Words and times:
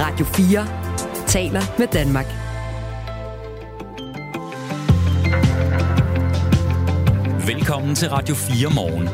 Radio 0.00 0.24
4 0.24 0.66
taler 1.26 1.60
med 1.78 1.86
Danmark. 1.86 2.26
Velkommen 7.46 7.94
til 7.94 8.08
Radio 8.08 8.34
4 8.34 8.74
morgen. 8.74 9.08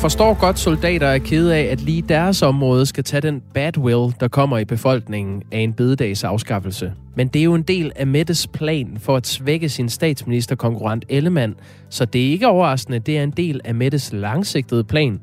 Forstår 0.00 0.40
godt, 0.40 0.58
soldater 0.58 1.06
er 1.06 1.18
kede 1.18 1.56
af, 1.56 1.62
at 1.62 1.80
lige 1.80 2.02
deres 2.02 2.42
område 2.42 2.86
skal 2.86 3.04
tage 3.04 3.20
den 3.20 3.42
badwill, 3.54 4.14
der 4.20 4.28
kommer 4.28 4.58
i 4.58 4.64
befolkningen 4.64 5.42
af 5.52 5.58
en 5.58 5.72
bededags 5.72 6.24
afskaffelse. 6.24 6.92
Men 7.14 7.28
det 7.28 7.40
er 7.40 7.44
jo 7.44 7.54
en 7.54 7.62
del 7.62 7.92
af 7.96 8.06
Mettes 8.06 8.46
plan 8.46 8.98
for 9.00 9.16
at 9.16 9.26
svække 9.26 9.68
sin 9.68 9.88
statsministerkonkurrent 9.88 11.04
Ellemann, 11.08 11.54
så 11.88 12.04
det 12.04 12.26
er 12.26 12.30
ikke 12.30 12.48
overraskende, 12.48 12.98
det 12.98 13.18
er 13.18 13.22
en 13.22 13.30
del 13.30 13.60
af 13.64 13.74
Mettes 13.74 14.12
langsigtede 14.12 14.84
plan, 14.84 15.20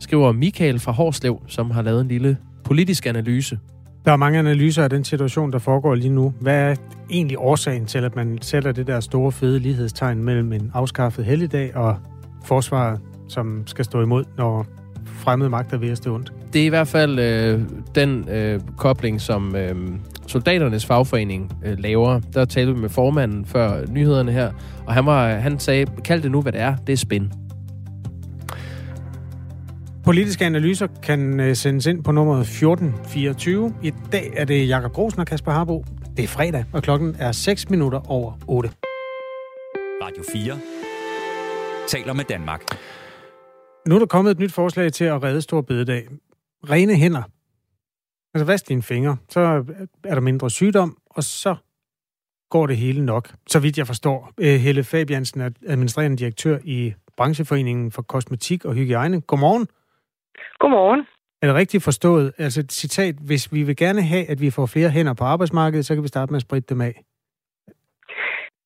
skriver 0.00 0.32
Michael 0.32 0.78
fra 0.78 0.92
Horslev, 0.92 1.42
som 1.46 1.70
har 1.70 1.82
lavet 1.82 2.00
en 2.00 2.08
lille 2.08 2.36
politisk 2.64 3.06
analyse. 3.06 3.58
Der 4.04 4.12
er 4.12 4.16
mange 4.16 4.38
analyser 4.38 4.84
af 4.84 4.90
den 4.90 5.04
situation, 5.04 5.52
der 5.52 5.58
foregår 5.58 5.94
lige 5.94 6.10
nu. 6.10 6.32
Hvad 6.40 6.70
er 6.70 6.74
egentlig 7.10 7.38
årsagen 7.38 7.86
til, 7.86 8.04
at 8.04 8.16
man 8.16 8.38
sætter 8.40 8.72
det 8.72 8.86
der 8.86 9.00
store 9.00 9.32
fede 9.32 9.58
lighedstegn 9.58 10.22
mellem 10.22 10.52
en 10.52 10.70
afskaffet 10.74 11.24
helligdag 11.24 11.76
og 11.76 11.96
forsvaret, 12.44 13.00
som 13.28 13.62
skal 13.66 13.84
stå 13.84 14.02
imod, 14.02 14.24
når 14.36 14.66
fremmede 15.06 15.50
magter 15.50 15.76
vil 15.76 15.96
stå 15.96 16.14
ondt? 16.14 16.32
Det 16.52 16.62
er 16.62 16.66
i 16.66 16.68
hvert 16.68 16.88
fald 16.88 17.18
øh, 17.18 17.60
den 17.94 18.28
øh, 18.28 18.60
kobling, 18.76 19.20
som 19.20 19.56
øh, 19.56 19.76
soldaternes 20.26 20.86
fagforening 20.86 21.52
øh, 21.64 21.78
laver. 21.78 22.20
Der 22.34 22.44
talte 22.44 22.74
vi 22.74 22.80
med 22.80 22.88
formanden 22.88 23.44
før 23.44 23.86
nyhederne 23.86 24.32
her, 24.32 24.52
og 24.86 24.94
han, 24.94 25.06
var, 25.06 25.28
han 25.28 25.58
sagde, 25.58 25.86
kald 26.04 26.22
det 26.22 26.30
nu, 26.30 26.42
hvad 26.42 26.52
det 26.52 26.60
er. 26.60 26.76
Det 26.76 26.92
er 26.92 26.96
spænd. 26.96 27.30
Politiske 30.08 30.44
analyser 30.44 30.86
kan 31.02 31.40
øh, 31.40 31.56
sendes 31.56 31.86
ind 31.86 32.04
på 32.04 32.12
nummeret 32.12 32.40
1424. 32.40 33.74
I 33.82 33.92
dag 34.12 34.32
er 34.36 34.44
det 34.44 34.68
Jakob 34.68 34.92
Grosen 34.92 35.20
og 35.20 35.26
Kasper 35.26 35.52
Harbo. 35.52 35.84
Det 36.16 36.22
er 36.22 36.28
fredag, 36.28 36.64
og 36.72 36.82
klokken 36.82 37.16
er 37.18 37.32
6 37.32 37.70
minutter 37.70 38.10
over 38.10 38.32
8. 38.46 38.70
Radio 40.02 40.24
4 40.32 40.58
taler 41.88 42.12
med 42.12 42.24
Danmark. 42.24 42.62
Nu 43.88 43.94
er 43.94 43.98
der 43.98 44.06
kommet 44.06 44.30
et 44.30 44.38
nyt 44.38 44.52
forslag 44.52 44.92
til 44.92 45.04
at 45.04 45.22
redde 45.22 45.42
Stor 45.42 45.60
Bededag. 45.60 46.08
Rene 46.70 46.96
hænder. 46.96 47.22
Altså 48.34 48.44
vask 48.44 48.68
dine 48.68 48.82
fingre. 48.82 49.16
Så 49.28 49.40
er 50.04 50.14
der 50.14 50.20
mindre 50.20 50.50
sygdom, 50.50 50.96
og 51.10 51.24
så 51.24 51.56
går 52.50 52.66
det 52.66 52.76
hele 52.76 53.04
nok. 53.04 53.34
Så 53.48 53.58
vidt 53.58 53.78
jeg 53.78 53.86
forstår. 53.86 54.32
Øh, 54.38 54.60
Helle 54.60 54.84
Fabiansen 54.84 55.40
er 55.40 55.50
administrerende 55.66 56.16
direktør 56.16 56.58
i 56.64 56.94
Brancheforeningen 57.16 57.92
for 57.92 58.02
Kosmetik 58.02 58.64
og 58.64 58.74
Hygiejne. 58.74 59.20
Godmorgen. 59.20 59.68
Godmorgen. 60.58 61.06
Er 61.42 61.46
det 61.46 61.56
rigtigt 61.56 61.84
forstået? 61.84 62.32
Altså 62.38 62.60
et 62.60 62.72
citat, 62.72 63.14
hvis 63.26 63.52
vi 63.52 63.62
vil 63.62 63.76
gerne 63.76 64.02
have, 64.02 64.30
at 64.30 64.40
vi 64.40 64.50
får 64.50 64.66
flere 64.66 64.90
hænder 64.90 65.14
på 65.14 65.24
arbejdsmarkedet, 65.24 65.86
så 65.86 65.94
kan 65.94 66.02
vi 66.02 66.08
starte 66.08 66.32
med 66.32 66.38
at 66.38 66.42
spritte 66.42 66.74
dem 66.74 66.80
af. 66.80 66.94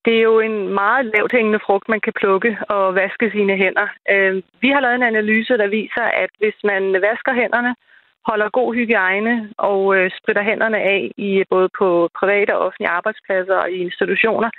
Det 0.05 0.15
er 0.19 0.23
jo 0.23 0.41
en 0.41 0.69
meget 0.69 1.05
lavt 1.15 1.33
hængende 1.33 1.61
frugt, 1.67 1.89
man 1.89 2.01
kan 2.01 2.13
plukke 2.21 2.57
og 2.69 2.95
vaske 2.95 3.31
sine 3.31 3.57
hænder. 3.57 3.87
Øh, 4.11 4.43
vi 4.61 4.69
har 4.69 4.81
lavet 4.81 4.95
en 4.95 5.11
analyse, 5.13 5.53
der 5.63 5.69
viser, 5.69 6.07
at 6.23 6.31
hvis 6.39 6.59
man 6.65 6.83
vasker 6.93 7.35
hænderne, 7.35 7.75
holder 8.31 8.49
god 8.59 8.75
hygiejne 8.75 9.35
og 9.59 9.97
øh, 9.97 10.11
spritter 10.19 10.43
hænderne 10.43 10.79
af 10.79 11.11
i 11.17 11.45
både 11.51 11.69
på 11.79 12.09
private 12.21 12.57
og 12.57 12.65
offentlige 12.67 12.95
arbejdspladser 12.99 13.55
og 13.55 13.71
i 13.71 13.79
institutioner, 13.87 14.51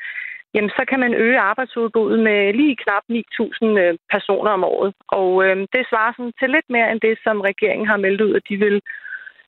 jamen 0.53 0.69
så 0.69 0.83
kan 0.89 0.99
man 0.99 1.13
øge 1.13 1.39
arbejdsudbuddet 1.39 2.19
med 2.19 2.53
lige 2.53 2.75
knap 2.83 3.03
9.000 3.11 3.65
øh, 3.83 3.97
personer 4.13 4.51
om 4.51 4.63
året. 4.63 4.93
Og 5.07 5.29
øh, 5.45 5.57
det 5.73 5.83
svarer 5.89 6.13
sådan 6.17 6.33
til 6.39 6.49
lidt 6.49 6.69
mere 6.69 6.91
end 6.91 7.01
det, 7.01 7.15
som 7.23 7.41
regeringen 7.41 7.87
har 7.87 7.97
meldt 7.97 8.21
ud, 8.21 8.33
at 8.35 8.43
de 8.49 8.57
vil 8.57 8.81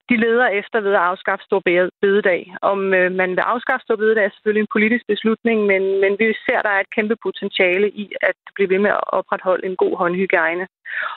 de 0.10 0.18
leder 0.18 0.48
efter 0.48 0.80
ved 0.82 0.94
at 0.94 1.08
afskaffe 1.12 1.46
stor 1.46 1.62
bededag. 2.02 2.56
Om 2.62 2.94
øh, 2.94 3.12
man 3.12 3.30
vil 3.30 3.50
afskaffe 3.54 3.84
stor 3.84 3.96
bededag 3.96 4.26
er 4.26 4.34
selvfølgelig 4.34 4.62
en 4.62 4.76
politisk 4.76 5.06
beslutning, 5.08 5.58
men, 5.72 5.84
men 6.02 6.12
vi 6.20 6.26
ser, 6.46 6.58
at 6.60 6.66
der 6.66 6.74
er 6.76 6.80
et 6.80 6.96
kæmpe 6.96 7.16
potentiale 7.24 7.90
i 7.90 8.06
at 8.22 8.36
blive 8.56 8.70
ved 8.70 8.80
med 8.80 8.90
at 8.90 9.08
opretholde 9.20 9.66
en 9.66 9.76
god 9.76 9.98
håndhygiejne. 9.98 10.68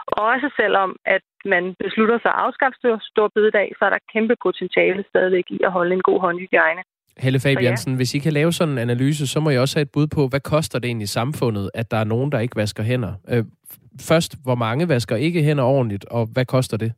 Og 0.06 0.22
også 0.32 0.48
selvom 0.60 0.96
at 1.04 1.22
man 1.44 1.74
beslutter 1.84 2.18
sig 2.18 2.32
at 2.34 2.40
afskaffe 2.44 3.00
stor 3.12 3.28
bededag, 3.34 3.68
så 3.78 3.84
er 3.84 3.90
der 3.90 4.08
kæmpe 4.12 4.36
potentiale 4.42 5.04
stadigvæk 5.10 5.46
i 5.50 5.58
at 5.64 5.72
holde 5.72 5.94
en 5.94 6.02
god 6.02 6.20
håndhygiejne. 6.20 6.82
Helle 7.18 7.40
Fabiansen, 7.40 7.92
ja. 7.92 7.96
hvis 7.96 8.14
I 8.14 8.18
kan 8.18 8.32
lave 8.32 8.52
sådan 8.52 8.72
en 8.72 8.78
analyse, 8.78 9.26
så 9.26 9.40
må 9.40 9.50
I 9.50 9.58
også 9.58 9.78
have 9.78 9.82
et 9.82 9.92
bud 9.92 10.06
på, 10.06 10.28
hvad 10.28 10.40
koster 10.40 10.78
det 10.78 10.88
egentlig 10.88 11.04
i 11.04 11.16
samfundet, 11.20 11.70
at 11.74 11.90
der 11.90 11.96
er 11.96 12.04
nogen, 12.04 12.32
der 12.32 12.38
ikke 12.38 12.56
vasker 12.56 12.82
hænder? 12.82 13.12
Øh, 13.28 13.44
først, 14.08 14.36
hvor 14.44 14.54
mange 14.54 14.88
vasker 14.88 15.16
ikke 15.16 15.42
hænder 15.42 15.64
ordentligt, 15.64 16.04
og 16.04 16.28
hvad 16.34 16.44
koster 16.44 16.76
det? 16.76 16.92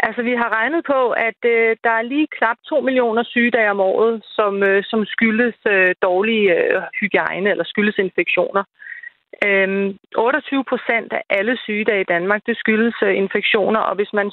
Altså, 0.00 0.22
vi 0.22 0.34
har 0.40 0.50
regnet 0.58 0.82
på, 0.92 1.10
at 1.10 1.40
øh, 1.44 1.76
der 1.84 1.90
er 1.90 2.02
lige 2.02 2.26
knap 2.38 2.56
2 2.68 2.80
millioner 2.80 3.22
sygedage 3.22 3.70
om 3.70 3.80
året, 3.80 4.22
som, 4.24 4.62
øh, 4.62 4.84
som 4.90 5.06
skyldes 5.06 5.54
øh, 5.66 5.94
dårlig 6.02 6.50
øh, 6.50 6.82
hygiejne 7.00 7.50
eller 7.50 7.64
skyldes 7.64 7.98
infektioner. 7.98 8.64
Øhm, 9.46 9.98
28 10.16 10.64
procent 10.64 11.12
af 11.12 11.22
alle 11.30 11.56
sygedage 11.64 12.00
i 12.00 12.10
Danmark, 12.14 12.40
det 12.46 12.56
skyldes 12.56 12.94
øh, 13.02 13.16
infektioner, 13.16 13.80
og 13.80 13.94
hvis 13.96 14.12
man 14.12 14.30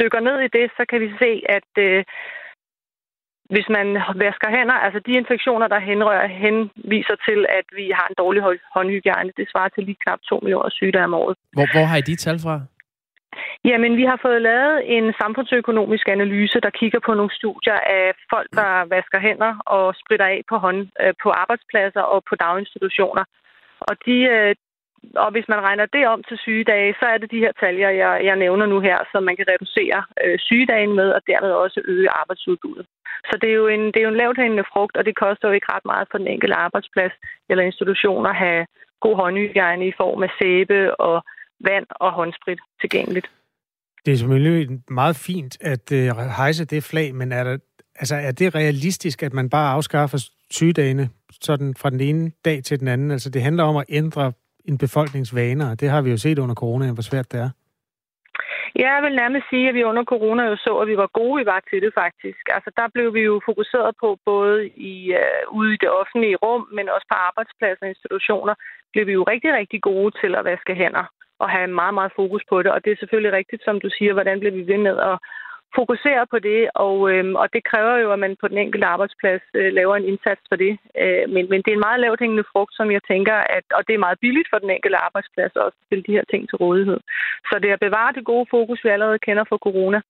dykker 0.00 0.20
ned 0.20 0.38
i 0.40 0.54
det, 0.58 0.70
så 0.76 0.84
kan 0.90 1.00
vi 1.00 1.10
se, 1.22 1.42
at 1.48 1.70
øh, 1.78 2.04
hvis 3.52 3.68
man 3.76 3.88
vasker 4.24 4.48
hænder, 4.56 4.74
altså 4.86 5.00
de 5.06 5.12
infektioner, 5.12 5.68
der 5.68 5.80
henrører, 5.90 6.26
henviser 6.26 7.16
til, 7.28 7.46
at 7.58 7.66
vi 7.78 7.86
har 7.98 8.06
en 8.08 8.18
dårlig 8.18 8.42
håndhygiejne. 8.74 9.32
Det 9.36 9.46
svarer 9.52 9.68
til 9.68 9.84
lige 9.84 10.02
knap 10.04 10.20
2 10.28 10.38
millioner 10.42 10.70
sygedage 10.70 11.04
om 11.04 11.14
året. 11.14 11.36
Hvor, 11.52 11.66
hvor 11.74 11.84
har 11.90 11.96
I 11.96 12.08
de 12.10 12.16
tal 12.16 12.38
fra? 12.44 12.60
Jamen, 13.64 13.92
vi 14.00 14.04
har 14.10 14.18
fået 14.22 14.42
lavet 14.42 14.76
en 14.96 15.06
samfundsøkonomisk 15.20 16.08
analyse, 16.08 16.60
der 16.60 16.70
kigger 16.80 17.00
på 17.06 17.12
nogle 17.14 17.36
studier 17.40 17.78
af 17.98 18.04
folk, 18.32 18.48
der 18.60 18.70
vasker 18.94 19.20
hænder 19.26 19.52
og 19.76 19.94
spritter 20.02 20.26
af 20.26 20.40
på, 20.50 20.56
hånd, 20.64 20.80
øh, 21.02 21.14
på 21.22 21.28
arbejdspladser 21.42 22.04
og 22.14 22.22
på 22.28 22.34
daginstitutioner. 22.44 23.24
Og, 23.88 23.94
de, 24.06 24.16
øh, 24.34 24.54
og 25.24 25.30
hvis 25.34 25.48
man 25.48 25.60
regner 25.66 25.86
det 25.86 26.04
om 26.06 26.22
til 26.28 26.38
sygedage, 26.38 26.94
så 27.00 27.06
er 27.12 27.18
det 27.18 27.30
de 27.30 27.42
her 27.44 27.52
tal, 27.60 27.74
jeg, 27.76 27.92
jeg 28.28 28.36
nævner 28.36 28.66
nu 28.66 28.78
her, 28.80 28.98
så 29.12 29.20
man 29.20 29.36
kan 29.36 29.46
reducere 29.52 29.98
øh, 30.24 30.38
sygedagen 30.38 30.92
med 31.00 31.08
og 31.16 31.20
dermed 31.26 31.50
også 31.64 31.80
øge 31.84 32.10
arbejdsudbuddet. 32.20 32.86
Så 33.28 33.34
det 33.40 33.48
er 33.50 33.58
jo 33.62 33.68
en, 33.68 33.84
det 33.92 33.96
er 33.96 34.06
jo 34.08 34.14
en 34.14 34.22
lavt 34.24 34.38
hængende 34.42 34.64
frugt, 34.72 34.96
og 34.96 35.04
det 35.04 35.16
koster 35.16 35.48
jo 35.48 35.54
ikke 35.54 35.72
ret 35.74 35.84
meget 35.84 36.08
for 36.10 36.18
den 36.18 36.28
enkelte 36.34 36.54
arbejdsplads 36.66 37.14
eller 37.50 37.64
institution 37.64 38.26
at 38.26 38.36
have 38.36 38.66
god 39.00 39.16
håndhygiejne 39.16 39.86
i 39.88 39.92
form 39.96 40.22
af 40.22 40.30
sæbe 40.38 41.00
og 41.00 41.24
vand 41.60 41.86
og 41.90 42.12
håndsprit 42.12 42.60
tilgængeligt. 42.80 43.28
Det 44.04 44.12
er 44.12 44.16
selvfølgelig 44.16 44.80
meget 44.90 45.16
fint 45.16 45.54
at 45.60 45.92
øh, 45.92 46.16
hejse 46.36 46.64
det 46.64 46.84
flag, 46.84 47.14
men 47.14 47.32
er, 47.32 47.44
der, 47.44 47.56
altså, 47.96 48.16
er 48.16 48.32
det 48.32 48.54
realistisk, 48.54 49.22
at 49.22 49.32
man 49.32 49.50
bare 49.50 49.72
afskaffer 49.72 50.18
sygedagene 50.50 51.08
sådan 51.40 51.74
fra 51.74 51.90
den 51.90 52.00
ene 52.00 52.30
dag 52.44 52.62
til 52.64 52.80
den 52.80 52.88
anden? 52.88 53.10
Altså 53.10 53.30
det 53.30 53.42
handler 53.42 53.64
om 53.64 53.76
at 53.76 53.84
ændre 53.88 54.32
en 54.70 54.78
befolkningsvaner, 54.78 55.74
det 55.74 55.88
har 55.90 56.02
vi 56.02 56.10
jo 56.10 56.16
set 56.16 56.38
under 56.38 56.54
corona, 56.54 56.92
hvor 56.92 57.02
svært 57.02 57.32
det 57.32 57.40
er. 57.40 57.50
Ja, 58.78 58.90
Jeg 58.94 59.02
vil 59.02 59.14
nærmest 59.22 59.46
sige, 59.50 59.68
at 59.68 59.74
vi 59.74 59.82
under 59.90 60.04
corona 60.04 60.42
jo 60.52 60.56
så, 60.56 60.72
at 60.82 60.88
vi 60.88 60.96
var 60.96 61.10
gode 61.20 61.42
i 61.42 61.46
var 61.52 61.60
til 61.70 61.82
det 61.84 61.92
faktisk. 62.02 62.44
Altså 62.56 62.70
der 62.78 62.86
blev 62.94 63.14
vi 63.14 63.22
jo 63.30 63.36
fokuseret 63.48 63.90
på 64.02 64.08
både 64.30 64.68
i, 64.92 64.94
øh, 65.22 65.42
ude 65.58 65.74
i 65.74 65.80
det 65.82 65.90
offentlige 66.00 66.36
rum, 66.44 66.62
men 66.76 66.86
også 66.94 67.06
på 67.10 67.16
arbejdspladser 67.28 67.84
og 67.86 67.92
institutioner, 67.94 68.54
blev 68.92 69.06
vi 69.06 69.12
jo 69.18 69.22
rigtig, 69.32 69.50
rigtig 69.60 69.80
gode 69.90 70.10
til 70.20 70.32
at 70.34 70.44
vaske 70.44 70.74
hænder 70.74 71.06
og 71.42 71.48
have 71.54 71.66
meget, 71.80 71.94
meget 71.94 72.12
fokus 72.20 72.42
på 72.50 72.56
det. 72.62 72.70
Og 72.72 72.84
det 72.84 72.90
er 72.92 73.00
selvfølgelig 73.00 73.32
rigtigt, 73.32 73.62
som 73.64 73.76
du 73.84 73.88
siger, 73.98 74.12
hvordan 74.12 74.38
bliver 74.40 74.54
vi 74.58 74.66
ved 74.72 74.80
med 74.88 74.96
at 75.10 75.16
fokusere 75.78 76.24
på 76.32 76.38
det, 76.48 76.60
og, 76.86 76.96
øhm, 77.12 77.34
og 77.42 77.46
det 77.54 77.62
kræver 77.70 77.94
jo, 78.02 78.08
at 78.12 78.20
man 78.24 78.36
på 78.40 78.46
den 78.48 78.58
enkelte 78.64 78.86
arbejdsplads 78.94 79.44
øh, 79.58 79.70
laver 79.78 79.94
en 79.96 80.08
indsats 80.12 80.42
for 80.50 80.56
det. 80.64 80.72
Øh, 81.02 81.24
men, 81.34 81.42
men 81.50 81.58
det 81.62 81.70
er 81.70 81.78
en 81.78 81.86
meget 81.88 82.00
lavt 82.04 82.20
hængende 82.22 82.48
frugt, 82.52 82.72
som 82.78 82.88
jeg 82.96 83.02
tænker, 83.12 83.36
at, 83.56 83.66
og 83.76 83.82
det 83.86 83.94
er 83.94 84.04
meget 84.06 84.18
billigt 84.24 84.48
for 84.50 84.58
den 84.64 84.70
enkelte 84.76 84.98
arbejdsplads 85.06 85.52
også 85.64 85.78
at 85.80 85.86
stille 85.86 86.04
de 86.08 86.16
her 86.16 86.24
ting 86.32 86.42
til 86.48 86.56
rådighed. 86.64 87.00
Så 87.48 87.54
det 87.62 87.68
er 87.70 87.76
at 87.78 87.86
bevare 87.86 88.12
det 88.16 88.24
gode 88.32 88.46
fokus, 88.54 88.84
vi 88.84 88.88
allerede 88.88 89.24
kender 89.26 89.44
fra 89.48 89.58
corona. 89.66 90.00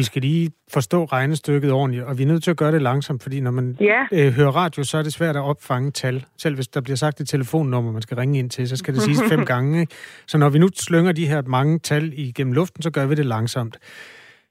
Vi 0.00 0.02
skal 0.02 0.22
lige 0.22 0.50
forstå 0.72 1.04
regnestykket 1.04 1.72
ordentligt, 1.72 2.04
og 2.04 2.18
vi 2.18 2.22
er 2.22 2.26
nødt 2.26 2.42
til 2.42 2.50
at 2.50 2.56
gøre 2.56 2.72
det 2.72 2.82
langsomt, 2.82 3.22
fordi 3.22 3.40
når 3.40 3.50
man 3.50 3.76
ja. 3.80 4.02
øh, 4.12 4.32
hører 4.32 4.50
radio, 4.50 4.84
så 4.84 4.98
er 4.98 5.02
det 5.02 5.12
svært 5.12 5.36
at 5.36 5.42
opfange 5.42 5.90
tal. 5.90 6.24
Selv 6.36 6.54
hvis 6.54 6.68
der 6.68 6.80
bliver 6.80 6.96
sagt 6.96 7.20
et 7.20 7.28
telefonnummer, 7.28 7.92
man 7.92 8.02
skal 8.02 8.16
ringe 8.16 8.38
ind 8.38 8.50
til, 8.50 8.68
så 8.68 8.76
skal 8.76 8.94
det 8.94 9.02
siges 9.02 9.22
fem 9.32 9.44
gange. 9.44 9.80
Ikke? 9.80 9.94
Så 10.26 10.38
når 10.38 10.48
vi 10.48 10.58
nu 10.58 10.68
slynger 10.74 11.12
de 11.12 11.28
her 11.28 11.42
mange 11.42 11.78
tal 11.78 12.12
igennem 12.16 12.52
luften, 12.52 12.82
så 12.82 12.90
gør 12.90 13.06
vi 13.06 13.14
det 13.14 13.26
langsomt. 13.26 13.78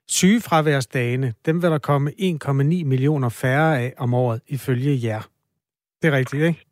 Sygefraværsdagene, 0.10 1.34
dem 1.46 1.62
vil 1.62 1.72
der 1.72 1.78
komme 1.80 2.12
1,9 2.12 2.86
millioner 2.86 3.30
færre 3.30 3.80
af 3.80 3.94
om 3.98 4.14
året, 4.14 4.42
ifølge 4.48 5.00
jer. 5.04 5.22
Det 6.02 6.08
er 6.08 6.18
rigtigt, 6.18 6.44
ikke? 6.44 6.66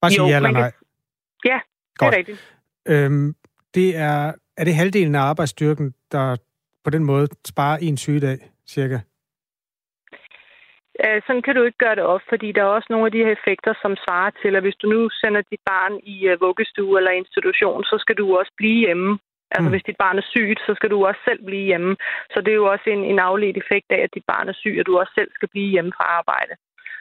Bare 0.00 0.10
sige 0.10 0.26
ja 0.26 0.36
eller 0.36 0.50
nej. 0.50 0.72
Ja, 1.44 1.60
det 1.90 1.98
Godt. 1.98 2.14
er 2.14 2.18
rigtigt. 2.18 2.58
Øhm, 2.88 3.34
det 3.74 3.96
er, 3.96 4.32
er 4.56 4.64
det 4.64 4.74
halvdelen 4.74 5.14
af 5.14 5.20
arbejdsstyrken, 5.20 5.94
der 6.12 6.36
på 6.84 6.90
den 6.90 7.04
måde 7.04 7.28
sparer 7.46 7.78
en 7.78 7.96
sygedag, 7.96 8.38
cirka? 8.68 8.98
Sådan 11.26 11.42
kan 11.42 11.54
du 11.56 11.62
ikke 11.62 11.78
gøre 11.84 11.96
det 11.96 12.04
op, 12.14 12.20
fordi 12.28 12.52
der 12.52 12.62
er 12.62 12.74
også 12.76 12.86
nogle 12.90 13.06
af 13.06 13.12
de 13.12 13.24
her 13.24 13.32
effekter, 13.38 13.72
som 13.82 13.92
svarer 14.04 14.30
til, 14.42 14.56
at 14.56 14.62
hvis 14.62 14.80
du 14.82 14.86
nu 14.94 15.08
sender 15.10 15.42
dit 15.50 15.62
barn 15.72 15.94
i 16.14 16.16
øh, 16.30 16.40
vuggestue 16.40 16.98
eller 16.98 17.10
institution, 17.10 17.84
så 17.84 17.96
skal 18.02 18.16
du 18.16 18.38
også 18.38 18.52
blive 18.56 18.78
hjemme 18.86 19.18
Altså 19.54 19.68
Mm. 19.68 19.74
hvis 19.74 19.86
dit 19.88 19.98
barn 20.04 20.18
er 20.22 20.26
sygt, 20.34 20.60
så 20.66 20.72
skal 20.78 20.90
du 20.94 20.98
også 21.08 21.20
selv 21.28 21.40
blive 21.48 21.64
hjemme. 21.70 21.90
Så 22.32 22.38
det 22.44 22.50
er 22.52 22.60
jo 22.62 22.66
også 22.74 22.86
en, 22.94 23.02
en 23.12 23.18
afledt 23.28 23.56
effekt 23.62 23.88
af, 23.96 24.00
at 24.06 24.10
dit 24.16 24.26
barn 24.32 24.48
er 24.48 24.56
syg, 24.62 24.76
og 24.80 24.86
du 24.86 24.92
også 25.00 25.12
selv 25.18 25.30
skal 25.36 25.48
blive 25.54 25.70
hjemme 25.74 25.92
fra 25.96 26.04
arbejde. 26.20 26.54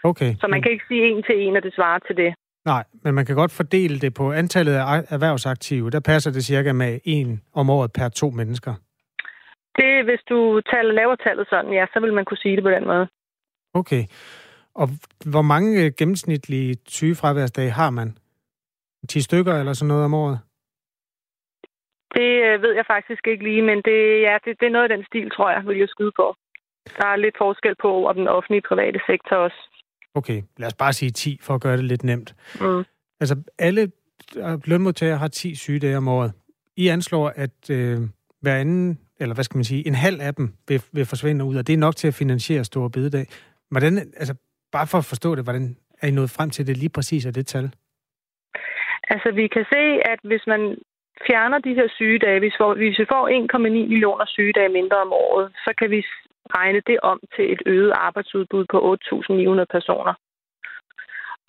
Okay. 0.04 0.32
Så 0.42 0.46
man 0.48 0.62
kan 0.62 0.72
ikke 0.72 0.86
sige 0.88 1.04
en 1.12 1.24
til 1.28 1.36
en, 1.46 1.56
at 1.58 1.64
det 1.64 1.74
svarer 1.76 2.00
til 2.08 2.16
det. 2.18 2.32
Nej, 2.66 2.84
men 3.04 3.14
man 3.14 3.26
kan 3.26 3.36
godt 3.36 3.52
fordele 3.52 4.00
det 4.00 4.14
på 4.14 4.32
antallet 4.32 4.74
af 4.74 4.84
erhvervsaktive. 5.10 5.90
Der 5.90 6.00
passer 6.00 6.32
det 6.32 6.44
cirka 6.46 6.74
med 6.74 7.00
en 7.04 7.42
om 7.54 7.70
året 7.70 7.92
per 7.94 8.10
to 8.10 8.30
mennesker. 8.30 8.74
Det, 9.80 10.04
hvis 10.08 10.20
du 10.30 10.62
taler, 10.74 10.92
laver 10.92 11.16
tallet 11.16 11.48
sådan, 11.50 11.74
ja, 11.74 11.86
så 11.94 12.00
vil 12.00 12.14
man 12.14 12.26
kunne 12.26 12.38
sige 12.38 12.56
det 12.56 12.64
på 12.64 12.70
den 12.70 12.86
måde. 12.88 13.08
Okay. 13.74 14.04
Og 14.76 14.90
hvor 15.32 15.42
mange 15.42 15.92
gennemsnitlige 15.92 16.76
sygefraværsdage 16.88 17.70
har 17.72 17.90
man? 17.90 18.18
10 19.10 19.22
stykker 19.22 19.54
eller 19.60 19.74
sådan 19.74 19.88
noget 19.88 20.06
om 20.06 20.14
året? 20.14 20.40
Det 22.18 22.30
øh, 22.48 22.62
ved 22.62 22.74
jeg 22.80 22.86
faktisk 22.88 23.28
ikke 23.28 23.44
lige, 23.44 23.62
men 23.62 23.78
det, 23.88 24.00
ja, 24.28 24.38
det, 24.46 24.60
det 24.60 24.66
er 24.66 24.76
noget 24.76 24.92
af 24.92 24.98
den 24.98 25.06
stil, 25.06 25.30
tror 25.32 25.50
jeg, 25.52 25.62
vil 25.68 25.78
jeg 25.78 25.90
skyde 25.90 26.12
på. 26.16 26.36
Der 26.98 27.08
er 27.08 27.16
lidt 27.16 27.38
forskel 27.38 27.76
på 27.82 28.08
om 28.10 28.16
den 28.16 28.28
offentlige 28.28 28.68
private 28.70 29.00
sektor 29.08 29.36
også. 29.36 29.60
Okay, 30.16 30.42
lad 30.58 30.68
os 30.68 30.74
bare 30.74 30.94
sige 30.94 31.12
10, 31.12 31.40
for 31.42 31.54
at 31.54 31.62
gøre 31.62 31.78
det 31.78 31.86
lidt 31.86 32.04
nemt. 32.04 32.36
Mm. 32.62 32.84
Altså, 33.20 33.36
alle 33.60 33.82
øh, 34.38 34.60
lønmodtagere 34.66 35.18
har 35.18 35.28
10 35.28 35.56
sygedage 35.56 35.98
om 35.98 36.08
året. 36.08 36.32
I 36.78 36.88
anslår, 36.88 37.32
at 37.36 37.70
øh, 37.72 37.98
hver 38.42 38.56
anden, 38.56 39.00
eller 39.20 39.36
hvad 39.36 39.44
skal 39.44 39.58
man 39.58 39.64
sige, 39.64 39.88
en 39.88 39.96
halv 39.96 40.22
af 40.22 40.36
dem 40.36 40.54
vil, 40.68 40.82
vil 40.92 41.06
forsvinde 41.06 41.46
ud, 41.46 41.56
og 41.58 41.68
det 41.68 41.74
er 41.74 41.78
nok 41.78 41.96
til 41.96 42.08
at 42.08 42.14
finansiere 42.14 42.64
store 42.64 42.90
bededag. 42.90 43.26
Hvordan, 43.72 43.98
altså, 43.98 44.36
bare 44.72 44.88
for 44.88 44.98
at 44.98 45.06
forstå 45.06 45.36
det, 45.36 45.44
hvordan 45.44 45.76
er 46.02 46.08
I 46.08 46.12
nået 46.12 46.30
frem 46.30 46.50
til 46.50 46.68
det 46.68 46.78
lige 46.78 46.90
præcis 46.90 47.26
af 47.26 47.34
det 47.34 47.48
tal? 47.48 47.72
Altså, 49.10 49.32
vi 49.32 49.48
kan 49.48 49.66
se, 49.74 49.84
at 50.12 50.20
hvis 50.24 50.44
man 50.48 50.78
fjerner 51.28 51.60
de 51.60 51.74
her 51.74 51.88
sygedage, 51.98 52.40
hvis, 52.40 52.54
vi 52.54 52.58
får, 52.62 52.74
hvis 52.74 53.00
vi 53.00 53.06
får 53.14 53.24
1,9 53.56 53.70
millioner 53.94 54.26
sygedage 54.26 54.70
mindre 54.70 54.98
om 54.98 55.14
året, 55.14 55.52
så 55.66 55.74
kan 55.80 55.92
vi 55.92 56.00
regne 56.58 56.82
det 56.88 56.98
om 57.04 57.20
til 57.36 57.46
et 57.54 57.62
øget 57.66 57.92
arbejdsudbud 57.92 58.66
på 58.72 58.78
8.900 58.94 59.66
personer. 59.76 60.14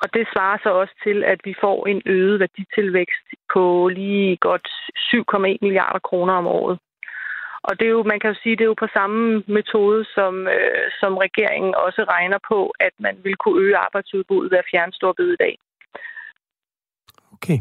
Og 0.03 0.15
det 0.15 0.25
svarer 0.33 0.59
så 0.63 0.71
også 0.83 0.95
til, 1.05 1.25
at 1.25 1.41
vi 1.45 1.55
får 1.61 1.87
en 1.87 2.03
øget 2.07 2.41
værditilvækst 2.41 3.27
på 3.55 3.89
lige 3.89 4.37
godt 4.37 4.69
7,1 4.99 5.59
milliarder 5.63 5.99
kroner 5.99 6.35
om 6.35 6.47
året. 6.47 6.79
Og 7.63 7.79
det 7.79 7.87
er 7.87 7.91
jo, 7.91 8.03
man 8.03 8.21
kan 8.21 8.31
jo 8.31 8.37
sige, 8.43 8.57
det 8.57 8.65
er 8.65 8.73
jo 8.75 8.83
på 8.85 8.89
samme 8.93 9.45
metode, 9.47 10.05
som, 10.15 10.49
øh, 10.49 10.87
som 11.01 11.13
regeringen 11.17 11.75
også 11.75 12.05
regner 12.15 12.39
på, 12.49 12.73
at 12.81 12.95
man 12.99 13.17
vil 13.25 13.37
kunne 13.37 13.63
øge 13.63 13.77
arbejdsudbuddet 13.77 14.51
ved 14.51 14.59
at 14.59 14.71
fjerne 14.71 14.93
stor 14.93 15.13
dag. 15.39 15.59
Okay. 17.33 17.59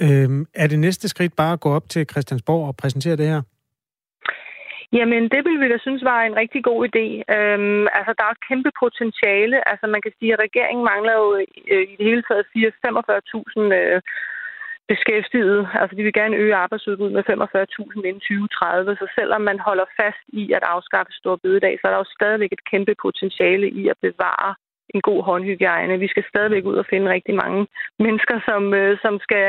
Øhm, 0.00 0.46
er 0.54 0.66
det 0.66 0.78
næste 0.78 1.08
skridt 1.08 1.36
bare 1.36 1.52
at 1.52 1.60
gå 1.60 1.70
op 1.72 1.88
til 1.88 2.06
Christiansborg 2.10 2.68
og 2.68 2.76
præsentere 2.76 3.16
det 3.16 3.26
her? 3.26 3.42
Jamen, 4.98 5.22
det 5.32 5.40
ville 5.44 5.60
vi 5.62 5.68
da 5.72 5.78
synes 5.78 6.04
var 6.12 6.20
en 6.22 6.36
rigtig 6.42 6.62
god 6.70 6.80
idé. 6.88 7.06
Øhm, 7.36 7.84
altså, 7.98 8.12
der 8.18 8.24
er 8.26 8.32
et 8.34 8.46
kæmpe 8.48 8.70
potentiale. 8.82 9.56
Altså, 9.70 9.86
man 9.86 10.02
kan 10.02 10.12
sige, 10.18 10.32
at 10.32 10.42
regeringen 10.46 10.84
mangler 10.92 11.14
jo 11.22 11.26
øh, 11.72 11.84
i 11.92 11.94
det 11.98 12.06
hele 12.10 12.24
taget 12.28 12.46
45.000 12.86 13.60
øh, 13.80 14.00
beskæftigede. 14.90 15.60
Altså, 15.80 15.94
de 15.96 16.02
vil 16.06 16.18
gerne 16.20 16.40
øge 16.42 16.54
arbejdsudbuddet 16.64 17.16
med 17.18 17.28
45.000 17.30 18.08
inden 18.08 18.20
2030. 18.20 18.96
Så 19.00 19.06
selvom 19.18 19.42
man 19.50 19.58
holder 19.68 19.86
fast 20.00 20.24
i 20.42 20.44
at 20.56 20.64
afskaffe 20.74 21.12
stor 21.12 21.36
bededag, 21.42 21.74
så 21.76 21.84
er 21.86 21.92
der 21.92 22.02
jo 22.02 22.14
stadigvæk 22.18 22.52
et 22.52 22.68
kæmpe 22.70 22.94
potentiale 23.04 23.68
i 23.80 23.82
at 23.92 23.98
bevare 24.06 24.50
en 24.94 25.00
god 25.08 25.20
håndhygiejne. 25.28 26.02
Vi 26.04 26.08
skal 26.12 26.24
stadigvæk 26.28 26.64
ud 26.70 26.76
og 26.82 26.86
finde 26.90 27.12
rigtig 27.16 27.34
mange 27.42 27.60
mennesker, 28.04 28.36
som, 28.48 28.62
øh, 28.80 28.98
som 29.04 29.14
skal 29.26 29.46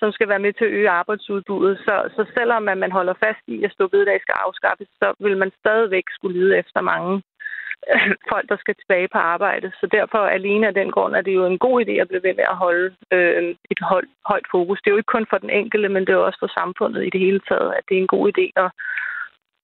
som 0.00 0.12
skal 0.12 0.28
være 0.28 0.44
med 0.46 0.52
til 0.52 0.64
at 0.64 0.74
øge 0.78 0.90
arbejdsudbuddet. 0.90 1.78
Så, 1.86 1.94
så 2.16 2.22
selvom 2.36 2.68
at 2.68 2.78
man 2.78 2.92
holder 2.92 3.14
fast 3.24 3.44
i, 3.46 3.64
at 3.64 3.72
ståbededag 3.72 4.20
skal 4.20 4.34
afskaffes, 4.46 4.88
så 5.00 5.14
vil 5.24 5.36
man 5.36 5.50
stadigvæk 5.60 6.06
skulle 6.10 6.38
lide 6.40 6.58
efter 6.58 6.80
mange 6.80 7.22
folk, 8.32 8.46
der 8.48 8.56
skal 8.60 8.74
tilbage 8.74 9.08
på 9.12 9.18
arbejde. 9.18 9.72
Så 9.80 9.88
derfor 9.92 10.18
alene 10.18 10.66
af 10.66 10.74
den 10.74 10.90
grund 10.90 11.14
er 11.16 11.22
det 11.22 11.34
jo 11.34 11.46
en 11.46 11.58
god 11.58 11.76
idé 11.84 11.94
at 12.00 12.08
blive 12.08 12.22
ved 12.26 12.34
med 12.34 12.46
at 12.52 12.60
holde 12.64 12.94
øh, 13.12 13.54
et 13.72 13.80
hold, 13.90 14.08
højt 14.26 14.46
fokus. 14.50 14.78
Det 14.80 14.86
er 14.86 14.94
jo 14.94 15.02
ikke 15.02 15.14
kun 15.16 15.26
for 15.30 15.38
den 15.38 15.50
enkelte, 15.50 15.88
men 15.88 16.02
det 16.02 16.12
er 16.12 16.20
jo 16.20 16.26
også 16.26 16.40
for 16.42 16.52
samfundet 16.60 17.06
i 17.06 17.10
det 17.10 17.20
hele 17.20 17.40
taget, 17.48 17.70
at 17.78 17.84
det 17.88 17.94
er 17.96 18.02
en 18.02 18.14
god 18.16 18.24
idé 18.32 18.46
at 18.64 18.70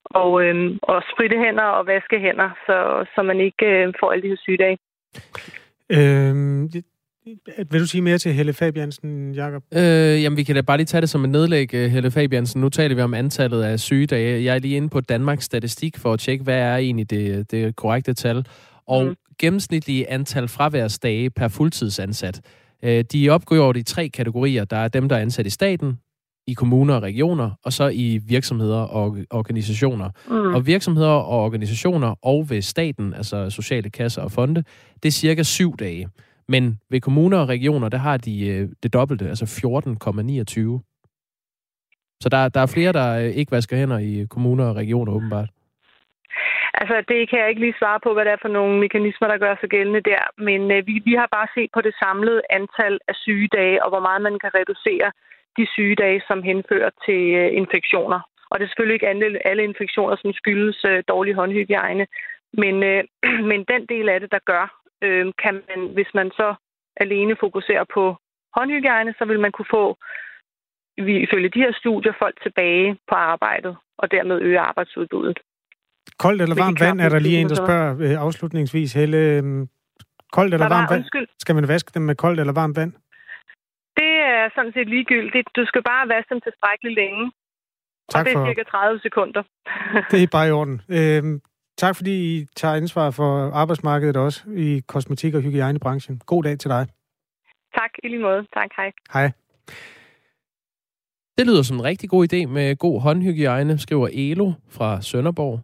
og, 0.04 0.44
øh, 0.44 0.78
og 0.82 1.02
spritte 1.12 1.38
hænder 1.44 1.68
og 1.78 1.86
vaske 1.86 2.18
hænder, 2.18 2.50
så, 2.66 3.06
så 3.14 3.22
man 3.22 3.40
ikke 3.40 3.66
øh, 3.66 3.94
får 4.00 4.12
alle 4.12 4.22
de 4.22 4.28
her 4.28 4.36
sygedage. 4.36 4.78
Øhm, 5.96 6.68
vil 7.70 7.80
du 7.80 7.86
sige 7.86 8.02
mere 8.02 8.18
til 8.18 8.32
Helle 8.32 8.52
Fabiansen, 8.52 9.34
Jakob? 9.34 9.62
Øh, 9.74 10.22
jamen, 10.22 10.36
vi 10.36 10.42
kan 10.42 10.54
da 10.54 10.60
bare 10.60 10.76
lige 10.76 10.86
tage 10.86 11.00
det 11.00 11.10
som 11.10 11.24
en 11.24 11.30
nedlæg, 11.30 11.74
øh, 11.74 11.90
Helle 11.90 12.10
Fabiansen. 12.10 12.60
Nu 12.60 12.68
taler 12.68 12.94
vi 12.94 13.00
om 13.00 13.14
antallet 13.14 13.62
af 13.62 13.80
sygedage. 13.80 14.44
Jeg 14.44 14.54
er 14.54 14.58
lige 14.58 14.76
inde 14.76 14.88
på 14.88 15.00
Danmarks 15.00 15.44
Statistik 15.44 15.98
for 15.98 16.12
at 16.12 16.20
tjekke, 16.20 16.44
hvad 16.44 16.58
er 16.58 16.76
egentlig 16.76 17.10
det, 17.10 17.50
det 17.50 17.76
korrekte 17.76 18.14
tal. 18.14 18.46
Og 18.86 19.06
mm. 19.06 19.14
gennemsnitlige 19.38 20.10
antal 20.10 20.48
fraværsdage 20.48 21.30
per 21.30 21.48
fuldtidsansat. 21.48 22.40
Øh, 22.82 23.04
de 23.12 23.26
er 23.26 23.32
opgjort 23.32 23.76
i 23.76 23.82
tre 23.82 24.08
kategorier. 24.08 24.64
Der 24.64 24.76
er 24.76 24.88
dem, 24.88 25.08
der 25.08 25.16
er 25.16 25.20
ansat 25.20 25.46
i 25.46 25.50
staten, 25.50 25.98
i 26.46 26.52
kommuner 26.52 26.94
og 26.94 27.02
regioner, 27.02 27.50
og 27.64 27.72
så 27.72 27.88
i 27.88 28.20
virksomheder 28.26 28.80
og 28.80 29.18
organisationer. 29.30 30.10
Mm. 30.28 30.54
Og 30.54 30.66
virksomheder 30.66 31.08
og 31.08 31.44
organisationer 31.44 32.14
og 32.22 32.50
ved 32.50 32.62
staten, 32.62 33.14
altså 33.14 33.50
sociale 33.50 33.90
kasser 33.90 34.22
og 34.22 34.32
fonde, 34.32 34.64
det 35.02 35.08
er 35.08 35.12
cirka 35.12 35.42
syv 35.42 35.76
dage. 35.76 36.08
Men 36.48 36.80
ved 36.90 37.00
kommuner 37.00 37.38
og 37.38 37.48
regioner, 37.48 37.88
der 37.88 37.98
har 37.98 38.16
de 38.16 38.48
øh, 38.48 38.68
det 38.82 38.92
dobbelte, 38.92 39.28
altså 39.28 39.44
14,29. 39.44 40.80
Så 42.20 42.28
der, 42.28 42.48
der 42.48 42.60
er 42.60 42.74
flere, 42.74 42.92
der 42.92 43.08
øh, 43.18 43.30
ikke 43.38 43.52
vasker 43.52 43.76
hænder 43.76 43.98
i 43.98 44.26
kommuner 44.30 44.64
og 44.64 44.76
regioner, 44.76 45.12
åbenbart. 45.12 45.48
Altså, 46.80 46.96
det 47.08 47.28
kan 47.28 47.38
jeg 47.38 47.48
ikke 47.48 47.64
lige 47.64 47.80
svare 47.80 48.00
på, 48.04 48.10
hvad 48.12 48.24
det 48.24 48.32
er 48.32 48.44
for 48.44 48.52
nogle 48.58 48.80
mekanismer, 48.84 49.28
der 49.28 49.38
gør 49.38 49.54
sig 49.60 49.68
gældende 49.68 50.02
der. 50.12 50.22
Men 50.38 50.60
øh, 50.74 50.86
vi, 50.86 50.94
vi 51.04 51.14
har 51.20 51.28
bare 51.36 51.48
set 51.54 51.70
på 51.74 51.80
det 51.80 51.94
samlede 52.02 52.42
antal 52.50 52.94
af 53.08 53.14
sygedage, 53.14 53.84
og 53.84 53.88
hvor 53.90 54.02
meget 54.08 54.22
man 54.22 54.38
kan 54.42 54.50
reducere 54.54 55.08
de 55.58 55.66
sygedage, 55.74 56.22
som 56.28 56.42
henfører 56.42 56.90
til 57.06 57.22
øh, 57.40 57.50
infektioner. 57.62 58.20
Og 58.50 58.54
det 58.58 58.64
er 58.64 58.68
selvfølgelig 58.68 58.96
ikke 58.98 59.08
alle, 59.12 59.46
alle 59.50 59.64
infektioner, 59.64 60.16
som 60.16 60.32
skyldes 60.32 60.84
øh, 60.90 61.02
dårlig 61.08 61.34
håndhygiejne. 61.34 62.06
Men, 62.62 62.74
øh, 62.82 63.02
men 63.50 63.60
den 63.72 63.82
del 63.92 64.08
af 64.08 64.20
det, 64.20 64.30
der 64.36 64.42
gør, 64.52 64.83
øh, 65.06 65.32
kan 65.42 65.54
man, 65.68 65.78
hvis 65.96 66.10
man 66.14 66.30
så 66.30 66.54
alene 66.96 67.36
fokuserer 67.40 67.84
på 67.94 68.16
håndhygiejne, 68.56 69.14
så 69.18 69.24
vil 69.24 69.40
man 69.40 69.52
kunne 69.52 69.70
få, 69.76 69.84
ifølge 71.26 71.48
de 71.54 71.62
her 71.64 71.72
studier, 71.80 72.12
folk 72.18 72.36
tilbage 72.42 72.98
på 73.10 73.14
arbejdet, 73.14 73.76
og 73.98 74.10
dermed 74.10 74.36
øge 74.40 74.60
arbejdsudbuddet. 74.60 75.38
Koldt 76.18 76.42
eller 76.42 76.56
varmt 76.64 76.80
vand, 76.80 77.00
er 77.00 77.08
der 77.08 77.18
lige 77.18 77.38
en, 77.40 77.48
der 77.48 77.54
spørger 77.54 77.90
øh, 78.00 78.24
afslutningsvis. 78.26 78.92
Helle, 78.92 79.18
koldt 80.32 80.54
eller 80.54 80.68
varmt 80.68 80.90
vand? 80.90 81.26
Skal 81.38 81.54
man 81.54 81.68
vaske 81.68 81.90
dem 81.94 82.02
med 82.02 82.14
koldt 82.14 82.40
eller 82.40 82.52
varmt 82.52 82.76
vand? 82.76 82.92
det 84.00 84.12
er 84.32 84.42
sådan 84.54 84.72
set 84.76 84.88
ligegyldigt. 84.94 85.48
Du 85.56 85.62
skal 85.70 85.82
bare 85.82 86.08
vaske 86.14 86.30
dem 86.34 86.40
tilstrækkeligt 86.46 86.96
længe. 87.02 87.24
Tak 88.12 88.20
og 88.20 88.24
det 88.24 88.32
er 88.32 88.38
for, 88.38 88.46
cirka 88.46 88.62
30 88.62 89.00
sekunder. 89.06 89.42
det 90.10 90.22
er 90.22 90.34
bare 90.36 90.48
i 90.48 90.56
orden. 90.60 90.76
Øhm, 90.98 91.34
tak 91.78 91.96
fordi 91.96 92.38
I 92.40 92.46
tager 92.56 92.74
ansvar 92.74 93.10
for 93.10 93.50
arbejdsmarkedet 93.50 94.16
også 94.16 94.42
i 94.56 94.82
kosmetik- 94.86 95.34
og 95.34 95.42
hygiejnebranchen. 95.42 96.20
God 96.26 96.42
dag 96.42 96.58
til 96.58 96.70
dig. 96.70 96.86
tak, 97.74 97.90
i 98.04 98.08
lige 98.08 98.22
måde. 98.22 98.46
Tak, 98.54 98.70
hej. 98.76 98.92
Hej. 99.12 99.32
Det 101.38 101.46
lyder 101.46 101.62
som 101.62 101.76
en 101.76 101.84
rigtig 101.84 102.10
god 102.10 102.32
idé 102.32 102.46
med 102.46 102.76
god 102.76 103.00
håndhygiejne, 103.00 103.78
skriver 103.78 104.08
Elo 104.12 104.52
fra 104.68 105.02
Sønderborg. 105.02 105.60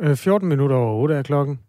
Øh, 0.00 0.16
14 0.16 0.48
minutter 0.48 0.76
over 0.76 0.94
8 1.02 1.14
er 1.14 1.22
klokken. 1.22 1.60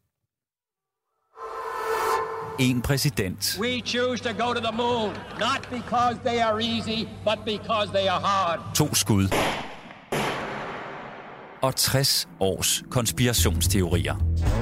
En 2.59 2.81
præsident. 2.81 3.57
We 3.61 3.79
choose 3.85 4.23
to 4.23 4.29
go 4.45 4.53
to 4.53 4.59
the 4.59 4.77
moon, 4.77 5.09
not 5.39 5.61
because 5.71 6.15
they 6.25 6.39
are 6.47 6.57
easy, 6.61 6.99
but 7.27 7.37
because 7.45 7.87
they 7.97 8.07
are 8.13 8.21
hard. 8.21 8.59
To 8.75 8.93
skud. 8.93 9.25
Og 11.63 11.75
60 11.75 12.27
års 12.39 12.83
konspirationsteorier. 12.89 14.15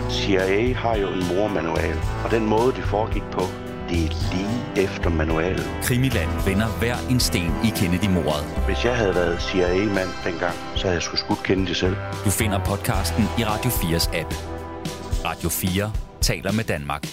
CIA 0.10 0.74
har 0.74 0.96
jo 0.96 1.08
en 1.08 1.28
mormanual, 1.36 1.96
og 2.26 2.32
den 2.32 2.46
måde, 2.46 2.74
det 2.76 2.84
foregik 2.84 3.24
på, 3.32 3.42
det 3.90 4.06
er 4.06 4.34
lige 4.34 4.86
efter 4.88 5.10
manualen. 5.10 5.66
Krimiland 5.84 6.30
vender 6.46 6.68
hver 6.68 6.96
en 7.10 7.20
sten 7.20 7.52
i 7.64 7.70
Kennedy-mordet. 7.76 8.44
Hvis 8.66 8.86
jeg 8.86 8.96
havde 8.98 9.16
været 9.16 9.42
CIA-mand 9.42 10.10
dengang, 10.24 10.56
så 10.76 10.82
havde 10.82 10.94
jeg 10.94 11.02
skulle 11.02 11.20
skudt 11.20 11.44
Kennedy 11.44 11.74
selv. 11.74 11.96
Du 12.26 12.30
finder 12.30 12.60
podcasten 12.66 13.24
i 13.40 13.44
Radio 13.44 13.70
4's 13.70 14.18
app. 14.20 14.34
Radio 15.26 15.50
4 15.50 15.94
taler 16.22 16.52
med 16.52 16.64
Danmark. 16.64 17.08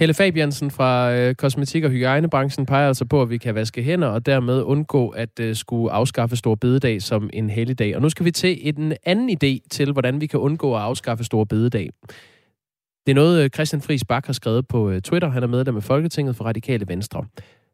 Helle 0.00 0.14
Fabiansen 0.14 0.70
fra 0.70 1.14
øh, 1.14 1.34
kosmetik- 1.34 1.84
og 1.84 1.90
hygiejnebranchen 1.90 2.66
peger 2.66 2.88
altså 2.88 3.04
på, 3.04 3.22
at 3.22 3.30
vi 3.30 3.38
kan 3.38 3.54
vaske 3.54 3.82
hænder 3.82 4.08
og 4.08 4.26
dermed 4.26 4.62
undgå 4.62 5.08
at 5.08 5.40
øh, 5.40 5.56
skulle 5.56 5.92
afskaffe 5.92 6.36
stor 6.36 6.54
bededag 6.54 7.02
som 7.02 7.30
en 7.32 7.50
helligdag. 7.50 7.96
Og 7.96 8.02
nu 8.02 8.08
skal 8.08 8.24
vi 8.24 8.30
til 8.30 8.68
en 8.68 8.92
anden 9.04 9.30
idé 9.30 9.68
til, 9.70 9.92
hvordan 9.92 10.20
vi 10.20 10.26
kan 10.26 10.40
undgå 10.40 10.74
at 10.76 10.82
afskaffe 10.82 11.24
stor 11.24 11.44
bededag. 11.44 11.90
Det 13.06 13.12
er 13.12 13.14
noget, 13.14 13.44
øh, 13.44 13.50
Christian 13.50 13.82
Friis 13.82 14.04
Bak 14.04 14.26
har 14.26 14.32
skrevet 14.32 14.68
på 14.68 14.90
øh, 14.90 15.02
Twitter. 15.02 15.28
Han 15.28 15.42
er 15.42 15.46
medlem 15.46 15.76
af 15.76 15.82
Folketinget 15.82 16.36
for 16.36 16.44
Radikale 16.44 16.88
Venstre. 16.88 17.24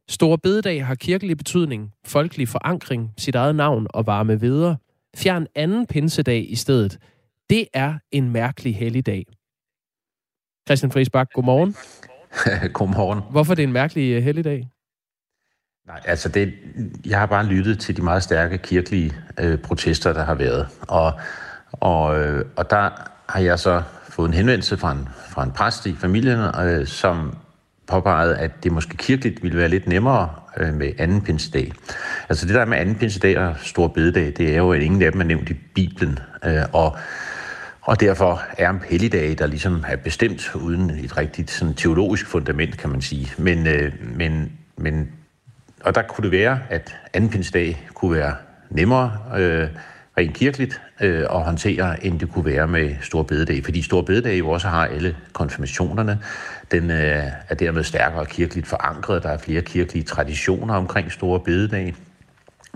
Stor 0.08 0.36
bededag 0.36 0.86
har 0.86 0.94
kirkelig 0.94 1.36
betydning, 1.36 1.92
folkelig 2.06 2.48
forankring, 2.48 3.10
sit 3.18 3.34
eget 3.34 3.56
navn 3.56 3.86
og 3.90 4.06
varme 4.06 4.40
videre. 4.40 4.76
Fjern 5.16 5.46
anden 5.54 5.86
pinsedag 5.86 6.46
i 6.50 6.54
stedet. 6.54 6.98
Det 7.50 7.66
er 7.74 7.94
en 8.12 8.30
mærkelig 8.30 8.76
helligdag. 8.76 9.24
Christian 10.68 10.92
Friis 10.92 11.10
Bak, 11.10 11.32
godmorgen. 11.34 11.76
godmorgen. 12.72 13.20
Hvorfor 13.30 13.52
er 13.52 13.54
det 13.54 13.62
en 13.62 13.72
mærkelig 13.72 14.24
helligdag? 14.24 14.68
Nej, 15.86 16.00
altså 16.04 16.28
det, 16.28 16.54
jeg 17.06 17.18
har 17.18 17.26
bare 17.26 17.46
lyttet 17.46 17.78
til 17.78 17.96
de 17.96 18.02
meget 18.02 18.22
stærke 18.22 18.58
kirkelige 18.58 19.12
øh, 19.40 19.58
protester, 19.58 20.12
der 20.12 20.24
har 20.24 20.34
været. 20.34 20.68
Og, 20.80 21.12
og, 21.72 22.20
øh, 22.20 22.44
og 22.56 22.70
der 22.70 22.90
har 23.28 23.40
jeg 23.40 23.58
så 23.58 23.82
fået 24.10 24.28
en 24.28 24.34
henvendelse 24.34 24.76
fra 24.76 24.92
en, 24.92 25.08
fra 25.28 25.42
en 25.42 25.52
præst 25.52 25.86
i 25.86 25.94
familien, 25.94 26.38
øh, 26.38 26.86
som 26.86 27.36
påpegede, 27.86 28.36
at 28.36 28.64
det 28.64 28.72
måske 28.72 28.96
kirkeligt 28.96 29.42
ville 29.42 29.58
være 29.58 29.68
lidt 29.68 29.86
nemmere 29.86 30.30
øh, 30.56 30.74
med 30.74 30.92
anden 30.98 31.22
pinsedag. 31.22 31.72
Altså 32.28 32.46
det 32.46 32.54
der 32.54 32.64
med 32.64 32.78
anden 32.78 32.94
pinsedag 32.94 33.38
og 33.38 33.54
stor 33.62 33.88
bededag, 33.88 34.32
det 34.36 34.52
er 34.52 34.56
jo, 34.56 34.72
at 34.72 34.82
ingen 34.82 35.02
af 35.02 35.12
dem 35.12 35.20
er 35.20 35.24
nævnt 35.24 35.50
i 35.50 35.54
Bibelen. 35.74 36.18
Øh, 36.44 36.62
og, 36.72 36.96
og 37.86 38.00
derfor 38.00 38.42
er 38.58 38.70
en 38.70 38.82
helligdag, 38.90 39.38
der 39.38 39.46
ligesom 39.46 39.84
er 39.88 39.96
bestemt 39.96 40.54
uden 40.54 40.90
et 40.90 41.16
rigtigt 41.16 41.50
sådan, 41.50 41.74
teologisk 41.74 42.26
fundament, 42.26 42.78
kan 42.78 42.90
man 42.90 43.00
sige. 43.00 43.32
Men, 43.38 43.66
øh, 43.66 43.92
men, 44.16 44.52
men 44.76 45.12
og 45.80 45.94
der 45.94 46.02
kunne 46.02 46.22
det 46.22 46.32
være, 46.32 46.58
at 46.70 46.96
anden 47.12 47.30
pinsedag 47.30 47.88
kunne 47.94 48.16
være 48.16 48.34
nemmere 48.70 49.18
øh, 49.38 49.68
rent 50.18 50.34
kirkeligt 50.34 50.80
øh, 51.00 51.20
at 51.20 51.42
håndtere, 51.42 52.04
end 52.04 52.20
det 52.20 52.32
kunne 52.32 52.44
være 52.44 52.68
med 52.68 52.94
Stor 53.00 53.22
Bededag. 53.22 53.64
Fordi 53.64 53.82
Stor 53.82 54.02
Bededag 54.02 54.38
jo 54.38 54.50
også 54.50 54.68
har 54.68 54.86
alle 54.86 55.16
konfirmationerne. 55.32 56.18
Den 56.70 56.90
øh, 56.90 57.24
er 57.48 57.54
dermed 57.54 57.84
stærkere 57.84 58.26
kirkeligt 58.26 58.66
forankret. 58.66 59.22
Der 59.22 59.28
er 59.28 59.38
flere 59.38 59.62
kirkelige 59.62 60.04
traditioner 60.04 60.74
omkring 60.74 61.12
Store 61.12 61.40
Bededag. 61.40 61.94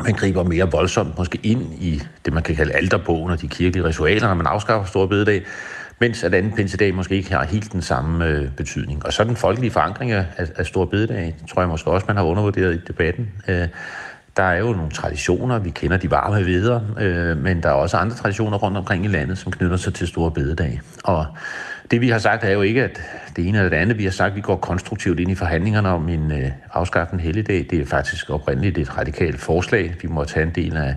Man 0.04 0.14
griber 0.14 0.42
mere 0.42 0.70
voldsomt 0.70 1.18
måske 1.18 1.38
ind 1.42 1.62
i 1.72 2.02
det, 2.24 2.32
man 2.32 2.42
kan 2.42 2.56
kalde 2.56 2.72
alterbogen 2.72 3.32
og 3.32 3.40
de 3.40 3.48
kirkelige 3.48 3.84
ritualer, 3.84 4.28
når 4.28 4.34
man 4.34 4.46
afskaffer 4.46 4.86
Store 4.86 5.08
Bededag 5.08 5.42
mens 6.00 6.24
at 6.24 6.34
anden 6.34 6.52
pinsedag 6.52 6.94
måske 6.94 7.16
ikke 7.16 7.32
har 7.32 7.44
helt 7.44 7.72
den 7.72 7.82
samme 7.82 8.26
øh, 8.26 8.50
betydning. 8.56 9.06
Og 9.06 9.12
så 9.12 9.24
den 9.24 9.36
folkelige 9.36 9.70
forankring 9.70 10.12
af, 10.12 10.26
af 10.56 10.66
Stor 10.66 10.84
Bededag, 10.84 11.36
tror 11.50 11.62
jeg 11.62 11.68
måske 11.68 11.90
også, 11.90 12.06
man 12.06 12.16
har 12.16 12.24
undervurderet 12.24 12.74
i 12.74 12.78
debatten. 12.88 13.28
Øh, 13.48 13.68
der 14.36 14.42
er 14.42 14.58
jo 14.58 14.72
nogle 14.72 14.90
traditioner, 14.90 15.58
vi 15.58 15.70
kender 15.70 15.96
de 15.96 16.10
varme 16.10 16.44
videre, 16.44 16.82
øh, 17.00 17.36
men 17.36 17.62
der 17.62 17.68
er 17.68 17.72
også 17.72 17.96
andre 17.96 18.16
traditioner 18.16 18.58
rundt 18.58 18.76
omkring 18.76 19.04
i 19.04 19.08
landet, 19.08 19.38
som 19.38 19.52
knytter 19.52 19.76
sig 19.76 19.94
til 19.94 20.08
Store 20.08 20.30
Bededag. 20.30 20.80
Og 21.04 21.26
det 21.90 22.00
vi 22.00 22.08
har 22.08 22.18
sagt 22.18 22.44
er 22.44 22.50
jo 22.50 22.62
ikke, 22.62 22.84
at 22.84 23.00
det 23.36 23.48
ene 23.48 23.58
eller 23.58 23.70
det 23.70 23.76
andet. 23.76 23.98
Vi 23.98 24.04
har 24.04 24.10
sagt, 24.10 24.30
at 24.30 24.36
vi 24.36 24.40
går 24.40 24.56
konstruktivt 24.56 25.20
ind 25.20 25.30
i 25.30 25.34
forhandlingerne 25.34 25.88
om 25.88 26.08
en 26.08 26.32
øh, 26.32 26.50
afskaffende 26.72 27.22
helligdag. 27.22 27.66
Det 27.70 27.80
er 27.80 27.86
faktisk 27.86 28.30
oprindeligt 28.30 28.78
et 28.78 28.98
radikalt 28.98 29.40
forslag. 29.40 29.94
Vi 30.02 30.08
må 30.08 30.24
tage 30.24 30.46
en 30.46 30.52
del 30.54 30.76
af, 30.76 30.96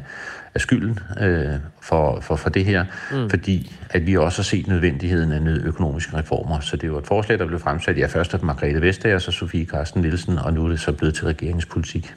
af 0.56 0.62
skylden 0.62 1.00
øh, 1.22 1.48
for, 1.82 2.20
for, 2.20 2.36
for 2.36 2.50
det 2.50 2.66
her, 2.66 2.86
mm. 3.12 3.30
fordi 3.30 3.76
at 3.90 4.08
vi 4.08 4.18
også 4.18 4.42
har 4.42 4.44
set 4.44 4.68
nødvendigheden 4.68 5.32
af 5.32 5.68
økonomiske 5.68 6.18
reformer. 6.18 6.60
Så 6.60 6.78
det 6.78 6.92
var 6.92 7.00
et 7.00 7.08
forslag, 7.08 7.40
der 7.40 7.46
blev 7.46 7.60
fremsat, 7.60 7.98
ja, 7.98 8.06
først 8.06 8.34
af 8.34 8.40
Margrethe 8.44 8.82
Vestager, 8.82 9.20
så 9.20 9.32
Sofie 9.32 9.66
Carsten 9.66 10.02
Nielsen, 10.02 10.38
og 10.38 10.54
nu 10.54 10.66
er 10.66 10.70
det 10.70 10.80
så 10.80 10.92
blevet 10.92 11.16
til 11.16 11.26
regeringspolitik. 11.26 12.14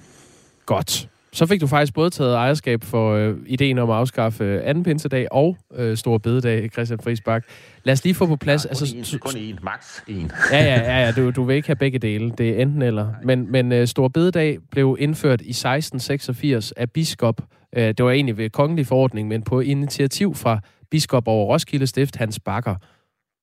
Godt. 0.66 1.08
Så 1.36 1.46
fik 1.46 1.60
du 1.60 1.66
faktisk 1.66 1.94
både 1.94 2.10
taget 2.10 2.34
ejerskab 2.34 2.84
for 2.84 3.14
øh, 3.14 3.36
ideen 3.46 3.78
om 3.78 3.90
at 3.90 3.96
afskaffe 3.96 4.44
øh, 4.44 4.60
anden 4.64 4.84
pinsedag 4.84 5.32
og 5.32 5.56
øh, 5.74 5.96
Store 5.96 6.20
Bededag, 6.20 6.70
Christian 6.72 7.00
Friis 7.00 7.20
Bak. 7.20 7.44
Lad 7.84 7.92
os 7.92 8.04
lige 8.04 8.14
få 8.14 8.26
på 8.26 8.36
plads... 8.36 8.64
Ja, 8.64 8.68
kun, 8.68 8.70
altså, 8.70 9.14
en, 9.16 9.20
kun 9.20 9.40
en, 9.40 9.58
max 9.62 10.00
en. 10.08 10.30
ja, 10.52 10.64
ja, 10.64 10.80
ja, 10.80 11.04
ja 11.04 11.12
du, 11.12 11.30
du 11.30 11.44
vil 11.44 11.56
ikke 11.56 11.68
have 11.68 11.76
begge 11.76 11.98
dele. 11.98 12.30
Det 12.38 12.48
er 12.48 12.62
enten 12.62 12.82
eller. 12.82 13.08
Men, 13.24 13.52
men 13.52 13.72
øh, 13.72 13.86
Store 13.86 14.10
Bededag 14.10 14.58
blev 14.70 14.96
indført 15.00 15.40
i 15.40 15.50
1686 15.50 16.72
af 16.72 16.90
biskop. 16.90 17.40
Øh, 17.76 17.88
det 17.88 18.04
var 18.04 18.10
egentlig 18.10 18.36
ved 18.36 18.50
kongelig 18.50 18.86
forordning, 18.86 19.28
men 19.28 19.42
på 19.42 19.60
initiativ 19.60 20.34
fra 20.34 20.60
biskop 20.90 21.28
over 21.28 21.52
Roskilde 21.54 21.86
Stift, 21.86 22.16
Hans 22.16 22.40
Bakker. 22.40 22.74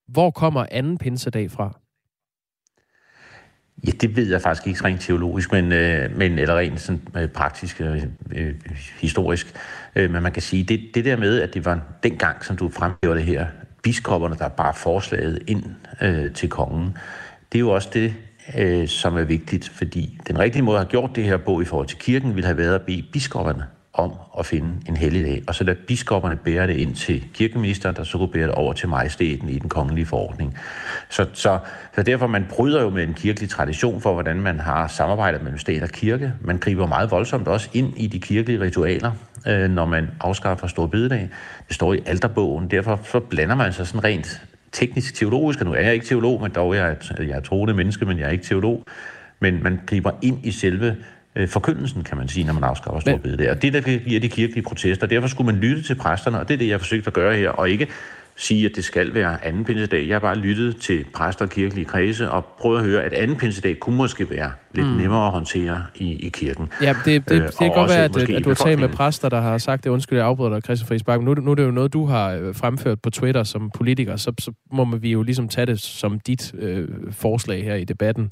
Hvor 0.08 0.32
kommer 0.32 0.66
anden 0.72 0.98
pinsedag 0.98 1.52
fra? 1.52 1.80
Ja, 3.88 3.92
det 3.92 4.16
ved 4.16 4.30
jeg 4.30 4.42
faktisk 4.42 4.68
ikke 4.68 4.84
rent 4.84 5.02
teologisk, 5.02 5.52
men, 5.52 5.72
øh, 5.72 6.18
men 6.18 6.40
eller 6.40 6.58
rent 6.58 6.82
sådan, 6.82 7.02
øh, 7.18 7.28
praktisk, 7.28 7.82
og 7.82 7.98
øh, 8.32 8.56
historisk. 9.02 9.56
Øh, 9.96 10.12
men 10.12 10.24
man 10.24 10.32
kan 10.32 10.42
sige, 10.42 10.64
det, 10.64 10.82
det 10.94 11.06
der 11.06 11.18
med, 11.18 11.42
at 11.42 11.54
det 11.54 11.66
var 11.66 11.82
dengang, 12.04 12.46
som 12.46 12.58
du 12.58 12.70
fremhæver 12.70 13.16
det 13.16 13.24
her, 13.24 13.48
biskopperne, 13.84 14.36
der 14.36 14.48
bare 14.48 14.74
forslaget 14.74 15.40
ind 15.48 15.64
øh, 16.02 16.34
til 16.34 16.50
kongen, 16.50 16.98
det 17.52 17.58
er 17.58 17.60
jo 17.60 17.70
også 17.70 17.90
det, 17.94 18.14
øh, 18.58 18.88
som 18.88 19.18
er 19.18 19.24
vigtigt, 19.24 19.70
fordi 19.70 20.20
den 20.28 20.40
rigtige 20.40 20.62
måde 20.62 20.78
at 20.78 20.84
have 20.84 20.90
gjort 20.90 21.16
det 21.16 21.24
her 21.24 21.38
på 21.38 21.62
i 21.62 21.66
forhold 21.66 21.88
til 21.88 21.98
kirken, 21.98 22.36
ville 22.36 22.46
have 22.46 22.58
været 22.58 22.76
at 22.76 22.82
bede 22.82 23.04
biskopperne 23.14 23.64
om 23.94 24.14
at 24.40 24.46
finde 24.46 24.68
en 24.88 24.98
helligdag, 24.98 25.44
og 25.48 25.56
så 25.56 25.64
lade 25.64 25.78
biskopperne 25.88 26.36
bære 26.36 26.68
det 26.68 26.76
ind 26.76 26.96
til 26.96 27.24
kirkeministeren, 27.34 27.96
der 27.96 28.04
så 28.04 28.18
kunne 28.18 28.28
bære 28.28 28.48
det 28.48 28.56
over 28.56 28.74
til 28.74 28.90
majestæten 28.90 29.50
i 29.50 29.60
den 29.60 29.70
kongelige 29.70 30.06
forordning. 30.06 30.58
Så, 31.10 31.26
så, 31.34 31.60
så 31.96 32.04
derfor 32.04 32.28
man 32.28 32.46
bryder 32.50 32.82
jo 32.82 32.90
med 32.90 33.04
en 33.04 33.14
kirkelig 33.14 33.50
tradition 33.50 34.02
for, 34.02 34.14
hvordan 34.14 34.42
man 34.42 34.60
har 34.60 34.88
samarbejdet 34.88 35.42
mellem 35.42 35.60
stat 35.60 35.84
og 35.84 35.90
kirke. 35.90 36.34
Man 36.42 36.58
griber 36.58 36.88
meget 36.88 37.12
voldsomt 37.12 37.48
også 37.48 37.70
ind 37.74 37.98
i 37.98 38.08
de 38.08 38.20
kirkelige 38.20 38.62
ritualer, 38.62 39.12
øh, 39.48 39.70
når 39.70 39.86
man 39.86 40.10
afskaffer 40.22 40.68
Stor 40.68 40.88
Bededag. 40.88 41.30
Det 41.68 41.76
står 41.76 41.94
i 41.94 42.00
alterbogen, 42.06 42.72
derfor 42.72 43.00
så 43.04 43.20
blander 43.20 43.56
man 43.56 43.74
sig 43.74 43.88
sådan 43.88 44.04
rent 44.04 44.42
teknisk 44.72 45.16
teologisk, 45.16 45.60
og 45.60 45.66
nu 45.66 45.74
er 45.74 45.82
jeg 45.82 45.94
ikke 45.94 46.06
teolog, 46.06 46.42
men 46.42 46.52
dog 46.52 46.76
jeg, 46.76 46.96
jeg 47.20 47.30
er 47.30 47.42
troende 47.42 47.74
menneske, 47.74 48.06
men 48.06 48.20
jeg 48.20 48.26
er 48.26 48.32
ikke 48.32 48.46
teolog. 48.46 48.84
Men 49.40 49.64
man 49.64 49.80
griber 49.86 50.12
ind 50.22 50.46
i 50.46 50.52
selve 50.52 50.96
øh, 51.36 51.48
forkyndelsen, 51.48 52.04
kan 52.04 52.18
man 52.18 52.28
sige, 52.28 52.46
når 52.46 52.54
man 52.54 52.64
afskaffer 52.64 53.00
stor 53.00 53.18
der. 53.18 53.52
Og 53.52 53.62
det, 53.62 53.74
der 53.74 53.82
giver 53.82 54.20
de 54.20 54.30
kirkelige 54.30 54.64
protester, 54.64 55.08
derfor 55.08 55.28
skulle 55.28 55.52
man 55.52 55.62
lytte 55.62 55.84
til 55.84 55.96
præsterne, 55.96 56.40
og 56.40 56.48
det 56.48 56.54
er 56.54 56.58
det, 56.58 56.68
jeg 56.68 56.74
har 56.74 56.80
forsøgt 56.80 57.08
at 57.08 57.14
gøre 57.14 57.36
her, 57.36 57.50
og 57.50 57.70
ikke 57.70 57.88
sige, 58.36 58.66
at 58.66 58.72
det 58.76 58.84
skal 58.84 59.14
være 59.14 59.46
anden 59.46 59.66
pinsedag. 59.66 60.08
Jeg 60.08 60.16
har 60.16 60.20
bare 60.20 60.36
lyttet 60.36 60.78
til 60.78 61.06
præster 61.14 61.46
og 61.46 61.52
kirkelige 61.52 61.86
kredse 61.86 62.32
og 62.32 62.46
prøvet 62.46 62.80
at 62.80 62.86
høre, 62.86 63.04
at 63.04 63.14
anden 63.14 63.38
pinsedag 63.38 63.80
kunne 63.80 63.96
måske 63.96 64.30
være 64.30 64.52
lidt 64.74 64.88
mm. 64.88 64.94
nemmere 64.94 65.26
at 65.26 65.32
håndtere 65.32 65.84
i, 65.96 66.14
i 66.14 66.30
kirken. 66.30 66.70
Ja, 66.82 66.96
det, 67.06 67.06
det, 67.06 67.30
det, 67.30 67.44
det 67.44 67.58
kan 67.58 67.70
godt 67.70 67.90
være, 67.90 68.04
at, 68.04 68.18
at 68.18 68.44
du 68.44 68.50
har 68.50 68.56
talt 68.56 68.80
med 68.80 68.90
præster, 68.90 69.30
der 69.30 69.42
har 69.42 69.58
sagt 69.58 69.84
det. 69.84 69.90
Undskyld, 69.90 70.18
jeg 70.18 70.28
afbryder 70.28 70.54
dig, 70.54 70.64
Christian 70.64 70.88
Friis 70.88 71.08
Nu, 71.08 71.34
nu 71.34 71.52
er 71.52 71.56
det 71.56 71.64
jo 71.64 71.72
noget, 71.72 71.94
du 71.94 72.06
har 72.06 72.34
øh, 72.34 72.56
fremført 72.56 73.02
på 73.02 73.10
Twitter 73.10 73.44
som 73.44 73.72
politiker, 73.76 74.16
så, 74.16 74.34
så 74.40 74.52
må 74.72 74.96
vi 74.96 75.12
jo 75.12 75.24
ligesom 75.24 75.48
tage 75.48 75.66
det 75.66 75.82
som 75.82 76.20
dit 76.20 76.54
øh, 76.60 76.88
forslag 77.12 77.64
her 77.64 77.76
i 77.76 77.84
debatten. 77.84 78.32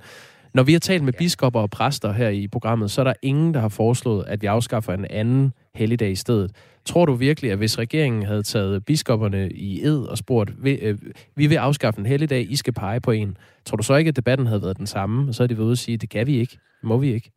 Når 0.53 0.63
vi 0.63 0.71
har 0.71 0.79
talt 0.79 1.03
med 1.03 1.13
biskopper 1.13 1.59
og 1.59 1.69
præster 1.69 2.11
her 2.11 2.29
i 2.29 2.47
programmet, 2.47 2.91
så 2.91 3.01
er 3.01 3.05
der 3.05 3.13
ingen, 3.21 3.53
der 3.53 3.59
har 3.59 3.69
foreslået, 3.69 4.25
at 4.27 4.41
vi 4.41 4.47
afskaffer 4.47 4.93
en 4.93 5.05
anden 5.09 5.53
helligdag 5.75 6.11
i 6.11 6.15
stedet. 6.15 6.51
Tror 6.85 7.05
du 7.05 7.13
virkelig, 7.13 7.51
at 7.51 7.57
hvis 7.57 7.79
regeringen 7.79 8.23
havde 8.23 8.43
taget 8.43 8.85
biskopperne 8.85 9.49
i 9.51 9.83
ed 9.83 9.99
og 9.99 10.17
spurgt, 10.17 10.51
øh, 10.65 10.97
vi 11.35 11.47
vil 11.47 11.55
afskaffe 11.55 11.99
en 11.99 12.05
helligdag, 12.05 12.51
I 12.51 12.55
skal 12.55 12.73
pege 12.73 13.01
på 13.01 13.11
en, 13.11 13.37
tror 13.65 13.75
du 13.75 13.83
så 13.83 13.95
ikke, 13.95 14.09
at 14.09 14.15
debatten 14.15 14.47
havde 14.47 14.61
været 14.61 14.77
den 14.77 14.87
samme, 14.87 15.29
og 15.29 15.35
så 15.35 15.43
er 15.43 15.47
de 15.47 15.57
været 15.57 15.65
ude 15.65 15.73
og 15.73 15.77
sige, 15.77 15.97
det 15.97 16.09
kan 16.09 16.27
vi 16.27 16.39
ikke, 16.39 16.57
må 16.83 16.97
vi 16.97 17.13
ikke? 17.13 17.31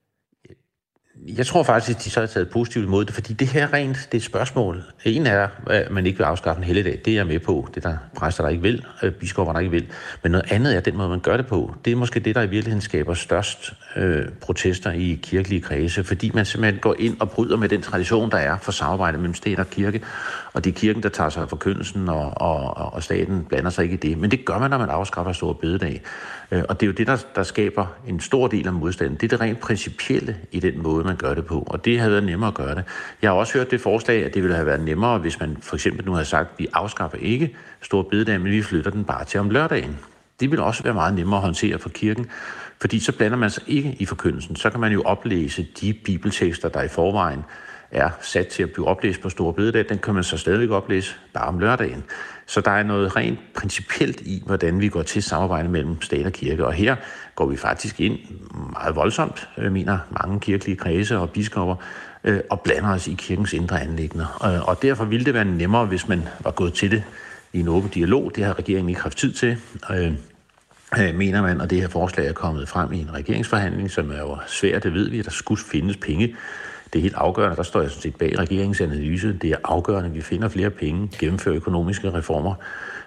Jeg 1.26 1.46
tror 1.46 1.62
faktisk, 1.62 1.98
at 1.98 2.04
de 2.04 2.10
så 2.10 2.20
har 2.20 2.26
taget 2.26 2.50
positivt 2.50 2.84
imod 2.84 3.04
det, 3.04 3.14
fordi 3.14 3.32
det 3.32 3.48
her 3.48 3.72
rent, 3.72 3.96
det 3.96 4.14
er 4.14 4.16
et 4.16 4.22
spørgsmål. 4.22 4.82
En 5.04 5.26
er, 5.26 5.48
at 5.66 5.90
man 5.90 6.06
ikke 6.06 6.18
vil 6.18 6.24
afskaffe 6.24 6.58
en 6.58 6.64
helligdag. 6.64 7.00
Det 7.04 7.10
er 7.10 7.14
jeg 7.14 7.26
med 7.26 7.38
på. 7.38 7.68
Det 7.74 7.82
der 7.82 7.96
præster, 8.16 8.42
der 8.42 8.50
ikke 8.50 8.62
vil, 8.62 8.84
øh, 9.02 9.12
biskopper, 9.12 9.52
der 9.52 9.60
ikke 9.60 9.70
vil. 9.70 9.86
Men 10.22 10.32
noget 10.32 10.52
andet 10.52 10.76
er 10.76 10.80
den 10.80 10.96
måde, 10.96 11.08
man 11.08 11.20
gør 11.20 11.36
det 11.36 11.46
på. 11.46 11.74
Det 11.84 11.92
er 11.92 11.96
måske 11.96 12.20
det, 12.20 12.34
der 12.34 12.42
i 12.42 12.46
virkeligheden 12.46 12.80
skaber 12.80 13.14
størst 13.14 13.72
øh, 13.96 14.28
protester 14.40 14.90
i 14.90 15.20
kirkelige 15.22 15.60
kredse, 15.60 16.04
fordi 16.04 16.30
man 16.34 16.44
simpelthen 16.44 16.80
går 16.80 16.96
ind 16.98 17.16
og 17.20 17.30
bryder 17.30 17.56
med 17.56 17.68
den 17.68 17.82
tradition, 17.82 18.30
der 18.30 18.38
er 18.38 18.58
for 18.58 18.72
samarbejde 18.72 19.18
mellem 19.18 19.34
stat 19.34 19.58
og 19.58 19.70
kirke. 19.70 20.00
Og 20.54 20.64
det 20.64 20.70
er 20.70 20.74
kirken, 20.74 21.02
der 21.02 21.08
tager 21.08 21.30
sig 21.30 21.42
af 21.42 21.48
forkyndelsen, 21.48 22.08
og, 22.08 22.32
og, 22.36 22.92
og 22.92 23.02
staten 23.02 23.44
blander 23.44 23.70
sig 23.70 23.82
ikke 23.82 23.94
i 23.94 23.96
det. 23.96 24.18
Men 24.18 24.30
det 24.30 24.44
gør 24.44 24.58
man, 24.58 24.70
når 24.70 24.78
man 24.78 24.88
afskaffer 24.88 25.32
store 25.32 25.54
bededag. 25.54 26.02
Øh, 26.50 26.62
og 26.68 26.80
det 26.80 26.86
er 26.86 26.88
jo 26.88 26.92
det, 26.92 27.06
der, 27.06 27.24
der 27.34 27.42
skaber 27.42 27.86
en 28.08 28.20
stor 28.20 28.46
del 28.46 28.66
af 28.66 28.72
modstanden. 28.72 29.16
Det 29.16 29.22
er 29.22 29.28
det 29.28 29.40
rent 29.40 29.60
principielle 29.60 30.36
i 30.52 30.60
den 30.60 30.82
måde, 30.82 31.04
man 31.04 31.16
gør 31.16 31.34
det 31.34 31.46
på. 31.46 31.64
Og 31.66 31.84
det 31.84 31.98
havde 31.98 32.12
været 32.12 32.24
nemmere 32.24 32.48
at 32.48 32.54
gøre 32.54 32.74
det. 32.74 32.84
Jeg 33.22 33.30
har 33.30 33.34
også 33.34 33.58
hørt 33.58 33.70
det 33.70 33.80
forslag, 33.80 34.24
at 34.24 34.34
det 34.34 34.42
ville 34.42 34.54
have 34.54 34.66
været 34.66 34.80
nemmere, 34.80 35.18
hvis 35.18 35.40
man 35.40 35.56
for 35.60 35.76
eksempel 35.76 36.06
nu 36.06 36.12
havde 36.12 36.26
sagt, 36.26 36.50
at 36.52 36.58
vi 36.58 36.66
afskaffer 36.72 37.18
ikke 37.18 37.56
store 37.82 38.04
bededag, 38.04 38.40
men 38.40 38.52
vi 38.52 38.62
flytter 38.62 38.90
den 38.90 39.04
bare 39.04 39.24
til 39.24 39.40
om 39.40 39.50
lørdagen. 39.50 39.98
Det 40.40 40.50
vil 40.50 40.60
også 40.60 40.82
være 40.82 40.94
meget 40.94 41.14
nemmere 41.14 41.38
at 41.38 41.44
håndtere 41.44 41.78
for 41.78 41.88
kirken, 41.88 42.26
fordi 42.80 42.98
så 42.98 43.12
blander 43.16 43.36
man 43.36 43.50
sig 43.50 43.62
ikke 43.66 43.96
i 43.98 44.04
forkyndelsen. 44.04 44.56
Så 44.56 44.70
kan 44.70 44.80
man 44.80 44.92
jo 44.92 45.02
oplæse 45.02 45.66
de 45.80 45.92
bibeltekster, 45.92 46.68
der 46.68 46.82
i 46.82 46.88
forvejen 46.88 47.44
er 47.94 48.10
sat 48.20 48.46
til 48.46 48.62
at 48.62 48.72
blive 48.72 48.88
oplæst 48.88 49.20
på 49.20 49.28
Store 49.28 49.52
Bededag, 49.52 49.84
den 49.88 49.98
kan 49.98 50.14
man 50.14 50.24
så 50.24 50.36
stadigvæk 50.36 50.70
oplæse 50.70 51.14
bare 51.34 51.48
om 51.48 51.58
lørdagen. 51.58 52.04
Så 52.46 52.60
der 52.60 52.70
er 52.70 52.82
noget 52.82 53.16
rent 53.16 53.38
principielt 53.54 54.20
i, 54.20 54.42
hvordan 54.46 54.80
vi 54.80 54.88
går 54.88 55.02
til 55.02 55.22
samarbejde 55.22 55.68
mellem 55.68 56.02
stat 56.02 56.26
og 56.26 56.32
kirke. 56.32 56.66
Og 56.66 56.72
her 56.72 56.96
går 57.34 57.46
vi 57.46 57.56
faktisk 57.56 58.00
ind 58.00 58.18
meget 58.72 58.96
voldsomt, 58.96 59.48
øh, 59.58 59.72
mener 59.72 59.98
mange 60.20 60.40
kirkelige 60.40 60.76
kredse 60.76 61.18
og 61.18 61.30
biskopper, 61.30 61.76
øh, 62.24 62.40
og 62.50 62.60
blander 62.60 62.94
os 62.94 63.08
i 63.08 63.14
kirkens 63.18 63.52
indre 63.52 63.82
anlæggende. 63.82 64.26
Øh, 64.44 64.68
og 64.68 64.82
derfor 64.82 65.04
ville 65.04 65.24
det 65.24 65.34
være 65.34 65.44
nemmere, 65.44 65.86
hvis 65.86 66.08
man 66.08 66.28
var 66.40 66.50
gået 66.50 66.74
til 66.74 66.90
det 66.90 67.02
i 67.52 67.60
en 67.60 67.68
åben 67.68 67.90
dialog. 67.90 68.32
Det 68.34 68.44
har 68.44 68.58
regeringen 68.58 68.88
ikke 68.88 69.00
haft 69.00 69.18
tid 69.18 69.32
til. 69.32 69.56
mener 71.14 71.42
man, 71.42 71.60
og 71.60 71.70
det 71.70 71.80
her 71.80 71.88
forslag 71.88 72.26
er 72.26 72.32
kommet 72.32 72.68
frem 72.68 72.92
i 72.92 73.00
en 73.00 73.14
regeringsforhandling, 73.14 73.90
som 73.90 74.10
er 74.10 74.18
jo 74.18 74.38
svært, 74.46 74.82
det 74.82 74.94
ved 74.94 75.10
vi, 75.10 75.18
at 75.18 75.24
der 75.24 75.30
skulle 75.30 75.60
findes 75.60 75.96
penge. 75.96 76.36
Det 76.94 77.00
er 77.00 77.02
helt 77.02 77.14
afgørende, 77.14 77.56
der 77.56 77.62
står 77.62 77.80
jeg 77.80 77.90
sådan 77.90 78.02
set 78.02 78.16
bag 78.16 78.38
regeringens 78.38 78.80
analyse. 78.80 79.32
Det 79.42 79.50
er 79.50 79.56
afgørende, 79.64 80.08
at 80.08 80.14
vi 80.14 80.20
finder 80.20 80.48
flere 80.48 80.70
penge, 80.70 81.10
gennemfører 81.18 81.56
økonomiske 81.56 82.14
reformer. 82.14 82.54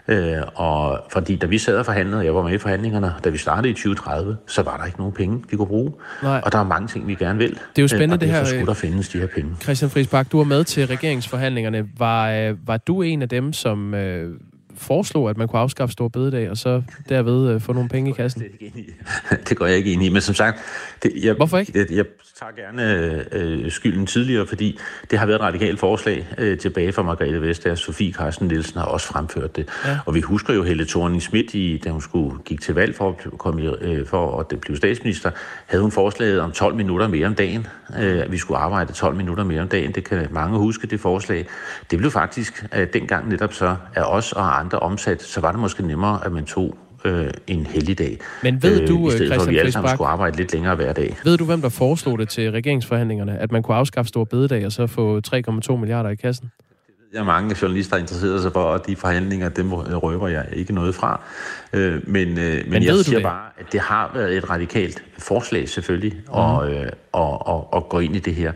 Øh, 0.08 0.38
og 0.56 1.00
fordi 1.12 1.36
da 1.36 1.46
vi 1.46 1.58
sad 1.58 1.78
og 1.78 1.86
forhandlede, 1.86 2.26
jeg 2.26 2.36
var 2.36 2.42
med 2.42 2.54
i 2.54 2.58
forhandlingerne, 2.58 3.14
da 3.24 3.30
vi 3.30 3.38
startede 3.38 3.70
i 3.70 3.74
2030, 3.74 4.38
så 4.48 4.62
var 4.62 4.78
der 4.78 4.86
ikke 4.86 4.98
nogen 4.98 5.14
penge, 5.14 5.44
vi 5.50 5.58
kunne 5.58 5.68
bruge. 5.68 5.94
Nej. 6.24 6.42
Og 6.46 6.52
der 6.52 6.58
er 6.58 6.64
mange 6.64 6.88
ting, 6.88 7.08
vi 7.08 7.16
gerne 7.16 7.40
vil. 7.40 7.50
Det 7.50 7.60
er 7.78 7.82
jo 7.82 7.88
spændende, 7.88 8.14
og 8.14 8.22
det 8.22 8.30
her, 8.30 8.42
øh, 8.42 8.48
skulle 8.48 8.66
der 8.66 8.74
findes 8.74 9.10
de 9.10 9.20
her 9.20 9.28
penge. 9.28 9.56
Christian 9.64 9.92
Friis 9.92 10.08
Bak, 10.08 10.32
du 10.32 10.38
var 10.38 10.44
med 10.44 10.64
til 10.64 10.88
regeringsforhandlingerne. 10.88 11.90
Var, 11.98 12.32
øh, 12.32 12.68
var 12.68 12.78
du 12.78 13.02
en 13.02 13.22
af 13.22 13.30
dem, 13.30 13.54
som 13.54 13.94
øh, 13.94 14.40
foreslog, 14.78 15.30
at 15.30 15.38
man 15.38 15.48
kunne 15.48 15.60
afskaffe 15.60 15.94
Stor 15.94 16.08
Bededag, 16.08 16.50
og 16.50 16.58
så 16.58 16.82
derved 17.10 17.54
øh, 17.54 17.62
få 17.62 17.74
nogle 17.74 17.90
penge 17.90 18.10
i 18.10 18.14
kassen? 18.14 18.42
Det, 18.42 18.74
det 19.50 19.58
går 19.58 19.66
jeg 19.66 19.78
ikke 19.78 19.92
ind 19.92 20.04
i, 20.04 20.10
men 20.10 20.22
som 20.22 20.36
sagt... 20.36 20.58
Det, 21.04 21.12
jeg, 21.24 21.34
Hvorfor 21.36 21.58
ikke? 21.58 21.72
Jeg, 21.76 21.92
jeg 21.92 22.06
tager 22.40 22.52
gerne 22.52 23.26
øh, 23.32 23.72
skylden 23.72 24.06
tidligere, 24.06 24.48
fordi 24.48 24.80
det 25.12 25.20
har 25.20 25.26
været 25.26 25.36
et 25.40 25.42
radikalt 25.42 25.80
forslag 25.80 26.28
øh, 26.38 26.58
tilbage 26.58 26.94
fra 26.94 27.02
Margrethe 27.02 27.42
Vestager. 27.42 27.76
Sofie 27.76 28.14
Carsten 28.14 28.48
Nielsen 28.48 28.80
har 28.80 28.86
også 28.86 29.08
fremført 29.08 29.56
det. 29.56 29.70
Ja. 29.86 30.00
Og 30.06 30.16
vi 30.16 30.22
husker 30.22 30.54
jo 30.54 30.64
Helle 30.64 30.86
thorning 30.86 31.22
Schmidt, 31.22 31.54
i, 31.54 31.82
da 31.84 31.90
hun 31.90 32.02
skulle 32.02 32.38
gik 32.46 32.62
til 32.62 32.76
valg 32.76 32.96
for 32.96 33.10
at, 33.10 33.38
komme, 33.38 33.78
øh, 33.82 34.08
for 34.08 34.40
at 34.40 34.60
blive 34.62 34.78
statsminister, 34.78 35.32
havde 35.66 35.82
hun 35.82 35.92
forslaget 35.92 36.40
om 36.40 36.52
12 36.52 36.76
minutter 36.76 37.08
mere 37.08 37.28
om 37.28 37.36
dagen. 37.36 37.68
Øh, 38.00 38.20
at 38.20 38.32
vi 38.32 38.38
skulle 38.38 38.58
arbejde 38.58 38.94
12 38.94 39.16
minutter 39.16 39.44
mere 39.44 39.62
om 39.62 39.68
dagen. 39.68 39.92
Det 39.92 40.04
kan 40.04 40.28
mange 40.32 40.58
huske, 40.58 40.88
det 40.88 41.00
forslag. 41.00 41.48
Det 41.92 42.00
blev 42.00 42.12
faktisk 42.12 42.66
øh, 42.76 42.88
dengang 42.94 43.30
netop 43.30 43.54
så 43.54 43.76
af 43.96 44.04
os 44.04 44.32
og 44.32 44.60
andre 44.60 44.80
omsat, 44.80 45.24
så 45.24 45.42
var 45.42 45.52
det 45.52 45.60
måske 45.60 45.88
nemmere, 45.88 46.26
at 46.26 46.32
man 46.32 46.46
tog 46.46 46.78
øh, 47.08 47.32
en 47.48 47.66
helligdag. 47.66 48.18
Men 48.44 48.64
ved 48.64 48.88
du, 48.88 49.08
i 49.08 49.12
stedet 49.12 49.28
for, 49.28 49.34
at 49.34 49.40
Christian 49.40 49.54
vi 49.54 49.58
alle 49.60 49.72
sammen 49.72 49.90
skulle 49.96 50.08
arbejde 50.08 50.38
lidt 50.38 50.54
længere 50.54 50.76
hver 50.76 50.94
dag. 50.94 51.18
Ved 51.24 51.38
du, 51.38 51.46
hvem 51.46 51.62
der 51.62 51.70
foreslog 51.70 52.20
det 52.20 52.30
til 52.30 52.52
regeringsforhandlingerne, 52.52 53.38
at 53.38 53.52
man 53.52 53.64
kunne 53.64 53.78
afskaffe 53.78 54.10
Stor 54.10 54.24
Bededag 54.24 54.66
og 54.66 54.72
så 54.72 54.88
få 54.88 55.22
3,2 55.70 55.76
milliarder 55.76 56.10
i 56.10 56.16
kassen? 56.16 56.52
Jeg 57.14 57.20
er 57.20 57.24
mange 57.26 57.56
journalister, 57.62 57.96
der 57.96 58.02
interesserer 58.02 58.42
sig 58.42 58.52
for, 58.52 58.64
og 58.64 58.88
de 58.88 58.96
forhandlinger, 58.96 59.50
dem 59.50 59.74
røber 59.74 60.28
jeg 60.28 60.46
ikke 60.54 60.74
noget 60.74 60.96
fra. 60.96 61.22
Øh, 61.74 62.02
men, 62.10 62.28
øh, 62.28 62.36
men, 62.36 62.38
ved 62.38 62.64
men 62.66 62.84
jeg 62.84 62.96
siger 62.96 63.18
det? 63.18 63.24
bare, 63.24 63.46
at 63.60 63.66
det 63.72 63.80
har 63.80 64.12
været 64.14 64.38
et 64.38 64.50
radikalt 64.50 65.04
forslag 65.18 65.70
selvfølgelig, 65.70 66.14
Mhm. 66.14 66.24
og, 66.28 66.72
øh, 66.74 66.90
og, 67.12 67.48
og, 67.48 67.74
og 67.74 67.90
gå 67.90 68.00
ind 68.00 68.16
i 68.16 68.20
det 68.20 68.36
her. 68.36 68.52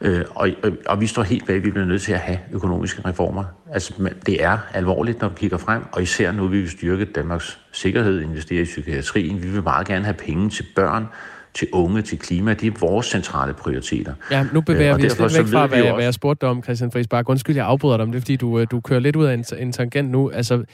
Øh, 0.00 0.24
og, 0.34 0.48
og, 0.62 0.72
og 0.86 1.00
vi 1.00 1.06
står 1.06 1.22
helt 1.22 1.46
bag, 1.46 1.56
at 1.56 1.64
vi 1.64 1.70
bliver 1.70 1.86
nødt 1.86 2.02
til 2.02 2.12
at 2.12 2.18
have 2.18 2.38
økonomiske 2.52 3.02
reformer. 3.08 3.44
Altså, 3.72 4.10
det 4.26 4.44
er 4.44 4.58
alvorligt, 4.74 5.20
når 5.20 5.28
vi 5.28 5.34
kigger 5.38 5.56
frem, 5.58 5.82
og 5.92 6.02
især 6.02 6.32
nu 6.32 6.46
vil 6.46 6.62
vi 6.62 6.68
styrke 6.68 7.04
Danmarks 7.04 7.58
sikkerhed, 7.72 8.20
investere 8.20 8.60
i 8.60 8.64
psykiatrien. 8.64 9.42
Vi 9.42 9.48
vil 9.48 9.62
meget 9.62 9.86
gerne 9.86 10.04
have 10.04 10.14
penge 10.14 10.50
til 10.50 10.66
børn, 10.76 11.06
til 11.54 11.68
unge, 11.72 12.02
til 12.02 12.18
klima. 12.18 12.54
Det 12.54 12.66
er 12.66 12.78
vores 12.80 13.06
centrale 13.06 13.52
prioriteter. 13.54 14.12
Ja, 14.30 14.46
nu 14.52 14.60
bevæger 14.60 14.94
Øh, 14.94 15.02
vi 15.02 15.06
os 15.06 15.18
lidt 15.18 15.34
væk 15.38 15.52
fra, 15.52 15.66
hvad, 15.66 15.78
jeg- 15.78 15.86
også- 15.86 15.94
hvad 15.94 16.04
jeg 16.04 16.14
spurgte 16.14 16.40
dig 16.46 16.48
om, 16.50 16.62
Christian 16.62 16.92
Friis 16.92 17.06
Bak. 17.06 17.28
Undskyld, 17.28 17.56
jeg 17.56 17.66
afbryder 17.66 17.96
dig 17.96 18.04
om 18.06 18.12
det, 18.12 18.20
fordi 18.22 18.36
du, 18.36 18.58
øh, 18.58 18.66
du 18.70 18.80
kører 18.80 19.00
lidt 19.00 19.16
ud 19.16 19.24
af 19.24 19.34
en, 19.34 19.44
en 19.58 19.72
tangent 19.72 20.10
nu. 20.10 20.30
Altså, 20.30 20.64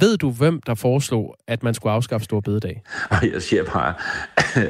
ved 0.00 0.16
du, 0.16 0.30
hvem 0.30 0.60
der 0.66 0.74
foreslog, 0.74 1.36
at 1.46 1.62
man 1.62 1.74
skulle 1.74 1.92
afskaffe 1.92 2.24
Stor 2.24 2.40
Bededag? 2.40 2.82
Og 3.10 3.32
jeg 3.32 3.42
siger 3.42 3.64
bare, 3.64 3.94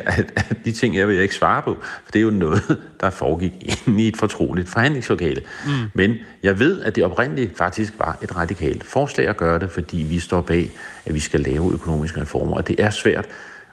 at 0.06 0.56
de 0.64 0.72
ting, 0.72 0.96
jeg 0.96 1.08
vil 1.08 1.20
ikke 1.20 1.34
svare 1.34 1.62
på, 1.62 1.76
for 2.04 2.12
det 2.12 2.18
er 2.18 2.22
jo 2.22 2.30
noget, 2.30 2.78
der 3.00 3.10
foregik 3.10 3.52
inde 3.86 4.02
i 4.02 4.08
et 4.08 4.16
fortroligt 4.16 4.68
forhandlingslokale. 4.68 5.42
Mm. 5.66 5.72
Men 5.94 6.14
jeg 6.42 6.58
ved, 6.58 6.82
at 6.82 6.96
det 6.96 7.04
oprindeligt 7.04 7.58
faktisk 7.58 7.94
var 7.98 8.18
et 8.22 8.36
radikalt 8.36 8.84
forslag 8.84 9.28
at 9.28 9.36
gøre 9.36 9.58
det, 9.58 9.70
fordi 9.70 9.96
vi 9.96 10.18
står 10.18 10.40
bag, 10.40 10.70
at 11.06 11.14
vi 11.14 11.20
skal 11.20 11.40
lave 11.40 11.72
økonomiske 11.72 12.20
reformer, 12.20 12.56
og 12.56 12.68
det 12.68 12.80
er 12.80 12.90
svært, 12.90 13.26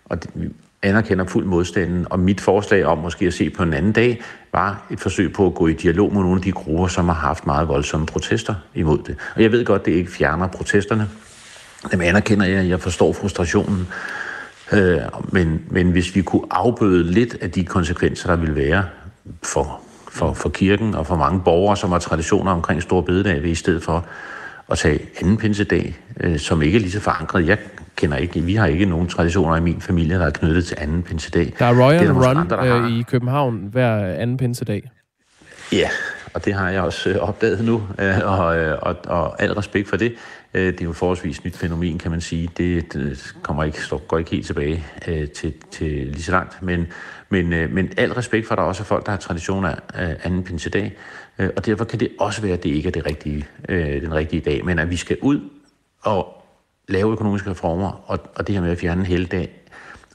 og 0.06 0.24
det, 0.24 0.32
vi 0.36 0.50
anerkender 0.82 1.26
fuld 1.26 1.46
modstanden, 1.46 2.08
og 2.10 2.20
mit 2.20 2.42
forslag 2.42 2.86
om 2.86 2.98
måske 2.98 3.26
at 3.26 3.34
se 3.34 3.50
på 3.50 3.64
en 3.64 3.74
anden 3.74 3.92
dag, 3.92 4.22
var 4.52 4.88
et 4.92 5.00
forsøg 5.00 5.34
på 5.34 5.48
at 5.48 5.54
gå 5.54 5.68
i 5.68 5.74
dialog 5.74 6.14
med 6.14 6.22
nogle 6.22 6.36
af 6.36 6.42
de 6.42 6.52
grupper, 6.52 6.88
som 6.88 7.06
har 7.06 7.16
haft 7.16 7.46
meget 7.46 7.68
voldsomme 7.68 8.06
protester 8.06 8.56
imod 8.76 9.00
det. 9.08 9.18
Og 9.36 9.44
jeg 9.44 9.52
ved 9.52 9.66
godt, 9.66 9.86
det 9.86 9.92
ikke 9.92 10.12
fjerner 10.12 10.48
protesterne, 10.48 11.10
dem 11.92 12.02
anerkender 12.02 12.46
jeg, 12.46 12.70
jeg 12.70 12.80
forstår 12.80 13.14
frustrationen. 13.14 13.88
Øh, 14.72 14.98
men, 15.32 15.62
men 15.70 15.92
hvis 15.92 16.16
vi 16.16 16.22
kunne 16.22 16.46
afbøde 16.52 17.04
lidt 17.12 17.38
af 17.42 17.52
de 17.52 17.64
konsekvenser, 17.64 18.30
der 18.30 18.36
ville 18.36 18.56
være 18.56 18.86
for, 19.44 19.82
for, 20.12 20.34
for 20.34 20.50
kirken 20.50 20.96
og 20.96 21.08
for 21.08 21.16
mange 21.16 21.42
borgere, 21.46 21.78
som 21.78 21.92
har 21.92 22.00
traditioner 22.00 22.52
omkring 22.52 22.82
Store 22.82 23.04
Bededag, 23.04 23.44
ved 23.44 23.50
i 23.50 23.56
stedet 23.56 23.84
for 23.84 24.06
at 24.72 24.78
tage 24.78 25.00
anden 25.22 25.38
pinsedag, 25.38 25.96
øh, 26.20 26.40
som 26.40 26.62
ikke 26.62 26.76
er 26.76 26.80
lige 26.80 26.92
så 26.92 27.00
forankret. 27.00 27.48
Jeg 27.48 27.58
kender 27.96 28.18
ikke, 28.18 28.42
vi 28.42 28.56
har 28.56 28.66
ikke 28.66 28.86
nogen 28.86 29.08
traditioner 29.08 29.56
i 29.56 29.62
min 29.62 29.82
familie, 29.82 30.20
der 30.20 30.26
er 30.26 30.30
knyttet 30.30 30.66
til 30.66 30.78
anden 30.80 31.04
pinsedag. 31.04 31.54
Der 31.60 31.66
er 31.66 31.86
Royal 31.86 32.12
Run 32.12 32.38
andre, 32.38 32.58
der 32.58 32.64
har. 32.64 32.86
øh, 32.86 32.92
i 32.92 33.04
København 33.04 33.70
hver 33.72 34.14
anden 34.14 34.38
pinsedag. 34.38 34.92
Ja, 35.72 35.90
og 36.34 36.46
det 36.46 36.54
har 36.54 36.70
jeg 36.70 36.82
også 36.82 37.10
øh, 37.10 37.18
opdaget 37.18 37.66
nu, 37.66 37.84
øh, 38.00 38.16
og, 38.24 38.46
og, 38.82 38.96
og 39.06 39.42
al 39.42 39.54
respekt 39.54 39.90
for 39.90 39.98
det. 39.98 40.16
Øh, 40.54 40.66
det 40.66 40.82
er 40.82 40.86
jo 40.86 40.92
et 40.92 40.96
forholdsvis 40.96 41.44
nyt 41.44 41.58
fænomen, 41.58 41.98
kan 41.98 42.12
man 42.12 42.22
sige. 42.22 42.50
Det, 42.58 42.94
det 42.94 43.36
kommer 43.42 43.64
ikke, 43.64 43.82
står, 43.82 43.98
går 43.98 44.18
ikke 44.18 44.32
helt 44.32 44.46
tilbage 44.46 44.86
øh, 45.08 45.30
til, 45.30 45.54
til 45.72 46.08
lige 46.08 46.24
så 46.24 46.32
langt, 46.32 46.62
men, 46.62 46.88
men, 47.30 47.54
øh, 47.54 47.72
men 47.72 47.94
al 47.98 48.14
respekt 48.14 48.48
for, 48.48 48.56
at 48.56 48.58
der 48.58 48.64
også 48.64 48.84
er 48.84 48.86
folk, 48.86 49.06
der 49.06 49.12
har 49.12 49.20
tradition 49.20 49.66
af 49.66 49.78
anden 50.24 50.44
pinsedag, 50.44 50.98
øh, 51.40 51.50
og 51.56 51.66
derfor 51.66 51.86
kan 51.86 52.00
det 52.00 52.10
også 52.20 52.42
være, 52.42 52.54
at 52.54 52.64
det 52.64 52.70
ikke 52.70 52.88
er 52.88 52.92
det 52.92 53.06
rigtige, 53.06 53.48
øh, 53.70 54.02
den 54.02 54.14
rigtige 54.14 54.42
dag, 54.42 54.66
men 54.66 54.80
at 54.80 54.90
vi 54.90 54.96
skal 54.96 55.18
ud 55.22 55.50
og 56.02 56.44
lave 56.88 57.12
økonomiske 57.12 57.50
reformer, 57.50 58.04
og, 58.06 58.20
og 58.36 58.48
det 58.48 58.56
her 58.56 58.62
med 58.62 58.72
at 58.72 58.78
fjerne 58.78 59.00
en 59.00 59.06
helligdag, 59.06 59.63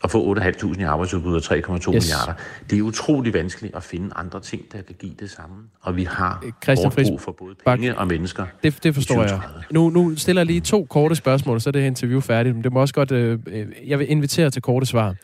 og 0.02 0.10
få 0.10 0.34
8.500 0.36 0.80
i 0.80 0.82
arbejdsudbud 0.82 1.34
og 1.34 1.42
3,2 1.42 1.76
yes. 1.76 1.86
milliarder. 1.86 2.32
Det 2.70 2.78
er 2.78 2.82
utrolig 2.82 3.34
vanskeligt 3.34 3.76
at 3.76 3.82
finde 3.82 4.10
andre 4.16 4.40
ting, 4.40 4.62
der 4.72 4.82
kan 4.82 4.94
give 4.98 5.14
det 5.20 5.30
samme. 5.30 5.56
Og 5.80 5.96
vi 5.96 6.04
har 6.04 6.44
Christian 6.62 6.84
hårdt 6.84 6.94
Friis 6.94 7.08
brug 7.08 7.20
for 7.20 7.32
både 7.32 7.54
Bak. 7.64 7.78
penge 7.78 7.98
og 7.98 8.06
mennesker. 8.06 8.46
Det, 8.62 8.82
det 8.82 8.94
forstår 8.94 9.14
jeg. 9.14 9.28
2030. 9.28 9.64
Nu, 9.70 9.90
nu 9.90 10.16
stiller 10.16 10.42
jeg 10.42 10.46
lige 10.46 10.60
to 10.60 10.86
korte 10.90 11.14
spørgsmål, 11.14 11.60
så 11.60 11.70
er 11.70 11.72
det 11.72 11.82
her 11.82 11.86
interview 11.86 12.20
færdigt. 12.20 12.54
Men 12.54 12.64
det 12.64 12.72
må 12.72 12.80
også 12.80 12.94
godt... 12.94 13.12
Øh, 13.12 13.38
øh, 13.46 13.66
jeg 13.86 13.98
vil 13.98 14.10
invitere 14.10 14.50
til 14.50 14.62
korte 14.62 14.86
svar. 14.86 15.14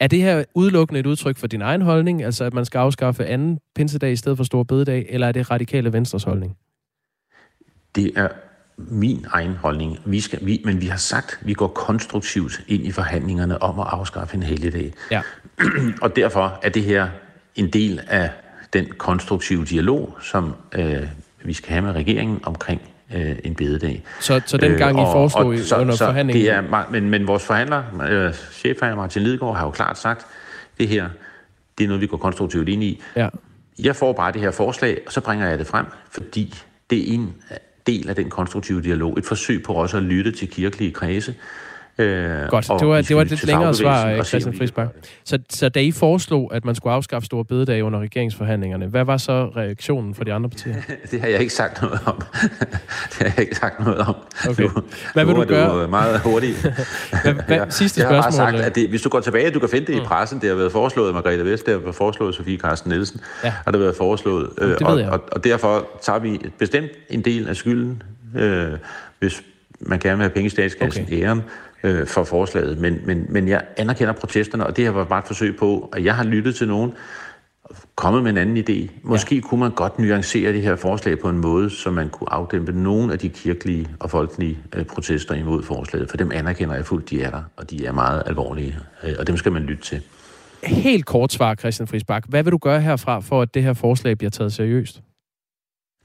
Er 0.00 0.06
det 0.06 0.22
her 0.22 0.44
udelukkende 0.54 1.00
et 1.00 1.06
udtryk 1.06 1.36
for 1.36 1.46
din 1.46 1.62
egen 1.62 1.82
holdning, 1.82 2.24
altså 2.24 2.44
at 2.44 2.54
man 2.54 2.64
skal 2.64 2.78
afskaffe 2.78 3.26
anden 3.26 3.58
pinsedag 3.74 4.12
i 4.12 4.16
stedet 4.16 4.36
for 4.36 4.44
stor 4.44 4.62
bededag, 4.62 5.06
eller 5.08 5.26
er 5.26 5.32
det 5.32 5.50
radikale 5.50 5.92
venstres 5.92 6.24
holdning? 6.24 6.56
Det 7.94 8.12
er 8.16 8.28
min 8.78 9.26
egen 9.30 9.52
holdning. 9.56 9.98
Vi 10.04 10.20
skal, 10.20 10.38
vi, 10.42 10.62
men 10.64 10.80
vi 10.80 10.86
har 10.86 10.96
sagt, 10.96 11.38
at 11.40 11.46
vi 11.46 11.52
går 11.54 11.68
konstruktivt 11.68 12.60
ind 12.68 12.86
i 12.86 12.92
forhandlingerne 12.92 13.62
om 13.62 13.80
at 13.80 13.86
afskaffe 13.90 14.34
en 14.36 14.42
helligdag. 14.42 14.92
Ja. 15.10 15.22
Og 16.02 16.16
derfor 16.16 16.58
er 16.62 16.68
det 16.68 16.82
her 16.82 17.08
en 17.54 17.70
del 17.70 18.00
af 18.08 18.30
den 18.72 18.86
konstruktive 18.98 19.64
dialog, 19.64 20.16
som 20.22 20.54
øh, 20.74 21.02
vi 21.44 21.52
skal 21.52 21.70
have 21.72 21.82
med 21.82 21.92
regeringen 21.92 22.40
omkring 22.42 22.80
øh, 23.14 23.36
en 23.44 23.54
bededag. 23.54 24.02
Så, 24.20 24.40
så 24.46 24.56
den 24.56 24.78
gang 24.78 24.98
I 24.98 25.00
Øh, 25.00 25.06
og- 25.06 25.12
foreslog 25.12 25.46
og 25.46 25.54
I 25.54 25.58
så- 25.62 25.76
under 25.76 25.94
så 25.94 26.04
forhandlingen... 26.04 26.44
Det 26.44 26.52
er, 26.52 26.86
men, 26.90 27.10
men 27.10 27.26
vores 27.26 27.42
forhandler, 27.44 27.82
øh, 28.10 28.34
chefforhandler 28.52 29.02
Martin 29.02 29.22
Lidegaard, 29.22 29.56
har 29.56 29.64
jo 29.64 29.70
klart 29.70 29.98
sagt, 29.98 30.26
det 30.78 30.88
her, 30.88 31.08
det 31.78 31.84
er 31.84 31.88
noget, 31.88 32.00
vi 32.00 32.06
går 32.06 32.16
konstruktivt 32.16 32.68
ind 32.68 32.82
i. 32.82 33.02
Ja. 33.16 33.28
Jeg 33.78 33.96
får 33.96 34.12
bare 34.12 34.32
det 34.32 34.40
her 34.40 34.50
forslag, 34.50 35.00
og 35.06 35.12
så 35.12 35.20
bringer 35.20 35.48
jeg 35.48 35.58
det 35.58 35.66
frem, 35.66 35.86
fordi 36.10 36.54
det 36.90 37.10
er 37.10 37.14
en 37.14 37.34
del 37.86 38.08
af 38.08 38.14
den 38.14 38.30
konstruktive 38.30 38.82
dialog. 38.82 39.18
Et 39.18 39.24
forsøg 39.24 39.62
på 39.62 39.72
også 39.72 39.96
at 39.96 40.02
lytte 40.02 40.32
til 40.32 40.48
kirkelige 40.48 40.92
kredse. 40.92 41.34
Øh, 41.98 42.48
Godt, 42.48 42.68
det 42.80 42.88
var, 42.88 43.00
det 43.00 43.16
var 43.16 43.22
et 43.22 43.30
lidt 43.30 43.46
længere 43.46 43.74
svar, 43.74 44.10
øh, 44.10 44.24
Christian 44.24 44.52
det. 44.52 44.88
Så, 45.24 45.38
så 45.50 45.68
da 45.68 45.80
I 45.80 45.92
foreslog, 45.92 46.54
at 46.54 46.64
man 46.64 46.74
skulle 46.74 46.92
afskaffe 46.92 47.26
store 47.26 47.44
bededag 47.44 47.82
under 47.84 48.00
regeringsforhandlingerne, 48.00 48.86
hvad 48.86 49.04
var 49.04 49.16
så 49.16 49.50
reaktionen 49.56 50.14
fra 50.14 50.24
de 50.24 50.32
andre 50.32 50.50
partier? 50.50 50.74
Det 51.10 51.20
har 51.20 51.28
jeg 51.28 51.40
ikke 51.40 51.52
sagt 51.54 51.82
noget 51.82 52.00
om. 52.06 52.22
det 53.12 53.18
har 53.18 53.24
jeg 53.24 53.38
ikke 53.38 53.54
sagt 53.56 53.80
noget 53.80 53.98
om. 53.98 54.14
Okay. 54.48 54.62
Nu, 54.62 54.70
Hvad 55.12 55.24
vil 55.24 55.34
nu 55.34 55.42
du 55.42 55.48
gøre? 55.48 55.82
Du 55.82 55.88
meget 55.88 56.20
hurtigt. 56.20 56.56
Hvad, 57.22 57.34
hvad, 57.46 57.60
sidste 57.70 58.00
jeg 58.00 58.08
har 58.08 58.14
bare 58.14 58.22
spørgsmål. 58.22 58.46
sagt, 58.46 58.60
øh, 58.60 58.66
at 58.66 58.74
det, 58.74 58.88
hvis 58.88 59.02
du 59.02 59.08
går 59.08 59.20
tilbage, 59.20 59.50
du 59.50 59.58
kan 59.58 59.68
finde 59.68 59.86
det 59.86 59.94
i 59.96 60.00
pressen, 60.00 60.40
det 60.40 60.48
har 60.48 60.56
været 60.56 60.72
foreslået 60.72 61.08
af 61.08 61.14
Margrethe 61.14 61.44
Vest, 61.44 61.66
det 61.66 61.74
har 61.74 61.80
været 61.80 61.94
foreslået 61.94 62.28
af 62.28 62.34
Sofie 62.34 62.58
Carsten 62.58 62.90
Nielsen, 62.92 63.20
Ja. 63.44 63.52
har 63.64 63.70
det 63.72 63.80
været 63.80 63.96
foreslået. 63.96 64.50
Øh, 64.58 64.68
det 64.68 64.80
ved 64.80 64.86
og, 64.86 65.00
jeg. 65.00 65.08
og, 65.08 65.20
og 65.32 65.44
derfor 65.44 65.86
tager 66.02 66.18
vi 66.18 66.40
bestemt 66.58 66.90
en 67.10 67.20
del 67.20 67.48
af 67.48 67.56
skylden, 67.56 68.02
øh, 68.36 68.72
hvis 69.18 69.42
man 69.80 69.98
gerne 69.98 70.16
vil 70.16 70.22
have 70.22 70.30
penge 70.34 70.46
i 70.46 70.50
statskassen, 70.50 71.04
okay. 71.04 71.22
æren 71.22 71.42
øh, 71.86 72.06
for 72.06 72.24
forslaget. 72.24 72.78
Men, 72.78 73.00
men, 73.04 73.26
men 73.28 73.48
jeg 73.48 73.64
anerkender 73.76 74.12
protesterne, 74.12 74.66
og 74.66 74.76
det 74.76 74.84
her 74.84 74.90
var 74.90 75.04
bare 75.04 75.18
et 75.18 75.26
forsøg 75.26 75.56
på, 75.56 75.90
at 75.92 76.04
jeg 76.04 76.16
har 76.16 76.24
lyttet 76.24 76.54
til 76.54 76.68
nogen, 76.68 76.92
kommet 77.94 78.22
med 78.22 78.30
en 78.30 78.38
anden 78.38 78.56
idé. 78.56 78.90
Måske 79.02 79.34
ja. 79.34 79.40
kunne 79.40 79.60
man 79.60 79.70
godt 79.70 79.98
nuancere 79.98 80.52
det 80.52 80.62
her 80.62 80.76
forslag 80.76 81.18
på 81.18 81.28
en 81.28 81.38
måde, 81.38 81.70
så 81.70 81.90
man 81.90 82.08
kunne 82.08 82.32
afdæmpe 82.32 82.72
nogle 82.72 83.12
af 83.12 83.18
de 83.18 83.28
kirkelige 83.28 83.88
og 84.00 84.10
folkelige 84.10 84.58
øh, 84.76 84.84
protester 84.84 85.34
imod 85.34 85.62
forslaget. 85.62 86.10
For 86.10 86.16
dem 86.16 86.32
anerkender 86.32 86.74
jeg 86.74 86.86
fuldt, 86.86 87.10
de 87.10 87.22
er 87.22 87.30
der, 87.30 87.42
og 87.56 87.70
de 87.70 87.86
er 87.86 87.92
meget 87.92 88.22
alvorlige, 88.26 88.76
øh, 89.04 89.14
og 89.18 89.26
dem 89.26 89.36
skal 89.36 89.52
man 89.52 89.62
lytte 89.62 89.82
til. 89.82 90.02
Helt 90.64 91.06
kort 91.06 91.32
svar, 91.32 91.54
Christian 91.54 91.86
Friis 91.86 92.04
Bak. 92.04 92.24
Hvad 92.28 92.42
vil 92.42 92.52
du 92.52 92.58
gøre 92.58 92.80
herfra, 92.80 93.20
for 93.20 93.42
at 93.42 93.54
det 93.54 93.62
her 93.62 93.72
forslag 93.72 94.18
bliver 94.18 94.30
taget 94.30 94.52
seriøst? 94.52 95.02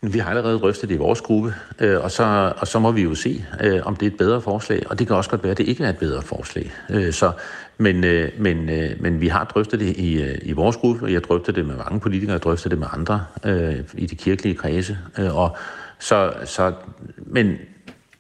Vi 0.04 0.20
har 0.20 0.30
allerede 0.30 0.60
drøftet 0.60 0.90
det 0.90 0.96
i 0.96 0.98
vores 0.98 1.22
gruppe, 1.22 1.54
øh, 1.80 2.04
og, 2.04 2.12
så, 2.12 2.54
og 2.58 2.68
så 2.68 2.80
må 2.80 2.92
vi 2.92 3.02
jo 3.02 3.16
se, 3.16 3.46
øh, 3.62 3.82
om 3.86 3.96
det 3.96 4.06
er 4.06 4.12
et 4.12 4.18
bedre 4.18 4.42
forslag. 4.42 4.84
Og 4.90 5.00
det 5.00 5.08
kan 5.08 5.16
også 5.16 5.30
godt 5.30 5.44
være, 5.44 5.52
at 5.52 5.58
det 5.58 5.68
ikke 5.68 5.84
er 5.84 5.90
et 5.90 5.98
bedre 5.98 6.22
forslag. 6.22 6.72
Øh, 6.90 7.14
så, 7.14 7.32
men, 7.78 8.04
øh, 8.04 8.32
men, 8.38 8.70
øh, 8.70 9.02
men 9.02 9.22
vi 9.22 9.28
har 9.28 9.44
drøftet 9.44 9.80
det 9.80 9.98
i, 9.98 10.22
øh, 10.22 10.38
i 10.42 10.52
vores 10.52 10.78
gruppe, 10.78 11.06
og 11.06 11.14
jeg 11.14 11.24
drøfter 11.24 11.52
det 11.52 11.66
med 11.66 11.76
mange 11.76 12.00
politikere, 12.00 12.34
jeg 12.34 12.42
drøfter 12.42 12.70
det 12.70 12.80
med 12.80 12.88
andre 12.94 13.26
øh, 13.46 13.80
i 13.94 14.06
de 14.06 14.16
kirkelige 14.16 14.56
kredse. 14.56 14.98
Øh, 15.20 15.38
og 15.38 15.58
så, 16.00 16.34
så, 16.46 16.74
men 17.18 17.58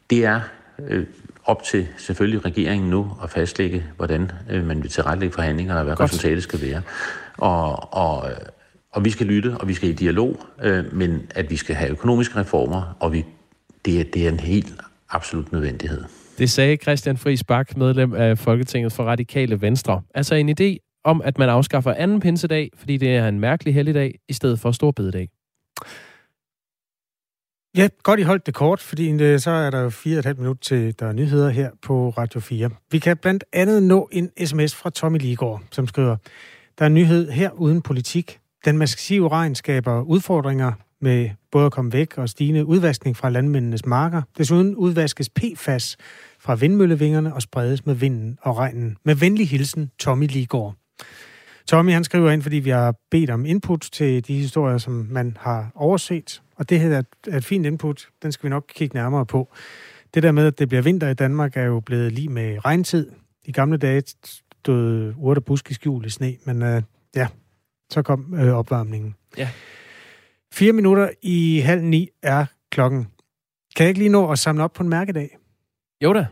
det 0.10 0.26
er 0.26 0.42
øh, 0.88 1.06
op 1.46 1.64
til 1.64 1.88
selvfølgelig 1.98 2.46
regeringen 2.46 2.90
nu 2.90 3.12
at 3.24 3.30
fastlægge, 3.30 3.84
hvordan 3.98 4.32
øh, 4.50 4.66
man 4.66 4.84
vil 4.84 4.92
tilrettelægge 4.92 5.34
forhandlinger, 5.34 5.76
og 5.76 5.84
hvad 5.84 5.96
Godt. 5.96 6.10
resultatet 6.10 6.44
skal 6.44 6.62
være. 6.62 6.82
Og, 7.38 7.94
og, 7.94 8.32
og 8.92 9.06
vi 9.06 9.10
skal 9.10 9.28
lytte, 9.28 9.58
og 9.58 9.68
vi 9.68 9.74
skal 9.74 9.90
i 9.90 9.94
dialog, 9.94 10.40
øh, 10.64 10.94
men 10.94 11.22
at 11.36 11.50
vi 11.50 11.56
skal 11.56 11.76
have 11.76 11.92
økonomiske 11.92 12.40
reformer, 12.40 12.98
og 13.00 13.14
vi, 13.14 13.26
det, 13.86 14.00
er, 14.00 14.04
det 14.04 14.26
er 14.26 14.30
en 14.30 14.40
helt 14.40 14.74
absolut 15.10 15.52
nødvendighed. 15.52 16.04
Det 16.38 16.50
sagde 16.50 16.76
Christian 16.76 17.18
Friis 17.18 17.44
Bak, 17.44 17.78
medlem 17.78 18.14
af 18.14 18.38
Folketinget 18.38 18.94
for 18.94 19.04
Radikale 19.04 19.62
Venstre. 19.62 20.02
Altså 20.16 20.36
en 20.36 20.50
idé 20.50 21.02
om, 21.04 21.22
at 21.22 21.38
man 21.38 21.50
afskaffer 21.50 21.94
anden 21.94 22.20
pinsedag, 22.20 22.70
fordi 22.76 22.98
det 22.98 23.16
er 23.16 23.28
en 23.28 23.40
mærkelig 23.40 23.74
helligdag, 23.74 24.20
i 24.30 24.34
stedet 24.34 24.60
for 24.60 24.72
stor 24.72 24.92
bededag. 24.92 25.30
Ja, 27.78 27.88
godt 28.04 28.20
I 28.20 28.24
holdt 28.24 28.46
det 28.46 28.54
kort, 28.54 28.80
fordi 28.80 29.12
øh, 29.12 29.40
så 29.40 29.52
er 29.52 29.70
der 29.70 29.80
jo 29.80 29.90
fire 29.90 30.16
og 30.16 30.20
et 30.20 30.26
halvt 30.26 30.40
minut 30.40 30.60
til, 30.62 31.00
der 31.00 31.06
er 31.06 31.14
nyheder 31.14 31.50
her 31.50 31.70
på 31.82 32.10
Radio 32.10 32.40
4. 32.40 32.70
Vi 32.92 33.00
kan 33.00 33.18
blandt 33.18 33.44
andet 33.54 33.84
nå 33.84 34.10
en 34.12 34.32
sms 34.46 34.76
fra 34.76 34.90
Tommy 34.90 35.18
Ligård, 35.18 35.62
som 35.72 35.88
skriver, 35.88 36.18
der 36.80 36.86
er 36.86 36.88
en 36.88 36.94
nyhed 36.94 37.32
her 37.32 37.52
uden 37.52 37.82
politik. 37.82 38.41
Den 38.66 38.78
massive 38.78 39.28
regn 39.28 39.56
skaber 39.56 40.02
udfordringer 40.02 40.72
med 41.00 41.30
både 41.52 41.66
at 41.66 41.72
komme 41.72 41.94
væk 41.94 42.18
og 42.18 42.30
stigende 42.30 42.66
udvaskning 42.66 43.18
fra 43.18 43.30
landmændenes 43.30 43.86
marker. 43.86 44.22
Desuden 44.38 44.76
udvaskes 44.76 45.30
PFAS 45.30 45.98
fra 46.40 46.56
vindmøllevingerne 46.56 47.34
og 47.34 47.42
spredes 47.42 47.86
med 47.86 47.96
vinden 47.96 48.38
og 48.42 48.58
regnen. 48.58 48.98
Med 49.06 49.16
venlig 49.16 49.50
hilsen, 49.50 49.92
Tommy 50.00 50.28
Ligård. 50.28 50.76
Tommy 51.68 51.92
han 51.92 52.04
skriver 52.04 52.32
ind, 52.32 52.42
fordi 52.42 52.56
vi 52.56 52.70
har 52.70 52.96
bedt 53.12 53.30
om 53.30 53.46
input 53.46 53.90
til 53.92 54.28
de 54.28 54.34
historier, 54.34 54.78
som 54.78 55.08
man 55.10 55.38
har 55.40 55.72
overset. 55.76 56.42
Og 56.56 56.70
det 56.70 56.80
her 56.80 57.02
er 57.28 57.38
et 57.38 57.46
fint 57.46 57.66
input. 57.66 58.08
Den 58.24 58.32
skal 58.32 58.44
vi 58.44 58.50
nok 58.50 58.66
kigge 58.76 58.96
nærmere 58.96 59.26
på. 59.26 59.50
Det 60.14 60.24
der 60.24 60.32
med, 60.32 60.48
at 60.48 60.60
det 60.60 60.68
bliver 60.70 60.82
vinter 60.82 61.10
i 61.10 61.14
Danmark, 61.14 61.58
er 61.58 61.64
jo 61.64 61.80
blevet 61.80 62.12
lige 62.12 62.30
med 62.30 62.66
regntid. 62.66 63.12
I 63.46 63.52
gamle 63.52 63.78
dage 63.78 64.04
stod 64.26 65.14
urter 65.18 65.42
buske 65.42 65.74
skjul 65.74 66.06
i 66.06 66.10
sne, 66.10 66.36
men 66.46 66.62
øh, 66.62 66.82
ja, 67.16 67.28
så 67.92 68.02
kom 68.02 68.34
øh, 68.34 68.54
opvarmningen. 68.54 69.16
Ja. 69.38 69.50
Fire 70.54 70.74
minutter 70.74 71.10
i 71.22 71.60
halv 71.60 71.84
ni 71.84 72.10
er 72.24 72.46
klokken. 72.72 73.08
Kan 73.76 73.84
jeg 73.84 73.88
ikke 73.90 74.00
lige 74.00 74.10
nå 74.10 74.32
at 74.32 74.40
samle 74.40 74.64
op 74.64 74.74
på 74.74 74.84
en 74.84 74.90
mærkedag? 74.90 75.38
Jo 76.04 76.14
da. 76.14 76.28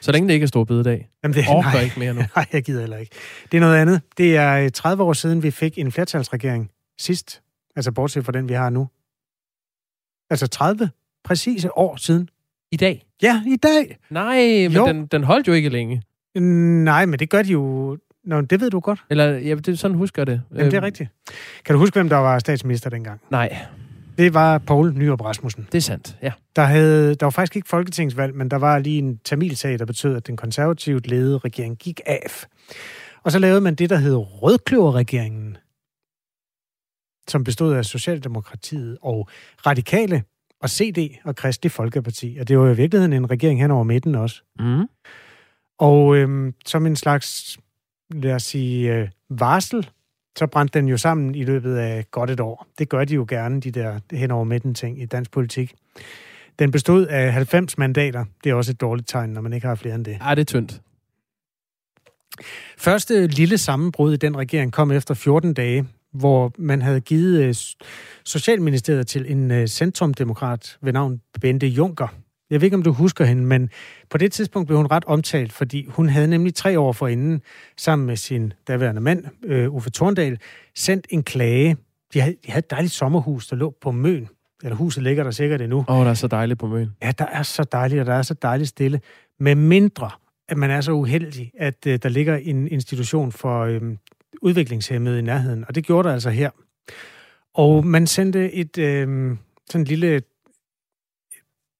Så 0.00 0.12
længe 0.12 0.28
det 0.28 0.34
ikke 0.34 0.44
er 0.44 0.48
stor 0.48 0.64
bededag. 0.64 1.08
Jamen, 1.22 1.34
det, 1.34 1.44
Orker 1.48 1.70
nej, 1.72 1.82
ikke 1.82 1.98
mere 1.98 2.14
nu. 2.14 2.20
nej, 2.36 2.46
jeg 2.52 2.62
gider 2.62 2.80
heller 2.80 2.96
ikke. 2.96 3.12
Det 3.52 3.56
er 3.56 3.60
noget 3.60 3.76
andet. 3.76 4.00
Det 4.18 4.36
er 4.36 4.64
øh, 4.64 4.70
30 4.70 5.02
år 5.02 5.12
siden, 5.12 5.42
vi 5.42 5.50
fik 5.50 5.78
en 5.78 5.92
flertalsregering 5.92 6.70
sidst. 6.98 7.42
Altså 7.76 7.92
bortset 7.92 8.24
fra 8.24 8.32
den, 8.32 8.48
vi 8.48 8.54
har 8.54 8.70
nu. 8.70 8.88
Altså 10.30 10.46
30 10.46 10.90
præcise 11.24 11.78
år 11.78 11.96
siden. 11.96 12.28
I 12.72 12.76
dag? 12.76 13.04
Ja, 13.22 13.42
i 13.46 13.56
dag. 13.56 13.98
Nej, 14.10 14.36
men 14.42 14.72
Jo. 14.72 14.86
den, 14.86 15.06
den 15.06 15.24
holdt 15.24 15.48
jo 15.48 15.52
ikke 15.52 15.68
længe. 15.68 16.02
Nej, 16.84 17.06
men 17.06 17.18
det 17.18 17.30
gør 17.30 17.42
de 17.42 17.52
jo... 17.52 17.98
Nå, 18.28 18.40
det 18.40 18.60
ved 18.60 18.70
du 18.70 18.80
godt. 18.80 19.04
Eller, 19.10 19.24
ja, 19.38 19.54
det 19.54 19.78
sådan 19.78 19.96
husker 19.96 20.22
jeg 20.22 20.26
det. 20.26 20.42
Jamen, 20.50 20.64
det 20.66 20.72
er 20.74 20.78
Øhm, 20.80 20.84
rigtigt. 20.84 21.10
Kan 21.64 21.72
du 21.72 21.78
huske, 21.78 21.94
hvem 21.94 22.08
der 22.08 22.16
var 22.16 22.38
statsminister 22.38 22.90
dengang? 22.90 23.20
Nej, 23.30 23.56
Det 24.18 24.34
var 24.34 24.58
Poul 24.58 24.92
Nyrup 24.94 25.20
Rasmussen. 25.20 25.68
det 25.72 25.78
er 25.78 25.82
sandt, 25.82 26.16
ja. 26.22 26.32
Der, 26.56 26.62
havde, 26.62 27.14
der 27.14 27.26
var 27.26 27.30
faktisk 27.30 27.56
ikke 27.56 27.68
folketingsvalg, 27.68 28.34
men 28.34 28.50
der 28.50 28.56
var 28.56 28.78
lige 28.78 28.98
en 28.98 29.18
tamilsag, 29.18 29.78
der 29.78 29.84
betød, 29.84 30.16
at 30.16 30.26
den 30.26 30.36
konservativt 30.36 31.06
ledede 31.06 31.38
regering 31.38 31.76
gik 31.78 32.00
af. 32.06 32.46
Og 33.22 33.32
så 33.32 33.38
lavede 33.38 33.60
man 33.60 33.74
det, 33.74 33.90
der 33.90 33.96
hed 33.96 34.14
Rødkløverregeringen, 34.16 35.56
som 37.28 37.44
bestod 37.44 37.74
af 37.74 37.84
Socialdemokratiet 37.84 38.98
og 39.02 39.28
Radikale 39.66 40.22
og 40.60 40.70
CD 40.70 40.98
og 41.24 41.36
Kristelig 41.36 41.72
Folkeparti. 41.72 42.36
Og 42.40 42.48
det 42.48 42.58
var 42.58 42.70
i 42.70 42.76
virkeligheden 42.76 43.12
en 43.12 43.30
regering 43.30 43.60
hen 43.60 43.70
over 43.70 43.84
midten 43.84 44.14
også. 44.14 44.42
Mm. 44.58 44.84
Og 45.78 46.16
øhm, 46.16 46.54
som 46.66 46.86
en 46.86 46.96
slags, 46.96 47.58
lad 48.10 48.34
os 48.34 48.42
sige, 48.42 48.94
øh, 48.94 49.08
varsel, 49.30 49.90
så 50.38 50.46
brændte 50.46 50.78
den 50.78 50.88
jo 50.88 50.96
sammen 50.96 51.34
i 51.34 51.44
løbet 51.44 51.76
af 51.76 52.04
godt 52.10 52.30
et 52.30 52.40
år. 52.40 52.66
Det 52.78 52.88
gør 52.88 53.04
de 53.04 53.14
jo 53.14 53.26
gerne, 53.28 53.60
de 53.60 53.70
der 53.70 54.00
hen 54.12 54.30
over 54.30 54.44
midten 54.44 54.74
ting 54.74 55.02
i 55.02 55.06
dansk 55.06 55.30
politik. 55.30 55.74
Den 56.58 56.70
bestod 56.70 57.06
af 57.06 57.32
90 57.32 57.78
mandater. 57.78 58.24
Det 58.44 58.50
er 58.50 58.54
også 58.54 58.72
et 58.72 58.80
dårligt 58.80 59.08
tegn, 59.08 59.30
når 59.30 59.40
man 59.40 59.52
ikke 59.52 59.66
har 59.66 59.74
flere 59.74 59.94
end 59.94 60.04
det. 60.04 60.18
Ah, 60.20 60.36
det 60.36 60.40
er 60.40 60.44
tyndt. 60.44 60.80
Første 62.78 63.26
lille 63.26 63.58
sammenbrud 63.58 64.12
i 64.12 64.16
den 64.16 64.36
regering 64.36 64.72
kom 64.72 64.90
efter 64.90 65.14
14 65.14 65.54
dage, 65.54 65.86
hvor 66.12 66.52
man 66.58 66.82
havde 66.82 67.00
givet 67.00 67.42
øh, 67.42 67.54
Socialministeriet 68.24 69.06
til 69.06 69.32
en 69.32 69.50
øh, 69.50 69.66
centrumdemokrat 69.66 70.78
ved 70.82 70.92
navn 70.92 71.20
Bente 71.40 71.66
Juncker. 71.66 72.08
Jeg 72.50 72.60
ved 72.60 72.66
ikke, 72.66 72.76
om 72.76 72.82
du 72.82 72.92
husker 72.92 73.24
hende, 73.24 73.42
men 73.42 73.70
på 74.10 74.18
det 74.18 74.32
tidspunkt 74.32 74.66
blev 74.66 74.76
hun 74.76 74.86
ret 74.86 75.04
omtalt, 75.04 75.52
fordi 75.52 75.86
hun 75.88 76.08
havde 76.08 76.28
nemlig 76.28 76.54
tre 76.54 76.78
år 76.78 76.92
forinden, 76.92 77.42
sammen 77.76 78.06
med 78.06 78.16
sin 78.16 78.52
daværende 78.68 79.00
mand, 79.00 79.24
øh, 79.44 79.74
Uffe 79.74 79.90
Torndal, 79.90 80.38
sendt 80.74 81.06
en 81.10 81.22
klage. 81.22 81.76
De 82.14 82.20
havde, 82.20 82.36
de 82.46 82.50
havde 82.50 82.58
et 82.58 82.70
dejligt 82.70 82.92
sommerhus, 82.92 83.46
der 83.46 83.56
lå 83.56 83.74
på 83.80 83.90
Møn. 83.90 84.28
Eller 84.62 84.76
huset 84.76 85.02
ligger 85.02 85.24
der 85.24 85.30
sikkert 85.30 85.60
endnu. 85.60 85.84
Åh, 85.88 85.98
oh, 85.98 86.04
der 86.04 86.10
er 86.10 86.14
så 86.14 86.26
dejligt 86.26 86.58
på 86.58 86.66
Møn. 86.66 86.90
Ja, 87.02 87.12
der 87.18 87.26
er 87.26 87.42
så 87.42 87.64
dejligt, 87.72 88.00
og 88.00 88.06
der 88.06 88.14
er 88.14 88.22
så 88.22 88.34
dejligt 88.34 88.68
stille. 88.68 89.00
Med 89.40 89.54
mindre, 89.54 90.10
at 90.48 90.56
man 90.56 90.70
er 90.70 90.80
så 90.80 90.92
uheldig, 90.92 91.52
at 91.58 91.86
øh, 91.86 91.98
der 92.02 92.08
ligger 92.08 92.36
en 92.36 92.68
institution 92.68 93.32
for 93.32 93.60
øh, 93.64 93.82
udviklingshemmede 94.42 95.18
i 95.18 95.22
nærheden. 95.22 95.64
Og 95.68 95.74
det 95.74 95.84
gjorde 95.84 96.08
der 96.08 96.14
altså 96.14 96.30
her. 96.30 96.50
Og 97.54 97.86
man 97.86 98.06
sendte 98.06 98.52
et 98.52 98.78
øh, 98.78 99.36
sådan 99.70 99.84
lille, 99.84 100.22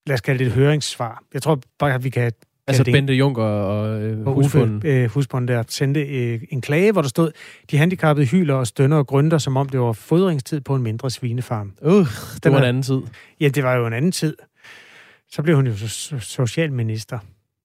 lad 0.09 0.15
os 0.15 0.21
kalde 0.21 0.39
det 0.39 0.47
et 0.47 0.53
høringssvar. 0.53 1.23
Jeg 1.35 1.43
tror 1.43 1.61
bare, 1.79 1.95
at 1.95 2.05
vi 2.05 2.11
kan 2.11 2.33
Altså 2.67 2.83
det- 2.85 2.93
Bente 2.93 3.13
Juncker 3.15 3.43
og 3.43 4.03
øh, 4.03 4.27
husbunden. 4.27 4.77
Uffe, 4.77 4.89
øh, 4.89 5.11
husbunden 5.11 5.49
der 5.49 5.63
sendte 5.69 6.01
øh, 6.01 6.41
en 6.51 6.61
klage, 6.61 6.93
hvor 6.93 7.03
der 7.03 7.09
stod, 7.09 7.31
de 7.71 7.79
handicappede 7.79 8.27
hyler 8.27 8.55
og 8.55 8.67
stønner 8.67 8.97
og 8.97 9.07
grønter, 9.07 9.39
som 9.39 9.57
om 9.57 9.69
det 9.69 9.81
var 9.81 9.93
fodringstid 9.93 10.61
på 10.61 10.75
en 10.75 10.83
mindre 10.83 11.11
svinefarm. 11.11 11.73
Uh, 11.83 11.93
det 12.35 12.45
Den 12.45 12.53
var 12.53 12.59
en 12.59 12.65
anden 12.65 12.83
tid. 12.83 13.01
Ja, 13.41 13.49
det 13.49 13.65
var 13.65 13.75
jo 13.75 13.87
en 13.87 13.93
anden 13.93 14.13
tid. 14.13 14.37
Så 15.33 15.43
blev 15.43 15.57
hun 15.57 15.67
jo 15.67 15.73
so- 15.73 16.15
so- 16.15 16.19
socialminister. 16.21 17.19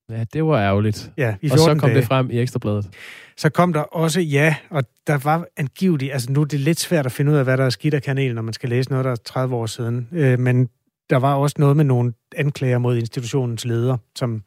Ja, 0.10 0.24
det 0.34 0.44
var 0.46 0.60
ærgerligt. 0.62 1.12
Ja, 1.18 1.36
i 1.42 1.50
Og 1.50 1.58
så 1.60 1.64
14 1.66 1.80
kom 1.80 1.90
dage. 1.90 2.00
det 2.00 2.08
frem 2.08 2.30
i 2.32 2.40
Ekstrabladet. 2.40 2.90
Så 3.38 3.50
kom 3.50 3.74
der 3.74 3.80
også 3.82 4.22
ja, 4.22 4.56
og 4.70 4.84
der 5.08 5.18
var 5.18 5.46
angiveligt, 5.58 6.14
altså 6.14 6.32
nu 6.32 6.42
er 6.42 6.46
det 6.46 6.60
lidt 6.60 6.80
svært 6.80 7.06
at 7.06 7.12
finde 7.12 7.32
ud 7.32 7.38
af, 7.38 7.44
hvad 7.44 7.58
der 7.58 7.66
er 7.66 7.70
skidt 7.70 7.94
af 7.94 8.02
kanalen, 8.04 8.36
når 8.36 8.42
man 8.42 8.54
skal 8.54 8.70
læse 8.70 8.90
noget, 8.90 9.06
der 9.06 9.12
er 9.12 9.16
30 9.16 9.56
år 9.56 9.66
siden, 9.66 10.08
øh, 10.12 10.40
men 10.40 10.70
der 11.14 11.20
var 11.20 11.36
også 11.36 11.56
noget 11.60 11.78
med 11.78 11.86
nogle 11.86 12.14
anklager 12.36 12.78
mod 12.78 12.98
institutionens 12.98 13.66
leder, 13.66 13.98
som 14.16 14.44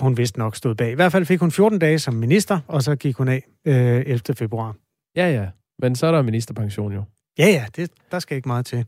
hun 0.00 0.16
vidste 0.16 0.38
nok 0.38 0.56
stod 0.56 0.74
bag. 0.74 0.90
I 0.90 0.94
hvert 0.94 1.12
fald 1.12 1.24
fik 1.26 1.40
hun 1.40 1.50
14 1.50 1.78
dage 1.78 1.98
som 1.98 2.14
minister, 2.14 2.60
og 2.68 2.82
så 2.82 2.96
gik 2.96 3.16
hun 3.16 3.28
af 3.28 3.42
øh, 3.64 4.02
11. 4.06 4.20
februar. 4.34 4.74
Ja, 5.16 5.30
ja. 5.30 5.48
Men 5.78 5.96
så 5.96 6.06
er 6.06 6.12
der 6.12 6.22
ministerpension 6.22 6.92
jo. 6.92 7.02
Ja, 7.38 7.46
ja, 7.46 7.66
det, 7.76 7.90
der 8.10 8.18
skal 8.18 8.36
ikke 8.36 8.48
meget 8.48 8.66
til. 8.66 8.86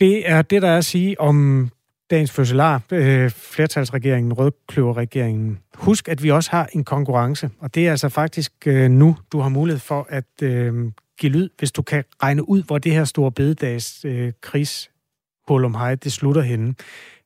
Det 0.00 0.30
er 0.30 0.42
det, 0.42 0.62
der 0.62 0.68
er 0.68 0.78
at 0.78 0.84
sige 0.84 1.20
om 1.20 1.68
dagens 2.10 2.30
fødselar, 2.30 2.82
øh, 2.92 3.30
flertalsregeringen, 3.30 4.32
rødkløverregeringen. 4.32 5.58
Husk, 5.74 6.08
at 6.08 6.22
vi 6.22 6.30
også 6.30 6.50
har 6.50 6.68
en 6.72 6.84
konkurrence, 6.84 7.50
og 7.58 7.74
det 7.74 7.86
er 7.86 7.90
altså 7.90 8.08
faktisk 8.08 8.52
øh, 8.66 8.90
nu, 8.90 9.16
du 9.32 9.40
har 9.40 9.48
mulighed 9.48 9.80
for 9.80 10.06
at 10.08 10.42
øh, 10.42 10.92
give 11.20 11.32
lyd, 11.32 11.48
hvis 11.58 11.72
du 11.72 11.82
kan 11.82 12.04
regne 12.22 12.48
ud, 12.48 12.62
hvor 12.62 12.78
det 12.78 12.92
her 12.92 13.04
store 13.04 13.32
bededags 13.32 14.04
øh, 14.04 14.32
kris 14.40 14.90
om 15.50 15.74
hej, 15.74 15.94
det 15.94 16.12
slutter 16.12 16.42
henne. 16.42 16.74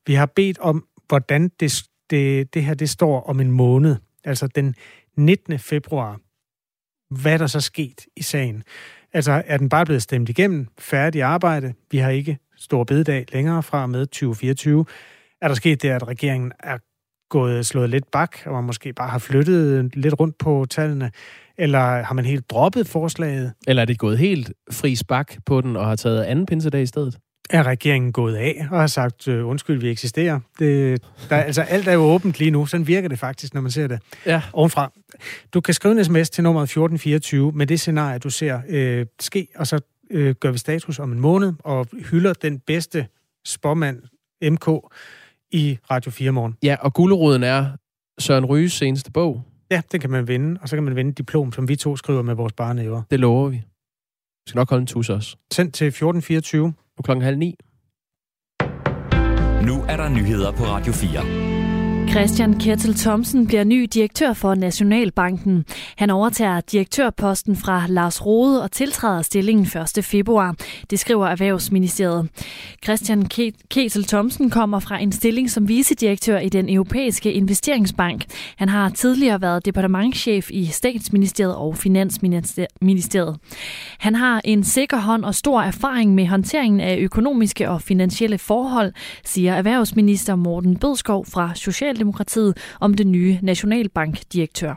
Vi 0.06 0.14
har 0.14 0.26
bedt 0.26 0.58
om, 0.58 0.86
hvordan 1.08 1.50
det, 1.60 1.82
det, 2.10 2.54
det 2.54 2.64
her 2.64 2.74
det 2.74 2.90
står 2.90 3.22
om 3.22 3.40
en 3.40 3.50
måned, 3.50 3.96
altså 4.24 4.46
den 4.46 4.74
19. 5.16 5.58
februar. 5.58 6.20
Hvad 7.20 7.32
er 7.32 7.38
der 7.38 7.46
så 7.46 7.60
sket 7.60 8.06
i 8.16 8.22
sagen? 8.22 8.62
Altså, 9.12 9.42
er 9.46 9.56
den 9.56 9.68
bare 9.68 9.84
blevet 9.84 10.02
stemt 10.02 10.28
igennem? 10.28 10.66
Færdig 10.78 11.22
arbejde? 11.22 11.74
Vi 11.90 11.98
har 11.98 12.10
ikke 12.10 12.38
stor 12.56 12.84
bededag 12.84 13.26
længere 13.32 13.62
fra 13.62 13.86
med 13.86 14.06
2024. 14.06 14.84
Er 15.40 15.48
der 15.48 15.54
sket 15.54 15.82
det, 15.82 15.88
at 15.88 16.08
regeringen 16.08 16.52
er 16.58 16.78
gået 17.28 17.66
slået 17.66 17.90
lidt 17.90 18.10
bak, 18.10 18.36
og 18.46 18.52
man 18.52 18.64
måske 18.64 18.92
bare 18.92 19.08
har 19.08 19.18
flyttet 19.18 19.96
lidt 19.96 20.20
rundt 20.20 20.38
på 20.38 20.66
tallene? 20.70 21.10
Eller 21.58 22.02
har 22.02 22.14
man 22.14 22.24
helt 22.24 22.50
droppet 22.50 22.88
forslaget? 22.88 23.52
Eller 23.66 23.82
er 23.82 23.86
det 23.86 23.98
gået 23.98 24.18
helt 24.18 24.52
fri 24.72 24.94
spak 24.94 25.34
på 25.46 25.60
den 25.60 25.76
og 25.76 25.86
har 25.86 25.96
taget 25.96 26.22
anden 26.22 26.46
pinsedag 26.46 26.82
i 26.82 26.86
stedet? 26.86 27.18
Er 27.50 27.62
regeringen 27.66 28.12
gået 28.12 28.34
af 28.36 28.66
og 28.70 28.80
har 28.80 28.86
sagt, 28.86 29.28
øh, 29.28 29.46
undskyld, 29.48 29.80
vi 29.80 29.90
eksisterer? 29.90 30.40
Det, 30.58 31.02
der, 31.30 31.36
altså, 31.36 31.62
alt 31.62 31.88
er 31.88 31.92
jo 31.92 32.00
åbent 32.00 32.38
lige 32.38 32.50
nu. 32.50 32.66
Sådan 32.66 32.86
virker 32.86 33.08
det 33.08 33.18
faktisk, 33.18 33.54
når 33.54 33.60
man 33.60 33.70
ser 33.70 33.86
det 33.86 33.98
Ja. 34.26 34.42
ovenfra. 34.52 34.92
Du 35.54 35.60
kan 35.60 35.74
skrive 35.74 35.98
en 35.98 36.04
sms 36.04 36.30
til 36.30 36.44
nummer 36.44 36.62
1424 36.62 37.52
med 37.52 37.66
det 37.66 37.80
scenarie, 37.80 38.18
du 38.18 38.30
ser 38.30 38.60
øh, 38.68 39.06
ske, 39.20 39.48
og 39.56 39.66
så 39.66 39.80
øh, 40.10 40.34
gør 40.34 40.50
vi 40.50 40.58
status 40.58 40.98
om 40.98 41.12
en 41.12 41.20
måned 41.20 41.52
og 41.64 41.86
hylder 42.10 42.32
den 42.32 42.58
bedste 42.66 43.06
spormand 43.46 43.98
MK 44.42 44.68
i 45.52 45.78
Radio 45.90 46.10
4 46.10 46.30
morgen. 46.32 46.54
Ja, 46.62 46.76
og 46.80 46.94
gulderoden 46.94 47.42
er 47.42 47.66
Søren 48.18 48.44
Ryges 48.44 48.72
seneste 48.72 49.10
bog. 49.12 49.42
Ja, 49.74 49.82
den 49.92 50.00
kan 50.00 50.10
man 50.10 50.28
vinde, 50.28 50.60
og 50.62 50.68
så 50.68 50.76
kan 50.76 50.82
man 50.82 50.96
vinde 50.96 51.10
et 51.10 51.18
diplom, 51.18 51.52
som 51.52 51.68
vi 51.68 51.76
to 51.76 51.96
skriver 51.96 52.22
med 52.22 52.34
vores 52.34 52.52
barnæver. 52.52 53.02
Det 53.10 53.20
lover 53.20 53.48
vi. 53.48 53.56
Vi 53.56 54.48
skal 54.48 54.58
nok 54.58 54.70
holde 54.70 54.80
en 54.80 54.86
tus 54.86 55.10
også. 55.10 55.36
Sendt 55.52 55.74
til 55.74 55.86
1424. 55.86 56.66
Nu 56.66 57.02
klokken 57.04 57.22
halv 57.22 57.38
ni. 57.38 57.56
Nu 59.66 59.82
er 59.88 59.96
der 59.96 60.08
nyheder 60.08 60.52
på 60.52 60.64
Radio 60.64 60.92
4. 60.92 61.53
Christian 62.14 62.58
Kjetil 62.58 62.94
Thomsen 62.94 63.46
bliver 63.46 63.64
ny 63.64 63.88
direktør 63.94 64.32
for 64.32 64.54
Nationalbanken. 64.54 65.64
Han 65.96 66.10
overtager 66.10 66.60
direktørposten 66.60 67.56
fra 67.56 67.84
Lars 67.88 68.26
Rode 68.26 68.62
og 68.62 68.72
tiltræder 68.72 69.22
stillingen 69.22 69.66
1. 69.96 70.04
februar. 70.04 70.54
Det 70.90 70.98
skriver 70.98 71.26
Erhvervsministeriet. 71.26 72.28
Christian 72.84 73.28
Kjetil 73.68 74.04
Thomsen 74.04 74.50
kommer 74.50 74.78
fra 74.78 74.98
en 74.98 75.12
stilling 75.12 75.50
som 75.50 75.68
vicedirektør 75.68 76.38
i 76.38 76.48
den 76.48 76.68
europæiske 76.68 77.32
investeringsbank. 77.32 78.24
Han 78.56 78.68
har 78.68 78.88
tidligere 78.90 79.40
været 79.40 79.64
departementschef 79.64 80.50
i 80.50 80.66
statsministeriet 80.66 81.56
og 81.56 81.76
finansministeriet. 81.76 83.36
Han 83.98 84.14
har 84.14 84.40
en 84.44 84.64
sikker 84.64 84.98
hånd 84.98 85.24
og 85.24 85.34
stor 85.34 85.62
erfaring 85.62 86.14
med 86.14 86.26
håndteringen 86.26 86.80
af 86.80 86.96
økonomiske 86.98 87.70
og 87.70 87.82
finansielle 87.82 88.38
forhold, 88.38 88.92
siger 89.24 89.54
erhvervsminister 89.54 90.36
Morten 90.36 90.76
Bødskov 90.76 91.26
fra 91.26 91.54
Social 91.54 92.03
Socialdemokratiet 92.04 92.56
om 92.80 92.94
den 92.94 93.12
nye 93.12 93.38
Nationalbankdirektør. 93.42 94.74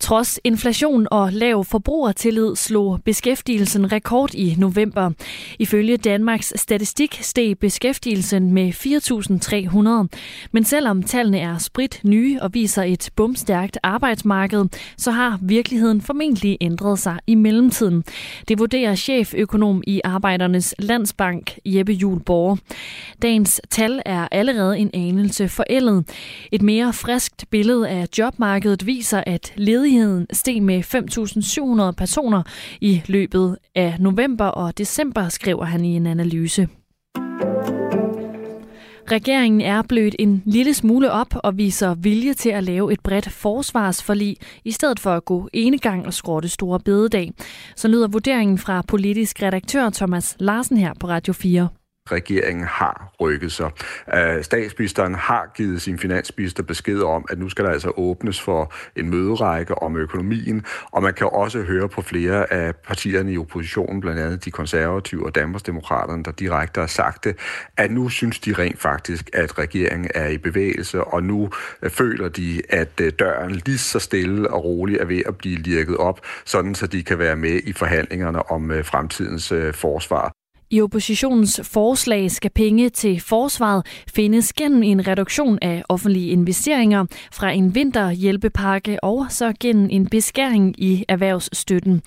Trods 0.00 0.40
inflation 0.44 1.08
og 1.10 1.32
lav 1.32 1.64
forbrugertillid 1.64 2.56
slog 2.56 3.00
beskæftigelsen 3.04 3.92
rekord 3.92 4.34
i 4.34 4.54
november. 4.58 5.10
Ifølge 5.58 5.96
Danmarks 5.96 6.52
statistik 6.56 7.18
steg 7.20 7.58
beskæftigelsen 7.58 8.52
med 8.52 8.72
4.300. 10.12 10.18
Men 10.52 10.64
selvom 10.64 11.02
tallene 11.02 11.38
er 11.38 11.58
sprit 11.58 12.00
nye 12.04 12.38
og 12.42 12.54
viser 12.54 12.82
et 12.82 13.10
bumstærkt 13.16 13.78
arbejdsmarked, 13.82 14.64
så 14.96 15.10
har 15.10 15.38
virkeligheden 15.42 16.00
formentlig 16.00 16.58
ændret 16.60 16.98
sig 16.98 17.18
i 17.26 17.34
mellemtiden. 17.34 18.04
Det 18.48 18.58
vurderer 18.58 18.94
cheføkonom 18.94 19.82
i 19.86 20.00
Arbejdernes 20.04 20.74
Landsbank, 20.78 21.58
Jeppe 21.66 21.92
Julborg. 21.92 22.58
Dagens 23.22 23.60
tal 23.70 24.02
er 24.04 24.28
allerede 24.30 24.78
en 24.78 24.90
anelse 24.94 25.48
forældet. 25.48 26.04
Et 26.52 26.62
mere 26.62 26.92
friskt 26.92 27.44
billede 27.50 27.88
af 27.88 28.08
jobmarkedet 28.18 28.86
viser, 28.86 29.22
at 29.26 29.52
ledige 29.56 29.87
ledigheden 29.88 30.26
steg 30.32 30.62
med 30.62 30.80
5.700 31.88 31.92
personer 31.92 32.42
i 32.80 33.02
løbet 33.06 33.58
af 33.74 33.96
november 33.98 34.44
og 34.44 34.78
december, 34.78 35.28
skriver 35.28 35.64
han 35.64 35.84
i 35.84 35.96
en 35.96 36.06
analyse. 36.06 36.68
Regeringen 39.10 39.60
er 39.60 39.82
blødt 39.82 40.16
en 40.18 40.42
lille 40.46 40.74
smule 40.74 41.12
op 41.12 41.34
og 41.34 41.58
viser 41.58 41.94
vilje 41.94 42.34
til 42.34 42.50
at 42.50 42.64
lave 42.64 42.92
et 42.92 43.00
bredt 43.00 43.30
forsvarsforlig, 43.30 44.36
i 44.64 44.70
stedet 44.70 45.00
for 45.00 45.10
at 45.10 45.24
gå 45.24 45.48
enegang 45.52 46.06
og 46.06 46.14
skrotte 46.14 46.48
store 46.48 46.80
bededag. 46.80 47.32
Så 47.76 47.88
lyder 47.88 48.08
vurderingen 48.08 48.58
fra 48.58 48.82
politisk 48.82 49.42
redaktør 49.42 49.90
Thomas 49.90 50.36
Larsen 50.38 50.76
her 50.76 50.92
på 51.00 51.08
Radio 51.08 51.32
4 51.32 51.68
regeringen 52.12 52.64
har 52.64 53.12
rykket 53.20 53.52
sig. 53.52 53.70
Uh, 54.14 54.42
statsministeren 54.42 55.14
har 55.14 55.52
givet 55.56 55.82
sin 55.82 55.98
finansminister 55.98 56.62
besked 56.62 57.00
om, 57.00 57.24
at 57.30 57.38
nu 57.38 57.48
skal 57.48 57.64
der 57.64 57.70
altså 57.70 57.92
åbnes 57.96 58.40
for 58.40 58.72
en 58.96 59.10
møderække 59.10 59.82
om 59.82 59.96
økonomien, 59.96 60.64
og 60.92 61.02
man 61.02 61.14
kan 61.14 61.26
også 61.32 61.62
høre 61.62 61.88
på 61.88 62.02
flere 62.02 62.52
af 62.52 62.76
partierne 62.76 63.32
i 63.32 63.38
oppositionen, 63.38 64.00
blandt 64.00 64.20
andet 64.20 64.44
de 64.44 64.50
konservative 64.50 65.26
og 65.26 65.34
Danmarksdemokraterne, 65.34 66.24
der 66.24 66.32
direkte 66.32 66.80
har 66.80 66.86
sagt 66.86 67.24
det, 67.24 67.36
at 67.76 67.90
nu 67.90 68.08
synes 68.08 68.38
de 68.38 68.52
rent 68.52 68.80
faktisk, 68.80 69.30
at 69.32 69.58
regeringen 69.58 70.10
er 70.14 70.28
i 70.28 70.38
bevægelse, 70.38 71.04
og 71.04 71.22
nu 71.22 71.50
øh, 71.82 71.90
føler 71.90 72.28
de, 72.28 72.62
at 72.68 73.00
øh, 73.00 73.12
døren 73.18 73.62
lige 73.66 73.78
så 73.78 73.98
stille 73.98 74.50
og 74.50 74.64
roligt 74.64 75.00
er 75.00 75.04
ved 75.04 75.22
at 75.26 75.36
blive 75.36 75.56
lirket 75.56 75.96
op, 75.96 76.20
sådan 76.44 76.74
så 76.74 76.86
de 76.86 77.02
kan 77.02 77.18
være 77.18 77.36
med 77.36 77.60
i 77.64 77.72
forhandlingerne 77.72 78.50
om 78.50 78.70
fremtidens 78.84 79.52
forsvar. 79.72 80.37
I 80.70 80.80
oppositionens 80.80 81.60
forslag 81.64 82.30
skal 82.30 82.50
penge 82.50 82.88
til 82.88 83.20
forsvaret 83.20 83.86
findes 84.14 84.52
gennem 84.52 84.82
en 84.82 85.08
reduktion 85.08 85.58
af 85.62 85.82
offentlige 85.88 86.28
investeringer 86.28 87.04
fra 87.32 87.50
en 87.50 87.74
vinterhjælpepakke 87.74 89.04
og 89.04 89.26
så 89.30 89.52
gennem 89.60 89.88
en 89.90 90.06
beskæring 90.06 90.74
i 90.78 91.04
erhvervsstøtten. 91.08 92.02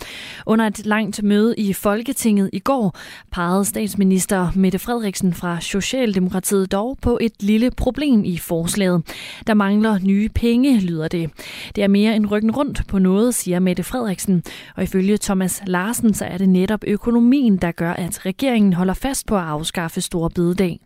Under 0.45 0.67
et 0.67 0.85
langt 0.85 1.23
møde 1.23 1.55
i 1.57 1.73
Folketinget 1.73 2.49
i 2.53 2.59
går 2.59 2.97
pegede 3.31 3.65
statsminister 3.65 4.51
Mette 4.55 4.79
Frederiksen 4.79 5.33
fra 5.33 5.61
Socialdemokratiet 5.61 6.71
dog 6.71 6.97
på 7.01 7.17
et 7.21 7.33
lille 7.39 7.71
problem 7.71 8.23
i 8.23 8.37
forslaget. 8.37 9.03
Der 9.47 9.53
mangler 9.53 9.99
nye 10.03 10.29
penge, 10.29 10.79
lyder 10.79 11.07
det. 11.07 11.29
Det 11.75 11.83
er 11.83 11.87
mere 11.87 12.15
en 12.15 12.27
ryggen 12.27 12.51
rundt 12.51 12.87
på 12.87 12.99
noget, 12.99 13.35
siger 13.35 13.59
Mette 13.59 13.83
Frederiksen. 13.83 14.43
Og 14.75 14.83
ifølge 14.83 15.17
Thomas 15.17 15.61
Larsen, 15.65 16.13
så 16.13 16.25
er 16.25 16.37
det 16.37 16.49
netop 16.49 16.83
økonomien, 16.87 17.57
der 17.57 17.71
gør, 17.71 17.93
at 17.93 18.25
regeringen 18.25 18.50
regeringen 18.51 18.73
holder 18.73 18.93
fast 18.93 19.27
på 19.27 19.35
at 19.37 19.43
afskaffe 19.43 20.01
store 20.01 20.29
bededag. 20.29 20.79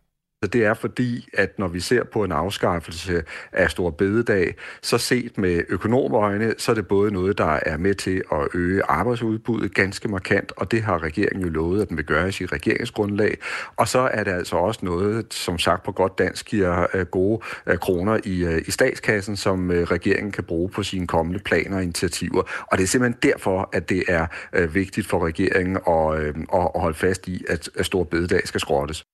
Det 0.44 0.66
er 0.66 0.74
fordi, 0.74 1.28
at 1.34 1.60
når 1.60 1.68
vi 1.68 1.80
ser 1.80 2.04
på 2.04 2.24
en 2.24 2.32
afskaffelse 2.32 3.24
af 3.52 3.72
stor 3.72 3.90
bededag, 3.90 4.56
så 4.82 4.98
set 4.98 5.38
med 5.38 5.62
økonomøjne, 5.70 6.54
så 6.58 6.72
er 6.72 6.76
det 6.76 6.88
både 6.88 7.12
noget, 7.12 7.38
der 7.38 7.60
er 7.66 7.78
med 7.78 7.96
til 7.96 8.24
at 8.32 8.48
øge 8.54 8.84
arbejdsudbuddet 8.84 9.74
ganske 9.74 10.08
markant, 10.08 10.52
og 10.58 10.72
det 10.72 10.82
har 10.82 11.04
regeringen 11.04 11.46
jo 11.46 11.50
lovet, 11.50 11.82
at 11.82 11.90
den 11.90 11.98
vil 11.98 12.06
gøre 12.06 12.30
i 12.30 12.32
sit 12.32 12.52
regeringsgrundlag. 12.52 13.38
Og 13.76 13.88
så 13.88 14.00
er 14.00 14.24
det 14.24 14.32
altså 14.32 14.56
også 14.56 14.80
noget, 14.84 15.34
som 15.34 15.60
sagt 15.60 15.84
på 15.84 15.92
godt 15.92 16.18
dansk, 16.20 16.46
giver 16.46 16.86
øh, 16.94 17.06
gode 17.06 17.42
øh, 17.68 17.78
kroner 17.78 18.20
i, 18.24 18.46
øh, 18.46 18.62
i 18.68 18.72
statskassen, 18.72 19.36
som 19.36 19.70
regeringen 19.70 20.32
kan 20.32 20.44
bruge 20.44 20.70
på 20.70 20.84
sine 20.84 21.08
kommende 21.08 21.40
planer 21.40 21.78
og 21.78 21.84
initiativer. 21.84 22.44
Og 22.72 22.78
det 22.78 22.84
er 22.84 22.88
simpelthen 22.88 23.32
derfor, 23.32 23.70
at 23.74 23.90
det 23.90 24.04
er 24.08 24.28
vigtigt 24.68 25.08
for 25.08 25.26
regeringen 25.26 25.76
at, 25.76 26.36
at 26.54 26.82
holde 26.82 26.98
fast 26.98 27.28
i, 27.28 27.46
at 27.50 27.70
stor 27.82 28.04
bededag 28.04 28.48
skal 28.48 28.60
skrottes. 28.60 29.05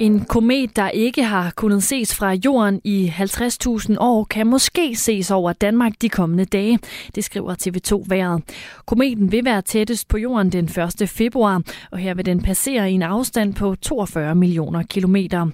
En 0.00 0.24
komet, 0.24 0.76
der 0.76 0.88
ikke 0.88 1.24
har 1.24 1.52
kunnet 1.56 1.82
ses 1.82 2.14
fra 2.14 2.32
jorden 2.32 2.80
i 2.84 3.12
50.000 3.16 3.96
år, 4.00 4.24
kan 4.24 4.46
måske 4.46 4.96
ses 4.96 5.30
over 5.30 5.52
Danmark 5.52 5.92
de 6.02 6.08
kommende 6.08 6.44
dage. 6.44 6.78
Det 7.14 7.24
skriver 7.24 7.54
TV2 7.54 8.04
Været. 8.08 8.42
Kometen 8.86 9.32
vil 9.32 9.44
være 9.44 9.62
tættest 9.62 10.08
på 10.08 10.18
jorden 10.18 10.52
den 10.52 10.64
1. 11.00 11.08
februar, 11.08 11.62
og 11.90 11.98
her 11.98 12.14
vil 12.14 12.26
den 12.26 12.42
passere 12.42 12.90
i 12.90 12.94
en 12.94 13.02
afstand 13.02 13.54
på 13.54 13.74
42 13.74 14.34
millioner 14.34 14.82
kilometer. 14.82 15.46